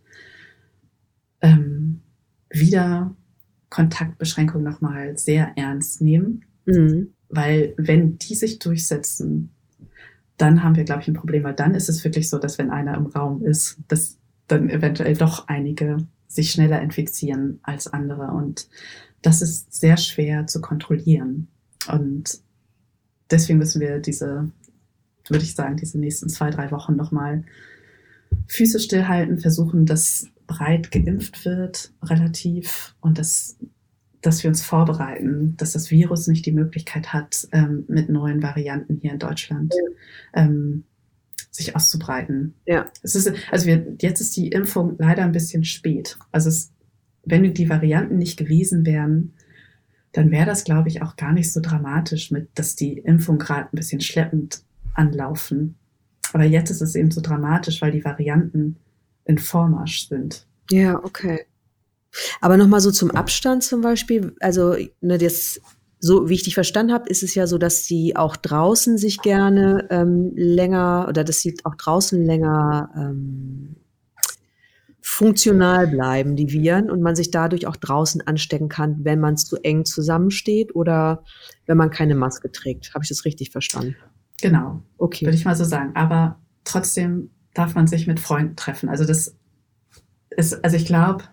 ähm, 1.41 2.01
wieder 2.49 3.15
Kontaktbeschränkungen 3.69 4.63
nochmal 4.63 5.17
sehr 5.17 5.53
ernst 5.55 6.01
nehmen. 6.01 6.45
Mhm. 6.65 7.13
Weil 7.29 7.73
wenn 7.77 8.19
die 8.19 8.35
sich 8.35 8.59
durchsetzen, 8.59 9.49
dann 10.37 10.63
haben 10.63 10.75
wir, 10.75 10.83
glaube 10.83 11.01
ich, 11.01 11.07
ein 11.07 11.15
Problem. 11.15 11.43
Weil 11.43 11.55
dann 11.55 11.73
ist 11.73 11.89
es 11.89 12.03
wirklich 12.03 12.29
so, 12.29 12.37
dass 12.37 12.59
wenn 12.59 12.69
einer 12.69 12.95
im 12.95 13.07
Raum 13.07 13.43
ist, 13.43 13.77
dass 13.87 14.19
dann 14.47 14.69
eventuell 14.69 15.15
doch 15.15 15.47
einige 15.47 15.97
sich 16.27 16.51
schneller 16.51 16.81
infizieren 16.81 17.59
als 17.63 17.87
andere. 17.87 18.27
Und 18.27 18.67
das 19.25 19.41
ist 19.41 19.73
sehr 19.73 19.97
schwer 19.97 20.45
zu 20.45 20.61
kontrollieren. 20.61 21.47
Und 21.91 22.39
deswegen 23.31 23.57
müssen 23.57 23.81
wir 23.81 23.99
diese, 23.99 24.51
würde 25.27 25.43
ich 25.43 25.55
sagen, 25.55 25.77
diese 25.77 25.99
nächsten 25.99 26.29
zwei, 26.29 26.51
drei 26.51 26.69
Wochen 26.71 26.95
nochmal 26.95 27.43
Füße 28.47 28.79
stillhalten, 28.79 29.39
versuchen, 29.39 29.85
dass 29.85 30.27
breit 30.45 30.91
geimpft 30.91 31.43
wird, 31.43 31.91
relativ, 32.03 32.95
und 33.01 33.17
dass, 33.17 33.57
dass 34.21 34.43
wir 34.43 34.49
uns 34.49 34.61
vorbereiten, 34.61 35.55
dass 35.57 35.73
das 35.73 35.89
Virus 35.89 36.27
nicht 36.27 36.45
die 36.45 36.51
Möglichkeit 36.51 37.11
hat, 37.11 37.47
ähm, 37.51 37.85
mit 37.87 38.09
neuen 38.09 38.43
Varianten 38.43 38.99
hier 39.01 39.13
in 39.13 39.19
Deutschland 39.19 39.73
ja. 39.73 40.43
ähm, 40.43 40.83
sich 41.49 41.75
auszubreiten. 41.75 42.53
Ja. 42.67 42.85
Es 43.01 43.15
ist, 43.15 43.31
also 43.49 43.65
wir, 43.65 43.95
jetzt 44.01 44.21
ist 44.21 44.35
die 44.37 44.49
Impfung 44.49 44.95
leider 44.99 45.23
ein 45.23 45.31
bisschen 45.31 45.63
spät. 45.63 46.19
Also 46.31 46.49
es 46.49 46.74
wenn 47.25 47.53
die 47.53 47.69
Varianten 47.69 48.17
nicht 48.17 48.37
gewesen 48.37 48.85
wären, 48.85 49.33
dann 50.11 50.31
wäre 50.31 50.45
das, 50.45 50.63
glaube 50.63 50.87
ich, 50.87 51.01
auch 51.01 51.17
gar 51.17 51.33
nicht 51.33 51.51
so 51.51 51.59
dramatisch 51.59 52.31
mit, 52.31 52.49
dass 52.55 52.75
die 52.75 52.99
Impfung 52.99 53.37
gerade 53.37 53.65
ein 53.65 53.75
bisschen 53.75 54.01
schleppend 54.01 54.61
anlaufen. 54.93 55.75
Aber 56.33 56.45
jetzt 56.45 56.69
ist 56.69 56.81
es 56.81 56.95
eben 56.95 57.11
so 57.11 57.21
dramatisch, 57.21 57.81
weil 57.81 57.91
die 57.91 58.05
Varianten 58.05 58.77
in 59.25 59.37
Vormarsch 59.37 60.07
sind. 60.07 60.47
Ja, 60.71 61.03
okay. 61.03 61.45
Aber 62.39 62.55
nochmal 62.57 62.79
so 62.79 62.91
zum 62.91 63.11
Abstand 63.11 63.63
zum 63.63 63.81
Beispiel, 63.81 64.35
also 64.39 64.75
ne, 65.01 65.17
das, 65.17 65.59
so 65.99 66.29
wie 66.29 66.35
ich 66.35 66.43
dich 66.43 66.53
verstanden 66.53 66.93
habe, 66.93 67.09
ist 67.09 67.23
es 67.23 67.35
ja 67.35 67.45
so, 67.45 67.57
dass 67.57 67.85
sie 67.85 68.15
auch 68.15 68.37
draußen 68.37 68.97
sich 68.97 69.21
gerne 69.21 69.87
ähm, 69.89 70.31
länger 70.35 71.07
oder 71.09 71.23
dass 71.23 71.41
sie 71.41 71.57
auch 71.63 71.75
draußen 71.75 72.23
länger 72.23 72.89
ähm, 72.95 73.75
funktional 75.15 75.87
bleiben, 75.87 76.35
die 76.35 76.51
Viren, 76.51 76.91
und 76.91 77.01
man 77.01 77.15
sich 77.15 77.31
dadurch 77.31 77.67
auch 77.67 77.77
draußen 77.77 78.19
anstecken 78.27 78.67
kann, 78.67 79.05
wenn 79.05 79.21
man 79.21 79.37
zu 79.37 79.55
eng 79.63 79.85
zusammensteht 79.85 80.75
oder 80.75 81.23
wenn 81.65 81.77
man 81.77 81.89
keine 81.89 82.15
Maske 82.15 82.51
trägt. 82.51 82.93
Habe 82.93 83.03
ich 83.03 83.09
das 83.09 83.23
richtig 83.23 83.51
verstanden? 83.51 83.95
Genau. 84.41 84.81
Okay. 84.97 85.25
Würde 85.25 85.37
ich 85.37 85.45
mal 85.45 85.55
so 85.55 85.63
sagen. 85.63 85.95
Aber 85.95 86.41
trotzdem 86.65 87.29
darf 87.53 87.75
man 87.75 87.87
sich 87.87 88.07
mit 88.07 88.19
Freunden 88.19 88.57
treffen. 88.57 88.89
Also 88.89 89.05
das 89.05 89.37
ist, 90.31 90.61
also 90.65 90.75
ich 90.75 90.85
glaube, 90.85 91.23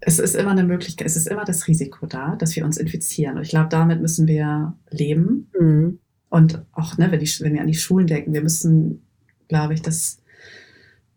es 0.00 0.18
ist 0.18 0.34
immer 0.34 0.50
eine 0.50 0.64
Möglichkeit, 0.64 1.06
es 1.06 1.16
ist 1.16 1.28
immer 1.28 1.44
das 1.44 1.68
Risiko 1.68 2.06
da, 2.06 2.34
dass 2.34 2.56
wir 2.56 2.64
uns 2.64 2.78
infizieren. 2.78 3.36
Und 3.36 3.44
ich 3.44 3.50
glaube, 3.50 3.68
damit 3.68 4.00
müssen 4.00 4.26
wir 4.26 4.76
leben. 4.90 5.52
Mhm. 5.56 6.00
Und 6.30 6.64
auch, 6.72 6.98
ne, 6.98 7.12
wenn, 7.12 7.20
die, 7.20 7.30
wenn 7.40 7.54
wir 7.54 7.60
an 7.60 7.68
die 7.68 7.74
Schulen 7.74 8.08
denken, 8.08 8.34
wir 8.34 8.42
müssen, 8.42 9.06
glaube 9.46 9.74
ich, 9.74 9.82
das 9.82 10.18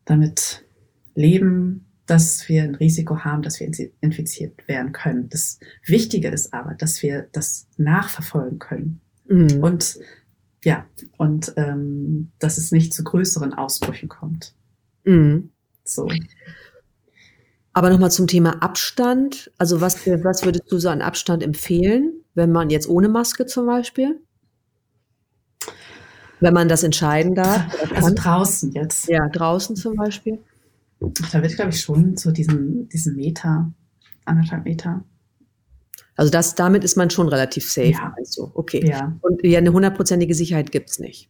damit 0.05 0.66
leben, 1.17 1.85
dass 2.05 2.47
wir 2.47 2.63
ein 2.63 2.75
Risiko 2.75 3.19
haben, 3.19 3.41
dass 3.41 3.59
wir 3.59 3.69
infiziert 3.99 4.67
werden 4.67 4.93
können. 4.93 5.27
Das 5.29 5.59
Wichtige 5.85 6.29
ist 6.29 6.53
aber, 6.53 6.73
dass 6.73 7.03
wir 7.03 7.27
das 7.33 7.67
nachverfolgen 7.77 8.59
können. 8.59 9.01
Mhm. 9.27 9.61
Und 9.61 9.99
ja, 10.63 10.85
und 11.17 11.53
ähm, 11.57 12.31
dass 12.39 12.57
es 12.57 12.71
nicht 12.71 12.93
zu 12.93 13.03
größeren 13.03 13.53
Ausbrüchen 13.53 14.07
kommt. 14.07 14.53
Mhm. 15.03 15.49
So. 15.83 16.07
Aber 17.73 17.89
nochmal 17.89 18.11
zum 18.11 18.27
Thema 18.27 18.61
Abstand. 18.61 19.51
Also 19.57 19.81
was, 19.81 20.07
was 20.07 20.45
würdest 20.45 20.71
du 20.71 20.79
so 20.79 20.89
an 20.89 21.01
Abstand 21.01 21.43
empfehlen, 21.43 22.13
wenn 22.33 22.51
man 22.51 22.69
jetzt 22.69 22.87
ohne 22.87 23.09
Maske 23.09 23.45
zum 23.45 23.65
Beispiel? 23.65 24.19
Wenn 26.39 26.53
man 26.53 26.69
das 26.69 26.83
entscheiden 26.83 27.35
darf? 27.35 27.65
Also 27.93 28.13
draußen 28.13 28.71
jetzt. 28.73 29.07
Ja, 29.09 29.27
draußen 29.27 29.75
zum 29.75 29.95
Beispiel. 29.95 30.39
Da 30.99 31.41
wird, 31.41 31.55
glaube 31.55 31.71
ich, 31.71 31.81
schon 31.81 32.17
zu 32.17 32.31
diesem, 32.31 32.89
diesem 32.89 33.15
Meter, 33.15 33.71
anderthalb 34.25 34.65
Meter. 34.65 35.03
Also 36.15 36.31
das, 36.31 36.55
damit 36.55 36.83
ist 36.83 36.97
man 36.97 37.09
schon 37.09 37.29
relativ 37.29 37.69
safe. 37.69 37.91
Ja. 37.91 38.13
Also, 38.17 38.51
okay. 38.55 38.85
Ja. 38.85 39.15
Und 39.21 39.43
ja, 39.43 39.59
eine 39.59 39.71
hundertprozentige 39.71 40.33
Sicherheit 40.33 40.71
gibt 40.71 40.89
es 40.89 40.99
nicht. 40.99 41.29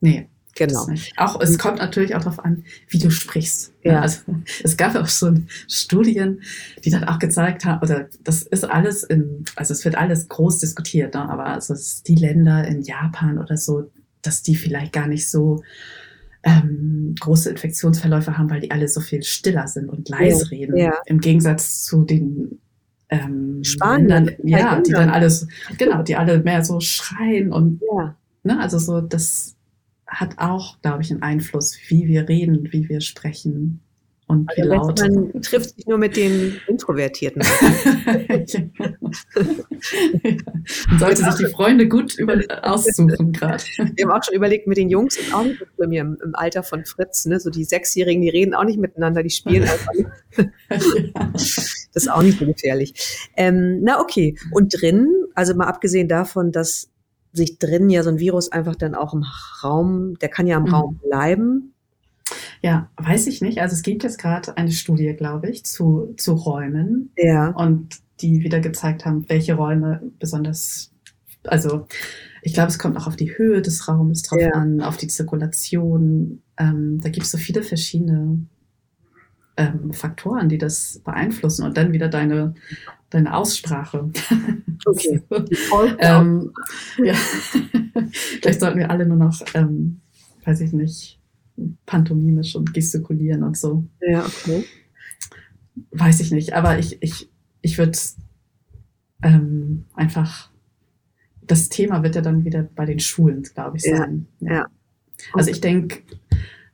Nee. 0.00 0.28
Genau. 0.54 0.86
Auch, 1.16 1.40
es 1.40 1.58
kommt 1.58 1.78
natürlich 1.78 2.14
auch 2.14 2.20
darauf 2.20 2.44
an, 2.44 2.64
wie 2.88 2.98
du 2.98 3.10
sprichst. 3.10 3.72
Ja. 3.82 4.02
Also, 4.02 4.20
es 4.62 4.76
gab 4.76 4.94
auch 4.96 5.08
schon 5.08 5.48
Studien, 5.66 6.42
die 6.84 6.90
dann 6.90 7.04
auch 7.04 7.18
gezeigt 7.18 7.64
haben, 7.64 7.82
oder 7.82 8.08
das 8.22 8.42
ist 8.42 8.64
alles 8.64 9.02
in, 9.02 9.44
also 9.56 9.72
es 9.72 9.84
wird 9.84 9.94
alles 9.94 10.28
groß 10.28 10.58
diskutiert, 10.58 11.14
ne? 11.14 11.28
aber 11.28 11.46
also 11.46 11.74
die 12.06 12.16
Länder 12.16 12.66
in 12.66 12.82
Japan 12.82 13.38
oder 13.38 13.56
so, 13.56 13.90
dass 14.20 14.42
die 14.42 14.54
vielleicht 14.54 14.92
gar 14.92 15.06
nicht 15.06 15.26
so 15.26 15.62
ähm, 16.42 17.14
große 17.20 17.50
Infektionsverläufe 17.50 18.36
haben, 18.36 18.50
weil 18.50 18.60
die 18.60 18.70
alle 18.70 18.88
so 18.88 19.00
viel 19.00 19.22
stiller 19.22 19.68
sind 19.68 19.88
und 19.88 20.08
leise 20.08 20.44
ja, 20.44 20.48
reden. 20.50 20.76
Ja. 20.76 20.94
Im 21.06 21.20
Gegensatz 21.20 21.84
zu 21.84 22.04
den 22.04 22.58
ähm, 23.08 23.62
Spaniern, 23.62 24.30
ja, 24.42 24.80
die 24.80 24.92
dann 24.92 25.10
alles, 25.10 25.46
genau, 25.78 26.02
die 26.02 26.16
alle 26.16 26.42
mehr 26.42 26.64
so 26.64 26.80
schreien 26.80 27.52
und 27.52 27.80
ja. 27.96 28.16
ne, 28.42 28.58
also 28.58 28.78
so, 28.78 29.00
das 29.00 29.54
hat 30.06 30.38
auch, 30.38 30.80
glaube 30.82 31.02
ich, 31.02 31.10
einen 31.10 31.22
Einfluss, 31.22 31.76
wie 31.88 32.06
wir 32.06 32.28
reden, 32.28 32.72
wie 32.72 32.88
wir 32.88 33.00
sprechen 33.00 33.80
und 34.32 34.50
wie 34.56 34.62
also 34.62 34.74
laut. 34.74 34.98
Man 35.00 35.42
trifft 35.42 35.76
sich 35.76 35.86
nur 35.86 35.98
mit 35.98 36.16
den 36.16 36.56
Introvertierten. 36.66 37.42
man 40.88 40.98
sollte 40.98 41.24
sich 41.24 41.34
die 41.34 41.46
Freunde 41.46 41.88
gut 41.88 42.14
über, 42.14 42.40
aussuchen 42.62 43.32
gerade. 43.32 43.62
Wir 43.94 44.04
haben 44.04 44.12
auch 44.12 44.24
schon 44.24 44.34
überlegt, 44.34 44.66
mit 44.66 44.78
den 44.78 44.90
Jungs 44.90 45.16
ist 45.16 45.32
auch 45.34 45.44
nicht 45.44 45.58
so 45.58 45.66
schlimm 45.76 45.90
hier 45.90 46.02
im, 46.02 46.18
im, 46.22 46.34
Alter 46.34 46.62
von 46.62 46.84
Fritz. 46.84 47.26
Ne? 47.26 47.38
So 47.40 47.50
die 47.50 47.64
Sechsjährigen, 47.64 48.22
die 48.22 48.30
reden 48.30 48.54
auch 48.54 48.64
nicht 48.64 48.78
miteinander, 48.78 49.22
die 49.22 49.30
spielen 49.30 49.62
einfach. 49.68 49.92
das 51.32 51.84
ist 51.94 52.10
auch 52.10 52.22
nicht 52.22 52.38
so 52.38 52.46
gefährlich. 52.46 53.28
Ähm, 53.36 53.80
na 53.82 54.00
okay. 54.00 54.36
Und 54.50 54.80
drin, 54.80 55.08
also 55.34 55.54
mal 55.54 55.66
abgesehen 55.66 56.08
davon, 56.08 56.52
dass 56.52 56.88
sich 57.32 57.58
drin 57.58 57.88
ja 57.90 58.02
so 58.02 58.10
ein 58.10 58.18
Virus 58.18 58.52
einfach 58.52 58.76
dann 58.76 58.94
auch 58.94 59.14
im 59.14 59.24
Raum, 59.62 60.18
der 60.20 60.28
kann 60.28 60.46
ja 60.46 60.58
im 60.58 60.64
mhm. 60.64 60.74
Raum 60.74 61.00
bleiben, 61.02 61.71
ja, 62.62 62.88
weiß 62.96 63.26
ich 63.26 63.40
nicht. 63.40 63.60
Also 63.60 63.74
es 63.74 63.82
gibt 63.82 64.04
jetzt 64.04 64.18
gerade 64.18 64.56
eine 64.56 64.70
Studie, 64.70 65.14
glaube 65.14 65.50
ich, 65.50 65.64
zu, 65.64 66.14
zu 66.16 66.34
Räumen. 66.34 67.10
Ja. 67.16 67.48
Und 67.48 68.00
die 68.20 68.42
wieder 68.42 68.60
gezeigt 68.60 69.04
haben, 69.04 69.28
welche 69.28 69.54
Räume 69.54 70.00
besonders, 70.20 70.92
also 71.42 71.86
ich 72.42 72.54
glaube, 72.54 72.70
es 72.70 72.78
kommt 72.78 72.96
auch 72.96 73.08
auf 73.08 73.16
die 73.16 73.36
Höhe 73.36 73.62
des 73.62 73.88
Raumes 73.88 74.22
drauf 74.22 74.40
ja. 74.40 74.50
an, 74.50 74.80
auf 74.80 74.96
die 74.96 75.08
Zirkulation. 75.08 76.40
Ähm, 76.56 77.00
da 77.00 77.08
gibt 77.08 77.26
es 77.26 77.32
so 77.32 77.38
viele 77.38 77.64
verschiedene 77.64 78.38
ähm, 79.56 79.92
Faktoren, 79.92 80.48
die 80.48 80.58
das 80.58 81.00
beeinflussen 81.04 81.64
und 81.64 81.76
dann 81.76 81.92
wieder 81.92 82.08
deine, 82.08 82.54
deine 83.10 83.36
Aussprache. 83.36 84.10
Okay. 84.84 85.22
ähm, 86.00 86.50
ja. 86.98 87.14
Vielleicht 88.42 88.58
sollten 88.58 88.80
wir 88.80 88.90
alle 88.90 89.06
nur 89.06 89.16
noch, 89.16 89.40
ähm, 89.54 90.00
weiß 90.44 90.60
ich 90.62 90.72
nicht, 90.72 91.21
pantomimisch 91.86 92.56
und 92.56 92.74
gestikulieren 92.74 93.42
und 93.42 93.56
so. 93.56 93.84
Ja, 94.00 94.24
okay. 94.24 94.64
Weiß 95.90 96.20
ich 96.20 96.32
nicht, 96.32 96.54
aber 96.54 96.78
ich, 96.78 97.02
ich, 97.02 97.30
ich 97.60 97.78
würde 97.78 97.98
ähm, 99.22 99.84
einfach, 99.94 100.50
das 101.42 101.68
Thema 101.68 102.02
wird 102.02 102.14
ja 102.14 102.22
dann 102.22 102.44
wieder 102.44 102.62
bei 102.62 102.84
den 102.84 103.00
Schulen, 103.00 103.42
glaube 103.42 103.76
ich, 103.76 103.84
sein. 103.84 104.26
Ja. 104.40 104.52
ja. 104.52 104.66
Also 105.32 105.50
ich 105.50 105.60
denke, 105.60 106.02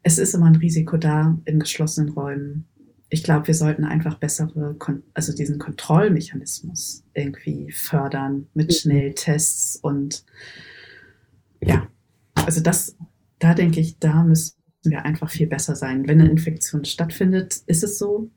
es 0.03 0.19
ist 0.19 0.35
immer 0.35 0.47
ein 0.47 0.57
Risiko 0.57 0.97
da 0.97 1.39
in 1.45 1.61
geschlossenen 1.61 2.11
Räumen. 2.11 2.67
Ich 3.11 3.23
glaube, 3.23 3.47
wir 3.47 3.55
sollten 3.55 3.85
einfach 3.85 4.19
bessere, 4.19 4.77
also 5.15 5.35
diesen 5.35 5.59
Kontrollmechanismus 5.59 7.05
irgendwie 7.15 7.71
fördern 7.73 8.47
mit. 8.55 8.75
Schnelltests 8.75 9.77
und 9.77 10.25
ja, 11.61 11.89
also 12.35 12.61
das, 12.61 12.97
da 13.39 13.55
denke 13.55 13.81
ich, 13.81 13.99
da 13.99 14.23
müssen 14.23 14.58
müssten 14.89 14.91
wir 14.91 15.05
einfach 15.05 15.31
viel 15.31 15.47
besser 15.47 15.77
sein. 15.77 16.09
Wenn 16.09 16.21
eine 16.21 16.31
Infektion 16.31 16.85
stattfindet, 16.85 17.63
ist 17.67 17.85
es 17.85 17.99
so, 17.99 18.31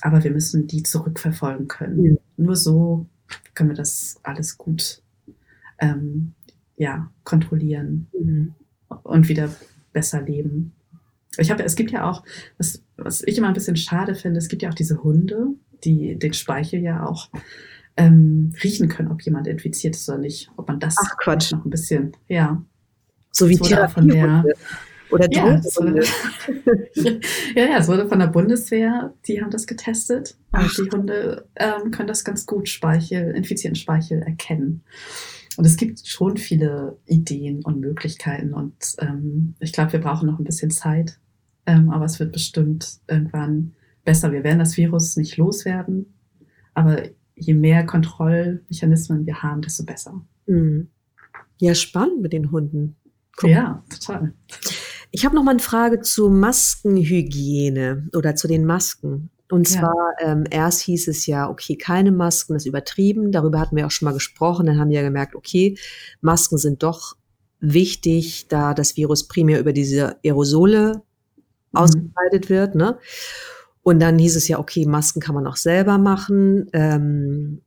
aber 0.00 0.24
wir 0.24 0.30
müssen 0.30 0.66
die 0.66 0.82
zurückverfolgen 0.82 1.68
können. 1.68 2.02
Mhm. 2.02 2.18
Nur 2.36 2.56
so 2.56 3.06
können 3.54 3.70
wir 3.70 3.76
das 3.76 4.16
alles 4.22 4.56
gut 4.56 5.02
ähm, 5.78 6.32
ja, 6.76 7.10
kontrollieren 7.24 8.08
mhm. 8.18 8.54
und 9.02 9.28
wieder 9.28 9.50
besser 9.92 10.22
leben. 10.22 10.72
Ich 11.38 11.50
habe, 11.50 11.62
es 11.62 11.76
gibt 11.76 11.90
ja 11.90 12.08
auch, 12.08 12.24
was, 12.58 12.82
was 12.96 13.22
ich 13.22 13.38
immer 13.38 13.48
ein 13.48 13.54
bisschen 13.54 13.76
schade 13.76 14.14
finde, 14.14 14.38
es 14.38 14.48
gibt 14.48 14.62
ja 14.62 14.70
auch 14.70 14.74
diese 14.74 15.02
Hunde, 15.02 15.48
die 15.84 16.18
den 16.18 16.32
Speichel 16.32 16.80
ja 16.80 17.06
auch 17.06 17.30
ähm, 17.96 18.52
riechen 18.62 18.88
können, 18.88 19.10
ob 19.10 19.22
jemand 19.22 19.46
infiziert 19.46 19.94
ist 19.94 20.08
oder 20.08 20.18
nicht. 20.18 20.50
Ob 20.56 20.68
man 20.68 20.80
das 20.80 20.96
Ach, 20.98 21.16
Quatsch. 21.18 21.52
noch 21.52 21.64
ein 21.64 21.70
bisschen, 21.70 22.12
ja. 22.28 22.62
So 23.32 23.48
wie 23.48 23.56
von 23.56 24.08
der 24.08 24.44
oder 25.10 25.28
ja, 25.30 25.62
wurde, 25.76 26.04
ja, 27.54 27.64
ja, 27.64 27.78
es 27.78 27.88
wurde 27.88 28.08
von 28.08 28.18
der 28.18 28.28
Bundeswehr, 28.28 29.14
die 29.26 29.40
haben 29.40 29.50
das 29.50 29.66
getestet. 29.66 30.36
Und 30.52 30.60
Ach. 30.60 30.74
die 30.74 30.90
Hunde 30.90 31.48
ähm, 31.56 31.90
können 31.90 32.08
das 32.08 32.24
ganz 32.24 32.46
gut 32.46 32.68
Speichel, 32.68 33.34
infizierten 33.34 33.76
Speichel 33.76 34.22
erkennen. 34.22 34.82
Und 35.56 35.66
es 35.66 35.76
gibt 35.76 36.06
schon 36.06 36.36
viele 36.36 36.98
Ideen 37.06 37.64
und 37.64 37.80
Möglichkeiten. 37.80 38.54
Und 38.54 38.74
ähm, 38.98 39.54
ich 39.60 39.72
glaube, 39.72 39.92
wir 39.92 40.00
brauchen 40.00 40.26
noch 40.26 40.38
ein 40.38 40.44
bisschen 40.44 40.70
Zeit. 40.70 41.18
Ähm, 41.66 41.90
aber 41.90 42.04
es 42.04 42.18
wird 42.18 42.32
bestimmt 42.32 43.00
irgendwann 43.08 43.74
besser. 44.04 44.32
Wir 44.32 44.44
werden 44.44 44.58
das 44.58 44.76
Virus 44.76 45.16
nicht 45.16 45.36
loswerden. 45.36 46.14
Aber 46.74 47.02
je 47.34 47.54
mehr 47.54 47.84
Kontrollmechanismen 47.84 49.26
wir 49.26 49.42
haben, 49.42 49.62
desto 49.62 49.84
besser. 49.84 50.20
Mhm. 50.46 50.88
Ja, 51.58 51.74
spannend 51.74 52.22
mit 52.22 52.32
den 52.32 52.50
Hunden. 52.50 52.96
Guck. 53.36 53.50
Ja, 53.50 53.84
total. 53.90 54.32
Ich 55.10 55.24
habe 55.24 55.34
noch 55.34 55.42
mal 55.42 55.52
eine 55.52 55.60
Frage 55.60 56.00
zu 56.00 56.28
Maskenhygiene 56.30 58.08
oder 58.14 58.36
zu 58.36 58.46
den 58.48 58.64
Masken. 58.64 59.30
Und 59.50 59.68
ja. 59.68 59.80
zwar, 59.80 60.14
ähm, 60.20 60.44
erst 60.48 60.82
hieß 60.82 61.08
es 61.08 61.26
ja, 61.26 61.50
okay, 61.50 61.76
keine 61.76 62.12
Masken, 62.12 62.54
das 62.54 62.62
ist 62.62 62.68
übertrieben. 62.68 63.32
Darüber 63.32 63.58
hatten 63.58 63.76
wir 63.76 63.86
auch 63.86 63.90
schon 63.90 64.06
mal 64.06 64.12
gesprochen. 64.12 64.66
Dann 64.66 64.78
haben 64.78 64.90
wir 64.90 64.98
ja 64.98 65.02
gemerkt, 65.02 65.34
okay, 65.34 65.76
Masken 66.20 66.56
sind 66.56 66.82
doch 66.84 67.16
wichtig, 67.58 68.46
da 68.48 68.74
das 68.74 68.96
Virus 68.96 69.26
primär 69.26 69.58
über 69.58 69.72
diese 69.72 70.16
Aerosole 70.24 71.02
mhm. 71.72 71.78
ausgebreitet 71.78 72.48
wird. 72.48 72.76
Ne? 72.76 72.98
Und 73.82 74.00
dann 74.00 74.18
hieß 74.18 74.36
es 74.36 74.46
ja, 74.46 74.58
okay, 74.60 74.86
Masken 74.86 75.20
kann 75.20 75.34
man 75.34 75.46
auch 75.46 75.56
selber 75.56 75.98
machen. 75.98 76.68
Ähm, 76.72 77.62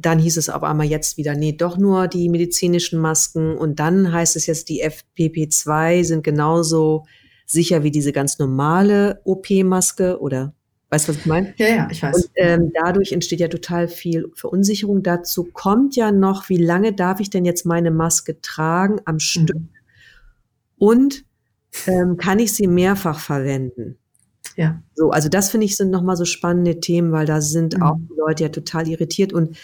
dann 0.00 0.18
hieß 0.18 0.36
es 0.36 0.48
auf 0.48 0.62
einmal 0.62 0.86
jetzt 0.86 1.16
wieder, 1.16 1.34
nee, 1.34 1.52
doch 1.52 1.76
nur 1.76 2.08
die 2.08 2.28
medizinischen 2.28 3.00
Masken. 3.00 3.56
Und 3.56 3.78
dann 3.80 4.12
heißt 4.12 4.36
es 4.36 4.46
jetzt, 4.46 4.68
die 4.68 4.84
FPP2 4.84 6.04
sind 6.04 6.24
genauso 6.24 7.04
sicher 7.46 7.82
wie 7.82 7.90
diese 7.90 8.12
ganz 8.12 8.38
normale 8.38 9.20
OP-Maske 9.24 10.20
oder 10.20 10.54
weißt 10.88 11.08
du, 11.08 11.12
was 11.12 11.18
ich 11.18 11.26
meine? 11.26 11.54
Ja, 11.56 11.68
ja, 11.68 11.88
ich 11.90 12.02
weiß. 12.02 12.14
Und 12.16 12.30
ähm, 12.36 12.72
dadurch 12.74 13.12
entsteht 13.12 13.40
ja 13.40 13.48
total 13.48 13.88
viel 13.88 14.30
Verunsicherung. 14.34 15.02
Dazu 15.02 15.44
kommt 15.52 15.96
ja 15.96 16.12
noch, 16.12 16.48
wie 16.48 16.58
lange 16.58 16.92
darf 16.92 17.20
ich 17.20 17.30
denn 17.30 17.44
jetzt 17.44 17.66
meine 17.66 17.90
Maske 17.90 18.40
tragen 18.40 19.00
am 19.04 19.18
Stück? 19.18 19.54
Mhm. 19.54 19.68
Und 20.78 21.24
ähm, 21.86 22.16
kann 22.16 22.38
ich 22.38 22.52
sie 22.54 22.66
mehrfach 22.66 23.18
verwenden? 23.18 23.98
Ja. 24.56 24.82
So, 24.94 25.10
also 25.10 25.28
das 25.28 25.50
finde 25.50 25.66
ich 25.66 25.76
sind 25.76 25.90
nochmal 25.90 26.16
so 26.16 26.24
spannende 26.24 26.80
Themen, 26.80 27.12
weil 27.12 27.26
da 27.26 27.40
sind 27.40 27.76
mhm. 27.76 27.82
auch 27.82 27.96
die 27.96 28.18
Leute 28.18 28.42
ja 28.44 28.48
total 28.48 28.88
irritiert. 28.88 29.32
Und 29.32 29.56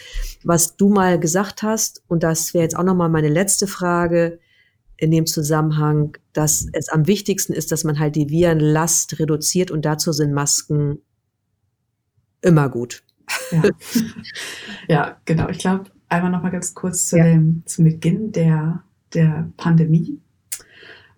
was 0.44 0.76
du 0.76 0.88
mal 0.88 1.18
gesagt 1.18 1.62
hast, 1.62 2.02
und 2.08 2.22
das 2.22 2.54
wäre 2.54 2.62
jetzt 2.62 2.76
auch 2.76 2.84
nochmal 2.84 3.08
meine 3.08 3.28
letzte 3.28 3.66
Frage 3.66 4.38
in 4.96 5.10
dem 5.10 5.26
Zusammenhang, 5.26 6.16
dass 6.32 6.66
es 6.72 6.88
am 6.88 7.06
wichtigsten 7.06 7.52
ist, 7.52 7.70
dass 7.72 7.84
man 7.84 7.98
halt 7.98 8.16
die 8.16 8.30
Virenlast 8.30 9.18
reduziert 9.18 9.70
und 9.70 9.84
dazu 9.84 10.12
sind 10.12 10.32
Masken 10.32 10.98
immer 12.40 12.68
gut. 12.68 13.02
Ja, 13.50 13.62
ja 14.88 15.16
genau. 15.24 15.48
Ich 15.48 15.58
glaube, 15.58 15.84
einmal 16.08 16.30
nochmal 16.30 16.52
ganz 16.52 16.74
kurz 16.74 17.08
zu 17.08 17.18
ja. 17.18 17.24
dem, 17.24 17.62
zum 17.66 17.84
Beginn 17.84 18.32
der, 18.32 18.82
der 19.12 19.50
Pandemie 19.56 20.20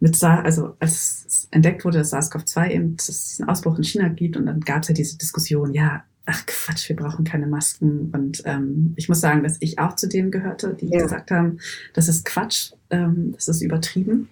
mit 0.01 0.16
SARS, 0.16 0.44
also 0.44 0.76
als 0.78 1.24
es 1.26 1.49
entdeckt 1.51 1.84
wurde, 1.84 1.99
dass 1.99 2.12
SARS-CoV-2 2.12 2.70
eben 2.70 2.96
dass 2.96 3.09
es 3.09 3.40
einen 3.40 3.49
Ausbruch 3.49 3.76
in 3.78 3.84
China 3.84 4.09
gibt 4.09 4.36
und 4.36 4.46
dann 4.46 4.61
gab 4.61 4.82
es 4.82 4.88
ja 4.88 4.94
diese 4.94 5.18
Diskussion, 5.18 5.74
ja, 5.74 6.05
ach 6.26 6.44
Quatsch, 6.46 6.88
wir 6.88 6.96
brauchen 6.96 7.24
keine 7.24 7.46
Masken. 7.46 8.11
Und 8.12 8.42
ähm, 8.44 8.92
ich 8.96 9.09
muss 9.09 9.20
sagen, 9.20 9.42
dass 9.42 9.57
ich 9.61 9.78
auch 9.78 9.96
zu 9.96 10.09
denen 10.09 10.30
gehörte, 10.30 10.74
die 10.74 10.88
ja. 10.88 11.03
gesagt 11.03 11.30
haben, 11.30 11.59
das 11.94 12.09
ist 12.09 12.24
Quatsch, 12.24 12.72
ähm, 12.90 13.32
das 13.32 13.49
ist 13.49 13.62
übertrieben. 13.62 14.28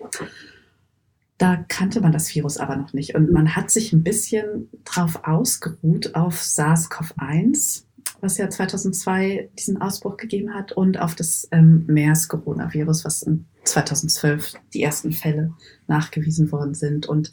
Da 1.38 1.64
kannte 1.68 2.00
man 2.00 2.12
das 2.12 2.34
Virus 2.34 2.58
aber 2.58 2.76
noch 2.76 2.92
nicht. 2.92 3.14
Und 3.14 3.32
man 3.32 3.56
hat 3.56 3.70
sich 3.70 3.92
ein 3.92 4.02
bisschen 4.02 4.68
drauf 4.84 5.20
ausgeruht 5.24 6.14
auf 6.14 6.40
SARS-CoV-1 6.40 7.86
was 8.20 8.38
ja 8.38 8.48
2002 8.48 9.50
diesen 9.58 9.80
Ausbruch 9.80 10.16
gegeben 10.16 10.54
hat, 10.54 10.72
und 10.72 10.98
auf 10.98 11.14
das 11.14 11.48
ähm, 11.50 11.84
MERS-Coronavirus, 11.86 13.04
was 13.04 13.22
in 13.22 13.46
2012 13.68 14.54
die 14.74 14.82
ersten 14.82 15.12
Fälle 15.12 15.52
nachgewiesen 15.86 16.50
worden 16.52 16.74
sind. 16.74 17.06
Und 17.06 17.32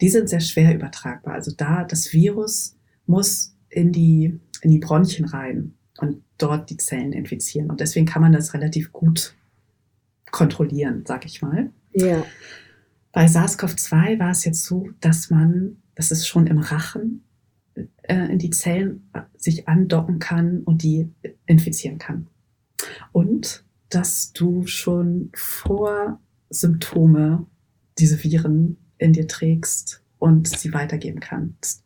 die 0.00 0.08
sind 0.08 0.28
sehr 0.28 0.40
schwer 0.40 0.74
übertragbar. 0.74 1.34
Also 1.34 1.52
da, 1.56 1.84
das 1.84 2.12
Virus 2.12 2.76
muss 3.06 3.54
in 3.68 3.92
die, 3.92 4.38
in 4.60 4.70
die 4.70 4.78
Bronchien 4.78 5.26
rein 5.26 5.74
und 5.98 6.22
dort 6.38 6.70
die 6.70 6.76
Zellen 6.76 7.12
infizieren. 7.12 7.70
Und 7.70 7.80
deswegen 7.80 8.06
kann 8.06 8.22
man 8.22 8.32
das 8.32 8.54
relativ 8.54 8.92
gut 8.92 9.34
kontrollieren, 10.30 11.04
sag 11.06 11.24
ich 11.24 11.42
mal. 11.42 11.70
Ja. 11.92 12.24
Bei 13.12 13.26
SARS-CoV-2 13.26 14.18
war 14.18 14.30
es 14.30 14.44
jetzt 14.44 14.64
so, 14.64 14.88
dass 15.00 15.30
man, 15.30 15.76
das 15.94 16.10
ist 16.10 16.26
schon 16.26 16.46
im 16.46 16.58
Rachen, 16.58 17.24
äh, 17.74 18.32
in 18.32 18.38
die 18.38 18.50
Zellen 18.50 19.10
sich 19.36 19.68
andocken 19.68 20.18
kann 20.18 20.62
und 20.62 20.82
die 20.82 21.10
infizieren 21.46 21.98
kann. 21.98 22.28
Und 23.12 23.64
dass 23.94 24.32
du 24.32 24.66
schon 24.66 25.30
vor 25.34 26.20
Symptome 26.50 27.46
diese 27.98 28.22
Viren 28.22 28.76
in 28.98 29.12
dir 29.12 29.26
trägst 29.26 30.02
und 30.18 30.48
sie 30.48 30.72
weitergeben 30.72 31.20
kannst. 31.20 31.84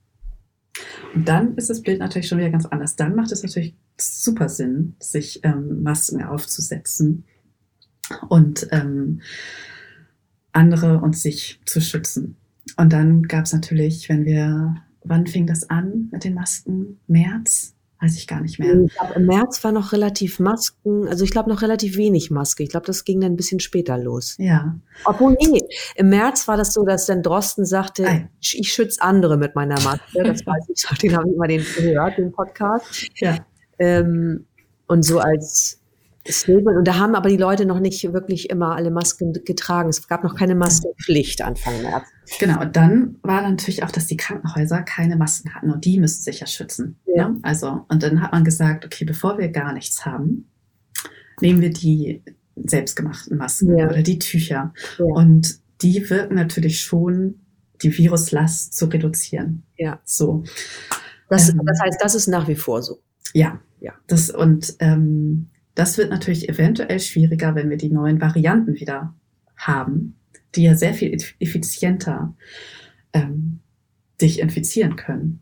Und 1.15 1.27
dann 1.27 1.57
ist 1.57 1.71
das 1.71 1.83
Bild 1.83 2.01
natürlich 2.01 2.29
schon 2.29 2.39
wieder 2.39 2.51
ganz 2.51 2.67
anders. 2.67 2.97
Dann 2.97 3.15
macht 3.15 3.33
es 3.33 3.43
natürlich 3.43 3.75
super 3.99 4.49
Sinn, 4.49 4.95
sich 5.01 5.41
ähm, 5.43 5.83
Masken 5.83 6.23
aufzusetzen 6.23 7.25
und 8.29 8.69
ähm, 8.71 9.23
andere 10.53 10.99
und 10.99 11.17
sich 11.17 11.61
zu 11.65 11.81
schützen. 11.81 12.37
Und 12.77 12.93
dann 12.93 13.23
gab 13.23 13.47
es 13.47 13.53
natürlich, 13.53 14.09
wenn 14.09 14.25
wir 14.25 14.77
wann 15.09 15.27
fing 15.27 15.47
das 15.47 15.71
an 15.71 16.09
mit 16.13 16.25
den 16.25 16.35
Masken? 16.35 16.99
März? 17.07 17.76
Weiß 18.07 18.17
ich 18.17 18.27
gar 18.27 18.41
nicht 18.41 18.59
mehr. 18.59 18.85
Ich 18.85 18.95
glaube, 18.95 19.15
im 19.15 19.27
März 19.27 19.65
war 19.65 19.73
noch 19.73 19.93
relativ 19.93 20.39
Masken, 20.39 21.09
also 21.09 21.25
ich 21.25 21.33
glaube 21.33 21.51
noch 21.51 21.61
relativ 21.61 21.97
wenig 21.97 22.31
Maske. 22.31 22.63
Ich 22.63 22.71
glaube, 22.71 22.87
das 22.87 23.05
ging 23.05 23.21
dann 23.21 23.33
ein 23.33 23.37
bisschen 23.37 23.59
später 23.59 23.99
los. 23.99 24.37
Ja. 24.39 24.77
Obwohl, 25.05 25.37
nee, 25.41 25.61
im 25.97 26.09
März 26.09 26.47
war 26.47 26.57
das 26.57 26.73
so, 26.73 26.85
dass 26.85 27.07
dann 27.07 27.23
Drosten 27.23 27.65
sagte, 27.65 28.07
Ei. 28.07 28.29
ich 28.41 28.73
schütze 28.73 29.03
andere 29.03 29.37
mit 29.37 29.57
meiner 29.57 29.81
Maske. 29.81 30.23
Das 30.23 30.47
weiß 30.47 30.69
ich, 30.69 30.99
den 30.99 31.17
habe 31.17 31.29
ich 31.29 31.37
mal 31.37 31.49
den 31.49 31.65
gehört, 31.77 32.17
den 32.17 32.31
Podcast. 32.31 33.09
Ja. 33.17 33.39
Ähm, 33.79 34.47
und 34.87 35.05
so 35.05 35.19
als 35.19 35.81
Statement. 36.29 36.77
Und 36.79 36.89
da 36.89 36.99
haben 36.99 37.15
aber 37.15 37.29
die 37.29 37.37
Leute 37.37 37.67
noch 37.67 37.81
nicht 37.81 38.13
wirklich 38.13 38.51
immer 38.51 38.77
alle 38.77 38.91
Masken 38.91 39.33
getragen. 39.33 39.89
Es 39.89 40.07
gab 40.09 40.25
noch 40.25 40.37
keine 40.37 40.55
Maskenpflicht 40.55 41.43
Anfang 41.43 41.83
März. 41.83 42.05
Genau, 42.41 42.61
und 42.61 42.77
dann 42.77 43.17
war 43.23 43.43
natürlich 43.43 43.83
auch, 43.83 43.91
dass 43.91 44.07
die 44.07 44.17
Krankenhäuser 44.17 44.83
keine 44.83 45.17
Masken 45.17 45.55
hatten 45.55 45.71
und 45.71 45.85
die 45.85 45.99
müssten 45.99 46.25
sich 46.25 46.41
ja 46.41 46.47
schützen. 46.47 46.99
Ja. 47.07 47.29
Ne? 47.29 47.39
Also, 47.43 47.85
und 47.89 48.03
dann 48.03 48.21
hat 48.21 48.33
man 48.33 48.45
gesagt, 48.45 48.85
okay, 48.85 49.05
bevor 49.05 49.39
wir 49.39 49.49
gar 49.49 49.73
nichts 49.73 50.05
haben, 50.05 50.51
nehmen 51.41 51.61
wir 51.61 51.71
die 51.71 52.23
selbstgemachten 52.57 53.37
Masken 53.37 53.77
ja. 53.77 53.89
oder 53.89 54.03
die 54.03 54.19
Tücher. 54.19 54.73
Ja. 54.99 55.05
Und 55.05 55.61
die 55.83 56.09
wirken 56.09 56.35
natürlich 56.35 56.81
schon, 56.81 57.41
die 57.83 57.97
Viruslast 57.97 58.75
zu 58.75 58.87
reduzieren. 58.87 59.65
Ja. 59.77 60.01
So. 60.05 60.45
Das, 61.29 61.51
ähm, 61.51 61.61
das 61.65 61.81
heißt, 61.81 61.99
das 62.01 62.15
ist 62.15 62.27
nach 62.27 62.49
wie 62.49 62.55
vor 62.55 62.83
so. 62.83 63.03
Ja, 63.35 63.61
ja. 63.81 63.93
Das, 64.07 64.31
und 64.31 64.75
ähm, 64.81 65.51
das 65.75 65.99
wird 65.99 66.11
natürlich 66.11 66.49
eventuell 66.49 67.01
schwieriger, 67.01 67.55
wenn 67.55 67.69
wir 67.69 67.77
die 67.77 67.91
neuen 67.91 68.21
Varianten 68.21 68.75
wieder 68.75 69.15
haben, 69.57 70.16
die 70.57 70.63
ja 70.63 70.75
sehr 70.75 70.95
viel 70.95 71.17
effizienter 71.39 72.35
ähm, 73.13 73.61
dich 74.21 74.41
infizieren 74.41 74.97
können. 74.97 75.41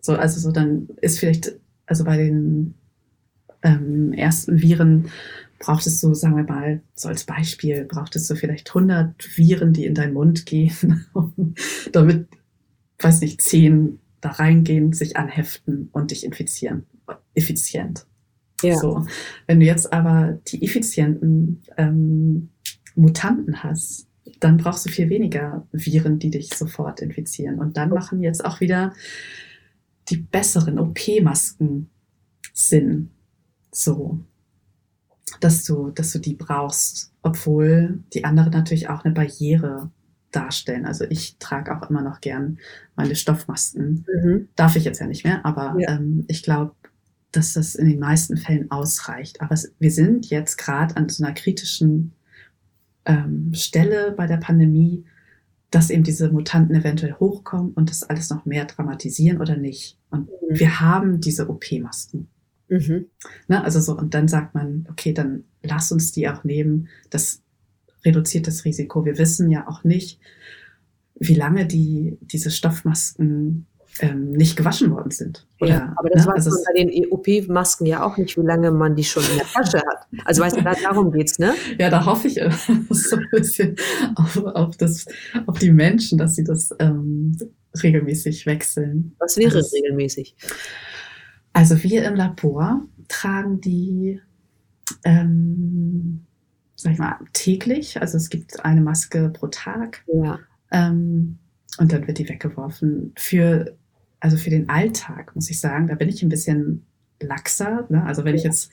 So, 0.00 0.14
also 0.14 0.40
so 0.40 0.52
dann 0.52 0.88
ist 1.00 1.18
vielleicht, 1.18 1.52
also 1.86 2.04
bei 2.04 2.16
den 2.16 2.74
ähm, 3.62 4.12
ersten 4.12 4.60
Viren 4.60 5.10
braucht 5.58 5.86
es 5.86 6.00
so, 6.00 6.12
sagen 6.14 6.36
wir 6.36 6.44
mal, 6.44 6.82
so 6.94 7.08
als 7.08 7.24
Beispiel, 7.24 7.84
braucht 7.84 8.14
es 8.16 8.26
so 8.26 8.34
vielleicht 8.34 8.68
100 8.68 9.36
Viren, 9.36 9.72
die 9.72 9.86
in 9.86 9.94
deinen 9.94 10.12
Mund 10.12 10.46
gehen, 10.46 11.06
damit, 11.92 12.28
weiß 12.98 13.20
nicht, 13.20 13.40
10 13.40 13.98
da 14.20 14.30
reingehen, 14.30 14.92
sich 14.92 15.16
anheften 15.16 15.88
und 15.92 16.10
dich 16.10 16.24
infizieren. 16.24 16.84
Effizient. 17.34 18.06
Ja. 18.62 18.76
So. 18.76 19.06
Wenn 19.46 19.60
du 19.60 19.66
jetzt 19.66 19.92
aber 19.92 20.38
die 20.48 20.62
effizienten 20.62 21.62
ähm, 21.76 22.50
Mutanten 22.94 23.62
hast, 23.62 24.05
dann 24.40 24.56
brauchst 24.56 24.86
du 24.86 24.90
viel 24.90 25.08
weniger 25.08 25.66
Viren, 25.72 26.18
die 26.18 26.30
dich 26.30 26.54
sofort 26.54 27.00
infizieren. 27.00 27.58
Und 27.58 27.76
dann 27.76 27.90
machen 27.90 28.22
jetzt 28.22 28.44
auch 28.44 28.60
wieder 28.60 28.92
die 30.08 30.18
besseren 30.18 30.78
OP-Masken 30.78 31.90
Sinn. 32.52 33.10
So, 33.72 34.20
dass 35.40 35.64
du, 35.64 35.90
dass 35.90 36.12
du 36.12 36.18
die 36.18 36.34
brauchst, 36.34 37.12
obwohl 37.22 38.02
die 38.14 38.24
anderen 38.24 38.52
natürlich 38.52 38.88
auch 38.88 39.04
eine 39.04 39.12
Barriere 39.12 39.90
darstellen. 40.30 40.86
Also 40.86 41.04
ich 41.08 41.38
trage 41.38 41.76
auch 41.76 41.88
immer 41.90 42.02
noch 42.02 42.20
gern 42.20 42.58
meine 42.94 43.16
Stoffmasken. 43.16 44.04
Mhm. 44.22 44.48
Darf 44.56 44.76
ich 44.76 44.84
jetzt 44.84 45.00
ja 45.00 45.06
nicht 45.06 45.24
mehr, 45.24 45.44
aber 45.44 45.76
ja. 45.78 45.96
ähm, 45.96 46.24
ich 46.28 46.42
glaube, 46.42 46.74
dass 47.32 47.52
das 47.52 47.74
in 47.74 47.86
den 47.86 47.98
meisten 47.98 48.36
Fällen 48.36 48.70
ausreicht. 48.70 49.40
Aber 49.40 49.52
es, 49.52 49.74
wir 49.78 49.90
sind 49.90 50.30
jetzt 50.30 50.56
gerade 50.56 50.96
an 50.96 51.08
so 51.08 51.24
einer 51.24 51.34
kritischen 51.34 52.12
ähm, 53.06 53.52
Stelle 53.54 54.12
bei 54.16 54.26
der 54.26 54.36
Pandemie, 54.36 55.04
dass 55.70 55.90
eben 55.90 56.04
diese 56.04 56.30
Mutanten 56.30 56.74
eventuell 56.74 57.14
hochkommen 57.14 57.72
und 57.72 57.90
das 57.90 58.02
alles 58.02 58.30
noch 58.30 58.44
mehr 58.44 58.64
dramatisieren 58.66 59.40
oder 59.40 59.56
nicht. 59.56 59.98
Und 60.10 60.28
mhm. 60.28 60.58
wir 60.58 60.80
haben 60.80 61.20
diese 61.20 61.48
OP-Masken. 61.48 62.28
Mhm. 62.68 63.06
Ne, 63.48 63.64
also 63.64 63.80
so, 63.80 63.96
und 63.96 64.14
dann 64.14 64.28
sagt 64.28 64.54
man, 64.54 64.86
okay, 64.90 65.12
dann 65.12 65.44
lass 65.62 65.92
uns 65.92 66.12
die 66.12 66.28
auch 66.28 66.44
nehmen. 66.44 66.88
Das 67.10 67.42
reduziert 68.04 68.46
das 68.46 68.64
Risiko. 68.64 69.04
Wir 69.04 69.18
wissen 69.18 69.50
ja 69.50 69.66
auch 69.68 69.84
nicht, 69.84 70.20
wie 71.18 71.34
lange 71.34 71.66
die, 71.66 72.18
diese 72.20 72.50
Stoffmasken 72.50 73.66
ähm, 74.00 74.32
nicht 74.32 74.56
gewaschen 74.56 74.90
worden 74.90 75.10
sind. 75.10 75.46
Oder, 75.60 75.70
ja, 75.70 75.94
aber 75.96 76.10
das 76.10 76.26
ne? 76.26 76.32
weiß 76.32 76.46
also 76.46 76.50
man 76.50 76.64
bei 76.66 76.82
den 76.82 76.90
EOP-Masken 76.90 77.86
ja 77.86 78.04
auch 78.04 78.16
nicht, 78.16 78.36
wie 78.36 78.42
lange 78.42 78.70
man 78.70 78.94
die 78.94 79.04
schon 79.04 79.22
in 79.24 79.36
der 79.36 79.46
Tasche 79.46 79.78
hat. 79.78 80.06
Also 80.24 80.42
weißt 80.42 80.56
du, 80.56 80.62
darum 80.62 81.12
geht's, 81.12 81.38
ne? 81.38 81.54
Ja, 81.78 81.90
da 81.90 82.04
hoffe 82.04 82.28
ich 82.28 82.34
so 82.90 83.16
ein 83.16 83.28
bisschen 83.30 83.76
auf, 84.16 84.36
auf, 84.36 84.76
das, 84.76 85.06
auf 85.46 85.58
die 85.58 85.72
Menschen, 85.72 86.18
dass 86.18 86.34
sie 86.34 86.44
das 86.44 86.70
ähm, 86.78 87.36
regelmäßig 87.82 88.46
wechseln. 88.46 89.14
Was 89.18 89.36
wäre 89.36 89.56
also, 89.56 89.74
regelmäßig? 89.74 90.36
Also 91.52 91.82
wir 91.82 92.04
im 92.04 92.14
Labor 92.14 92.82
tragen 93.08 93.60
die, 93.60 94.20
ähm, 95.04 96.26
sag 96.74 96.92
ich 96.92 96.98
mal, 96.98 97.18
täglich. 97.32 98.00
Also 98.00 98.16
es 98.16 98.28
gibt 98.28 98.64
eine 98.64 98.80
Maske 98.80 99.30
pro 99.30 99.46
Tag. 99.46 100.04
Ja. 100.06 100.38
Ähm, 100.70 101.38
und 101.78 101.92
dann 101.92 102.06
wird 102.06 102.18
die 102.18 102.28
weggeworfen. 102.28 103.12
Für, 103.16 103.76
also 104.20 104.36
für 104.36 104.50
den 104.50 104.68
Alltag, 104.68 105.34
muss 105.34 105.50
ich 105.50 105.60
sagen, 105.60 105.88
da 105.88 105.94
bin 105.94 106.08
ich 106.08 106.22
ein 106.22 106.28
bisschen 106.28 106.86
laxer. 107.20 107.86
Ne? 107.88 108.02
Also 108.04 108.24
wenn 108.24 108.34
ich 108.34 108.44
jetzt 108.44 108.70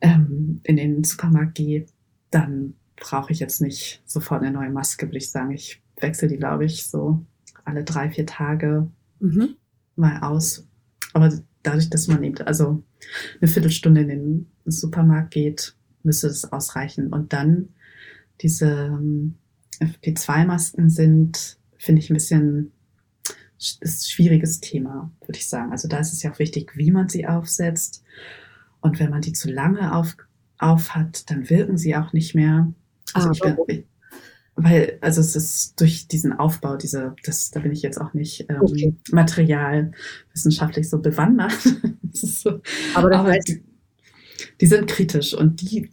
ähm, 0.00 0.60
in 0.64 0.76
den 0.76 1.04
Supermarkt 1.04 1.54
gehe, 1.54 1.86
dann 2.30 2.74
brauche 2.96 3.32
ich 3.32 3.40
jetzt 3.40 3.60
nicht 3.60 4.02
sofort 4.04 4.42
eine 4.42 4.52
neue 4.52 4.70
Maske, 4.70 5.06
würde 5.06 5.18
ich 5.18 5.30
sagen. 5.30 5.52
Ich 5.52 5.82
wechsle 6.00 6.28
die, 6.28 6.36
glaube 6.36 6.64
ich, 6.64 6.86
so 6.86 7.24
alle 7.64 7.84
drei, 7.84 8.10
vier 8.10 8.26
Tage 8.26 8.88
mhm. 9.20 9.56
mal 9.96 10.20
aus. 10.20 10.66
Aber 11.12 11.32
dadurch, 11.62 11.90
dass 11.90 12.08
man 12.08 12.22
eben 12.22 12.38
also 12.46 12.82
eine 13.40 13.48
Viertelstunde 13.48 14.02
in 14.02 14.08
den 14.08 14.46
Supermarkt 14.64 15.32
geht, 15.32 15.74
müsste 16.02 16.28
das 16.28 16.50
ausreichen. 16.52 17.12
Und 17.12 17.32
dann 17.32 17.68
diese 18.40 18.66
ähm, 18.66 19.34
FP2-Masken 19.80 20.90
sind, 20.90 21.58
finde 21.76 22.00
ich, 22.00 22.10
ein 22.10 22.14
bisschen 22.14 22.72
ist 23.58 23.82
ein 23.82 24.10
schwieriges 24.10 24.60
Thema, 24.60 25.10
würde 25.26 25.38
ich 25.38 25.48
sagen. 25.48 25.72
Also 25.72 25.88
da 25.88 25.98
ist 25.98 26.12
es 26.12 26.22
ja 26.22 26.32
auch 26.32 26.38
wichtig, 26.38 26.76
wie 26.76 26.90
man 26.90 27.08
sie 27.08 27.26
aufsetzt. 27.26 28.04
Und 28.80 29.00
wenn 29.00 29.10
man 29.10 29.20
die 29.20 29.32
zu 29.32 29.50
lange 29.50 29.94
auf, 29.94 30.16
auf 30.58 30.94
hat, 30.94 31.28
dann 31.30 31.50
wirken 31.50 31.76
sie 31.76 31.96
auch 31.96 32.12
nicht 32.12 32.34
mehr. 32.34 32.72
Also 33.14 33.28
ah, 33.28 33.32
ich 33.32 33.40
bin, 33.40 33.84
weil, 34.60 34.98
also 35.00 35.20
es 35.20 35.36
ist 35.36 35.80
durch 35.80 36.08
diesen 36.08 36.32
Aufbau, 36.32 36.76
diese, 36.76 37.14
das, 37.24 37.52
da 37.52 37.60
bin 37.60 37.70
ich 37.70 37.82
jetzt 37.82 38.00
auch 38.00 38.12
nicht 38.12 38.46
ähm, 38.48 38.60
okay. 38.60 38.96
materialwissenschaftlich 39.12 40.90
so 40.90 40.98
bewandert. 40.98 41.52
so, 42.12 42.60
aber, 42.94 43.14
aber 43.14 43.38
die, 43.38 43.62
die, 44.60 44.66
sind 44.66 44.88
kritisch 44.88 45.32
und 45.32 45.60
die 45.60 45.90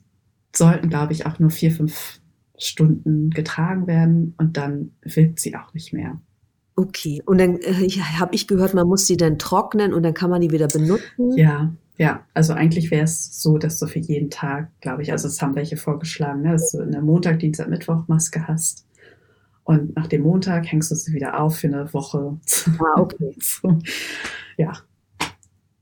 sollten, 0.55 0.89
glaube 0.89 1.13
ich, 1.13 1.27
auch 1.27 1.37
nur 1.37 1.51
vier, 1.51 1.71
fünf 1.71 2.19
Stunden 2.57 3.29
getragen 3.29 3.85
werden 3.85 4.33
und 4.37 4.57
dann 4.57 4.93
wirkt 5.01 5.39
sie 5.39 5.55
auch 5.55 5.73
nicht 5.73 5.93
mehr. 5.93 6.19
Okay, 6.77 7.21
und 7.25 7.37
dann 7.37 7.57
äh, 7.61 7.89
habe 8.19 8.35
ich 8.35 8.47
gehört, 8.47 8.73
man 8.73 8.87
muss 8.87 9.07
sie 9.07 9.15
dann 9.15 9.39
trocknen 9.39 9.93
und 9.93 10.03
dann 10.03 10.13
kann 10.13 10.29
man 10.29 10.41
die 10.41 10.51
wieder 10.51 10.67
benutzen. 10.67 11.37
Ja, 11.37 11.73
ja, 11.97 12.25
also 12.33 12.53
eigentlich 12.53 12.91
wäre 12.91 13.05
es 13.05 13.41
so, 13.41 13.57
dass 13.57 13.79
du 13.79 13.87
für 13.87 13.99
jeden 13.99 14.29
Tag, 14.29 14.69
glaube 14.81 15.01
ich, 15.01 15.11
also 15.11 15.29
es 15.29 15.41
haben 15.41 15.55
welche 15.55 15.77
vorgeschlagen, 15.77 16.41
ne, 16.41 16.51
dass 16.51 16.71
du 16.71 16.81
eine 16.81 17.01
Montag, 17.01 17.39
Dienstag, 17.39 17.69
Mittwoch 17.69 18.07
Maske 18.07 18.47
hast. 18.47 18.85
Und 19.63 19.95
nach 19.95 20.07
dem 20.07 20.23
Montag 20.23 20.69
hängst 20.71 20.91
du 20.91 20.95
sie 20.95 21.13
wieder 21.13 21.39
auf 21.39 21.57
für 21.57 21.67
eine 21.67 21.91
Woche. 21.93 22.37
Ah, 22.79 22.99
okay. 22.99 23.35
so, 23.41 23.79
ja. 24.57 24.73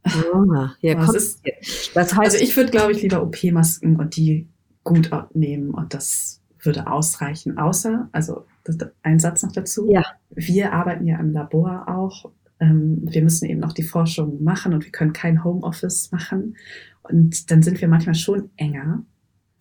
Ah, 0.04 0.74
ja 0.82 0.96
das, 0.96 1.16
ist, 1.16 1.42
das 1.96 2.16
heißt, 2.16 2.34
also 2.34 2.38
ich 2.38 2.56
würde, 2.56 2.72
glaube 2.72 2.92
ich, 2.92 3.02
lieber 3.02 3.24
OP-Masken 3.24 3.96
und 3.96 4.16
die 4.16 4.48
gut 4.84 5.10
nehmen 5.34 5.72
und 5.72 5.94
das 5.94 6.42
würde 6.62 6.88
ausreichen. 6.88 7.58
Außer, 7.58 8.10
also 8.12 8.46
ein 9.02 9.20
Satz 9.20 9.44
noch 9.44 9.52
dazu. 9.52 9.90
Ja. 9.92 10.04
Wir 10.30 10.74
arbeiten 10.74 11.06
ja 11.06 11.20
im 11.20 11.32
Labor 11.32 11.86
auch 11.88 12.32
ähm, 12.64 13.00
wir 13.04 13.22
müssen 13.22 13.50
eben 13.50 13.60
noch 13.60 13.74
die 13.74 13.84
Forschung 13.84 14.44
machen 14.44 14.74
und 14.74 14.86
wir 14.86 14.92
können 14.92 15.14
kein 15.14 15.44
Homeoffice 15.44 16.12
machen. 16.12 16.56
Und 17.02 17.52
dann 17.52 17.62
sind 17.62 17.82
wir 17.82 17.88
manchmal 17.88 18.16
schon 18.16 18.50
enger. 18.56 19.04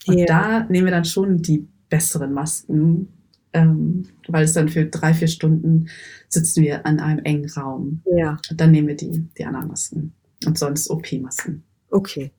Und 0.07 0.19
ja. 0.19 0.27
da 0.27 0.65
nehmen 0.65 0.87
wir 0.87 0.93
dann 0.93 1.05
schon 1.05 1.43
die 1.43 1.69
besseren 1.89 2.33
Masken, 2.33 3.09
ähm, 3.53 4.05
weil 4.29 4.45
es 4.45 4.53
dann 4.53 4.69
für 4.69 4.87
drei, 4.87 5.15
vier 5.15 5.29
Stunden 5.29 5.89
sitzen 6.29 6.63
wir 6.63 6.87
an 6.87 7.01
einem 7.01 7.25
engen 7.25 7.51
Raum. 7.51 8.03
Ja. 8.17 8.39
Und 8.51 8.61
dann 8.61 8.71
nehmen 8.71 8.89
wir 8.89 8.97
die, 8.97 9.29
die 9.37 9.45
anderen 9.45 9.69
Masken 9.69 10.13
und 10.47 10.59
sonst 10.59 10.89
OP-Masken. 10.91 11.63
Okay. 11.91 12.33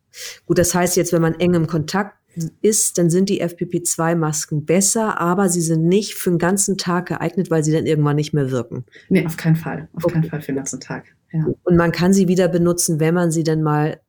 Gut, 0.45 0.57
das 0.57 0.73
heißt 0.73 0.95
jetzt, 0.95 1.11
wenn 1.11 1.21
man 1.21 1.35
eng 1.35 1.53
im 1.55 1.67
Kontakt 1.67 2.17
ist, 2.61 2.97
dann 2.97 3.09
sind 3.09 3.29
die 3.29 3.43
FPP2-Masken 3.43 4.65
besser, 4.65 5.19
aber 5.19 5.49
sie 5.49 5.61
sind 5.61 5.85
nicht 5.85 6.15
für 6.15 6.31
den 6.31 6.39
ganzen 6.39 6.77
Tag 6.77 7.07
geeignet, 7.07 7.51
weil 7.51 7.63
sie 7.63 7.71
dann 7.71 7.85
irgendwann 7.85 8.15
nicht 8.15 8.33
mehr 8.33 8.51
wirken. 8.51 8.85
Nee, 9.09 9.25
auf 9.25 9.37
keinen 9.37 9.55
Fall. 9.55 9.89
Auf 9.93 10.05
okay. 10.05 10.13
keinen 10.13 10.23
Fall 10.29 10.41
für 10.41 10.51
den 10.51 10.57
ganzen 10.57 10.79
Tag. 10.79 11.05
Ja. 11.31 11.45
Und 11.63 11.77
man 11.77 11.91
kann 11.91 12.13
sie 12.13 12.27
wieder 12.27 12.47
benutzen, 12.47 12.99
wenn 12.99 13.13
man 13.13 13.31
sie 13.31 13.43
dann 13.43 13.61
mal 13.61 13.99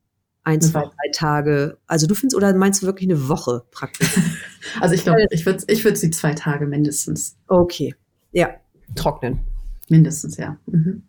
ein, 0.44 0.60
zwei, 0.60 0.82
drei 0.82 1.10
Tage, 1.12 1.78
also 1.86 2.06
du 2.06 2.14
findest, 2.14 2.36
oder 2.36 2.54
meinst 2.54 2.82
du 2.82 2.86
wirklich 2.86 3.08
eine 3.08 3.28
Woche 3.28 3.64
praktisch? 3.70 4.14
also 4.80 4.94
ich 4.94 5.02
glaube, 5.02 5.26
ich 5.30 5.46
würde 5.46 5.64
ich 5.68 5.84
würd 5.84 5.96
sie 5.96 6.10
zwei 6.10 6.34
Tage 6.34 6.66
mindestens. 6.66 7.36
Okay. 7.48 7.94
Ja, 8.32 8.50
trocknen. 8.94 9.40
Mindestens, 9.88 10.36
ja. 10.36 10.58
Mhm. 10.66 11.02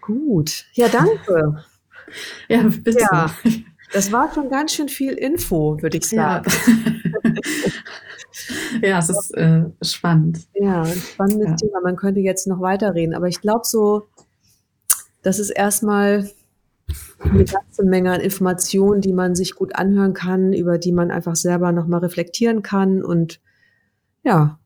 Gut. 0.00 0.66
Ja, 0.72 0.88
danke. 0.88 1.64
ja, 2.48 2.62
bitte. 2.62 3.00
Ja. 3.00 3.34
Das 3.92 4.12
war 4.12 4.32
schon 4.32 4.50
ganz 4.50 4.72
schön 4.72 4.88
viel 4.88 5.12
Info, 5.14 5.80
würde 5.80 5.98
ich 5.98 6.06
sagen. 6.06 6.50
Ja, 7.22 7.32
ja 8.88 8.98
es 8.98 9.08
ist 9.08 9.34
äh, 9.34 9.64
spannend. 9.82 10.46
Ja, 10.54 10.82
ein 10.82 10.96
spannendes 10.96 11.50
ja. 11.50 11.56
Thema. 11.56 11.80
Man 11.82 11.96
könnte 11.96 12.20
jetzt 12.20 12.46
noch 12.46 12.60
weiterreden, 12.60 13.14
aber 13.14 13.28
ich 13.28 13.40
glaube 13.40 13.64
so, 13.64 14.08
das 15.22 15.38
ist 15.38 15.50
erstmal 15.50 16.30
eine 17.20 17.44
ganze 17.44 17.84
Menge 17.84 18.12
an 18.12 18.20
Informationen, 18.20 19.00
die 19.00 19.12
man 19.12 19.34
sich 19.34 19.54
gut 19.54 19.74
anhören 19.74 20.14
kann, 20.14 20.52
über 20.52 20.78
die 20.78 20.92
man 20.92 21.10
einfach 21.10 21.36
selber 21.36 21.72
nochmal 21.72 22.00
reflektieren 22.00 22.62
kann 22.62 23.02
und 23.02 23.40
ja, 24.22 24.58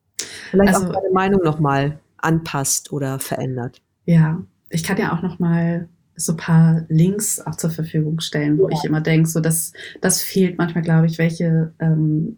vielleicht 0.51 0.75
also, 0.75 0.89
auch 0.89 0.95
seine 0.95 1.12
Meinung 1.12 1.43
nochmal 1.43 2.01
anpasst 2.18 2.93
oder 2.93 3.18
verändert. 3.18 3.83
Ja, 4.05 4.43
ich 4.68 4.85
kann 4.85 4.99
ja 4.99 5.16
auch 5.16 5.23
nochmal 5.23 5.89
so 6.17 6.37
paar 6.37 6.85
Links 6.89 7.41
auch 7.41 7.57
zur 7.57 7.71
Verfügung 7.71 8.21
stellen, 8.21 8.59
wo 8.59 8.69
ja. 8.69 8.77
ich 8.77 8.85
immer 8.85 9.01
denke, 9.01 9.29
so 9.29 9.41
dass 9.41 9.73
das 10.01 10.23
fehlt 10.23 10.59
manchmal, 10.59 10.85
glaube 10.85 11.07
ich, 11.07 11.19
welche 11.19 11.73
ähm, 11.79 12.37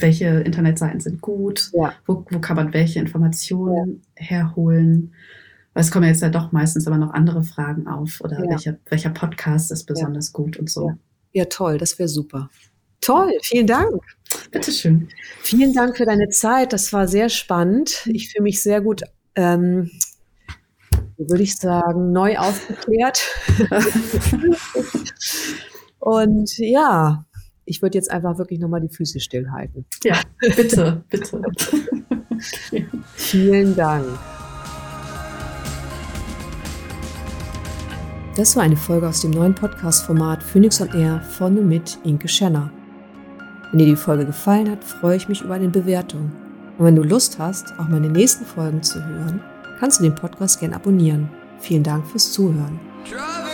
welche 0.00 0.26
Internetseiten 0.40 1.00
sind 1.00 1.20
gut, 1.20 1.70
ja. 1.72 1.92
wo, 2.06 2.24
wo 2.30 2.38
kann 2.40 2.56
man 2.56 2.72
welche 2.72 2.98
Informationen 2.98 4.02
ja. 4.18 4.26
herholen. 4.26 5.14
Weil 5.72 5.82
es 5.82 5.90
kommen 5.90 6.06
jetzt 6.06 6.22
ja 6.22 6.28
doch 6.28 6.52
meistens 6.52 6.86
aber 6.86 6.98
noch 6.98 7.12
andere 7.12 7.42
Fragen 7.42 7.86
auf 7.86 8.20
oder 8.20 8.38
welcher, 8.48 8.76
welcher 8.88 9.10
Podcast 9.10 9.72
ist 9.72 9.86
besonders 9.86 10.32
gut 10.32 10.56
und 10.56 10.70
so. 10.70 10.92
Ja, 11.32 11.46
toll, 11.46 11.78
das 11.78 11.98
wäre 11.98 12.08
super. 12.08 12.48
Toll, 13.00 13.32
vielen 13.42 13.66
Dank. 13.66 14.00
Bitteschön. 14.50 15.08
Vielen 15.42 15.74
Dank 15.74 15.96
für 15.96 16.06
deine 16.06 16.28
Zeit. 16.28 16.72
Das 16.72 16.92
war 16.92 17.08
sehr 17.08 17.28
spannend. 17.28 18.06
Ich 18.06 18.30
fühle 18.30 18.44
mich 18.44 18.62
sehr 18.62 18.80
gut 18.80 19.02
ähm, 19.34 19.90
würde 21.16 21.42
ich 21.42 21.56
sagen, 21.56 22.12
neu 22.12 22.36
aufgeklärt. 22.36 23.22
Und 25.98 26.58
ja, 26.58 27.24
ich 27.64 27.80
würde 27.82 27.96
jetzt 27.96 28.10
einfach 28.10 28.38
wirklich 28.38 28.60
nochmal 28.60 28.80
die 28.80 28.94
Füße 28.94 29.20
stillhalten. 29.20 29.86
Ja, 30.02 30.20
bitte, 30.40 31.04
bitte. 31.08 31.40
Vielen 33.14 33.74
Dank. 33.74 34.06
Das 38.36 38.56
war 38.56 38.64
eine 38.64 38.76
Folge 38.76 39.08
aus 39.08 39.20
dem 39.20 39.30
neuen 39.30 39.54
Podcast-Format 39.54 40.42
Phoenix 40.42 40.80
on 40.80 40.88
Air 40.88 41.20
von 41.20 41.56
und 41.56 41.68
mit 41.68 41.98
Inke 42.02 42.26
Schenner. 42.26 42.70
Wenn 43.70 43.78
dir 43.78 43.86
die 43.86 43.96
Folge 43.96 44.26
gefallen 44.26 44.70
hat, 44.70 44.82
freue 44.82 45.16
ich 45.16 45.28
mich 45.28 45.42
über 45.42 45.54
eine 45.54 45.68
Bewertung. 45.68 46.32
Und 46.76 46.84
wenn 46.84 46.96
du 46.96 47.02
Lust 47.02 47.38
hast, 47.38 47.78
auch 47.78 47.88
meine 47.88 48.08
nächsten 48.08 48.44
Folgen 48.44 48.82
zu 48.82 49.04
hören, 49.04 49.40
kannst 49.84 50.00
du 50.00 50.04
den 50.04 50.14
Podcast 50.14 50.60
gern 50.60 50.72
abonnieren. 50.72 51.28
Vielen 51.60 51.82
Dank 51.82 52.06
fürs 52.06 52.32
Zuhören. 52.32 52.80
Driving 53.04 53.53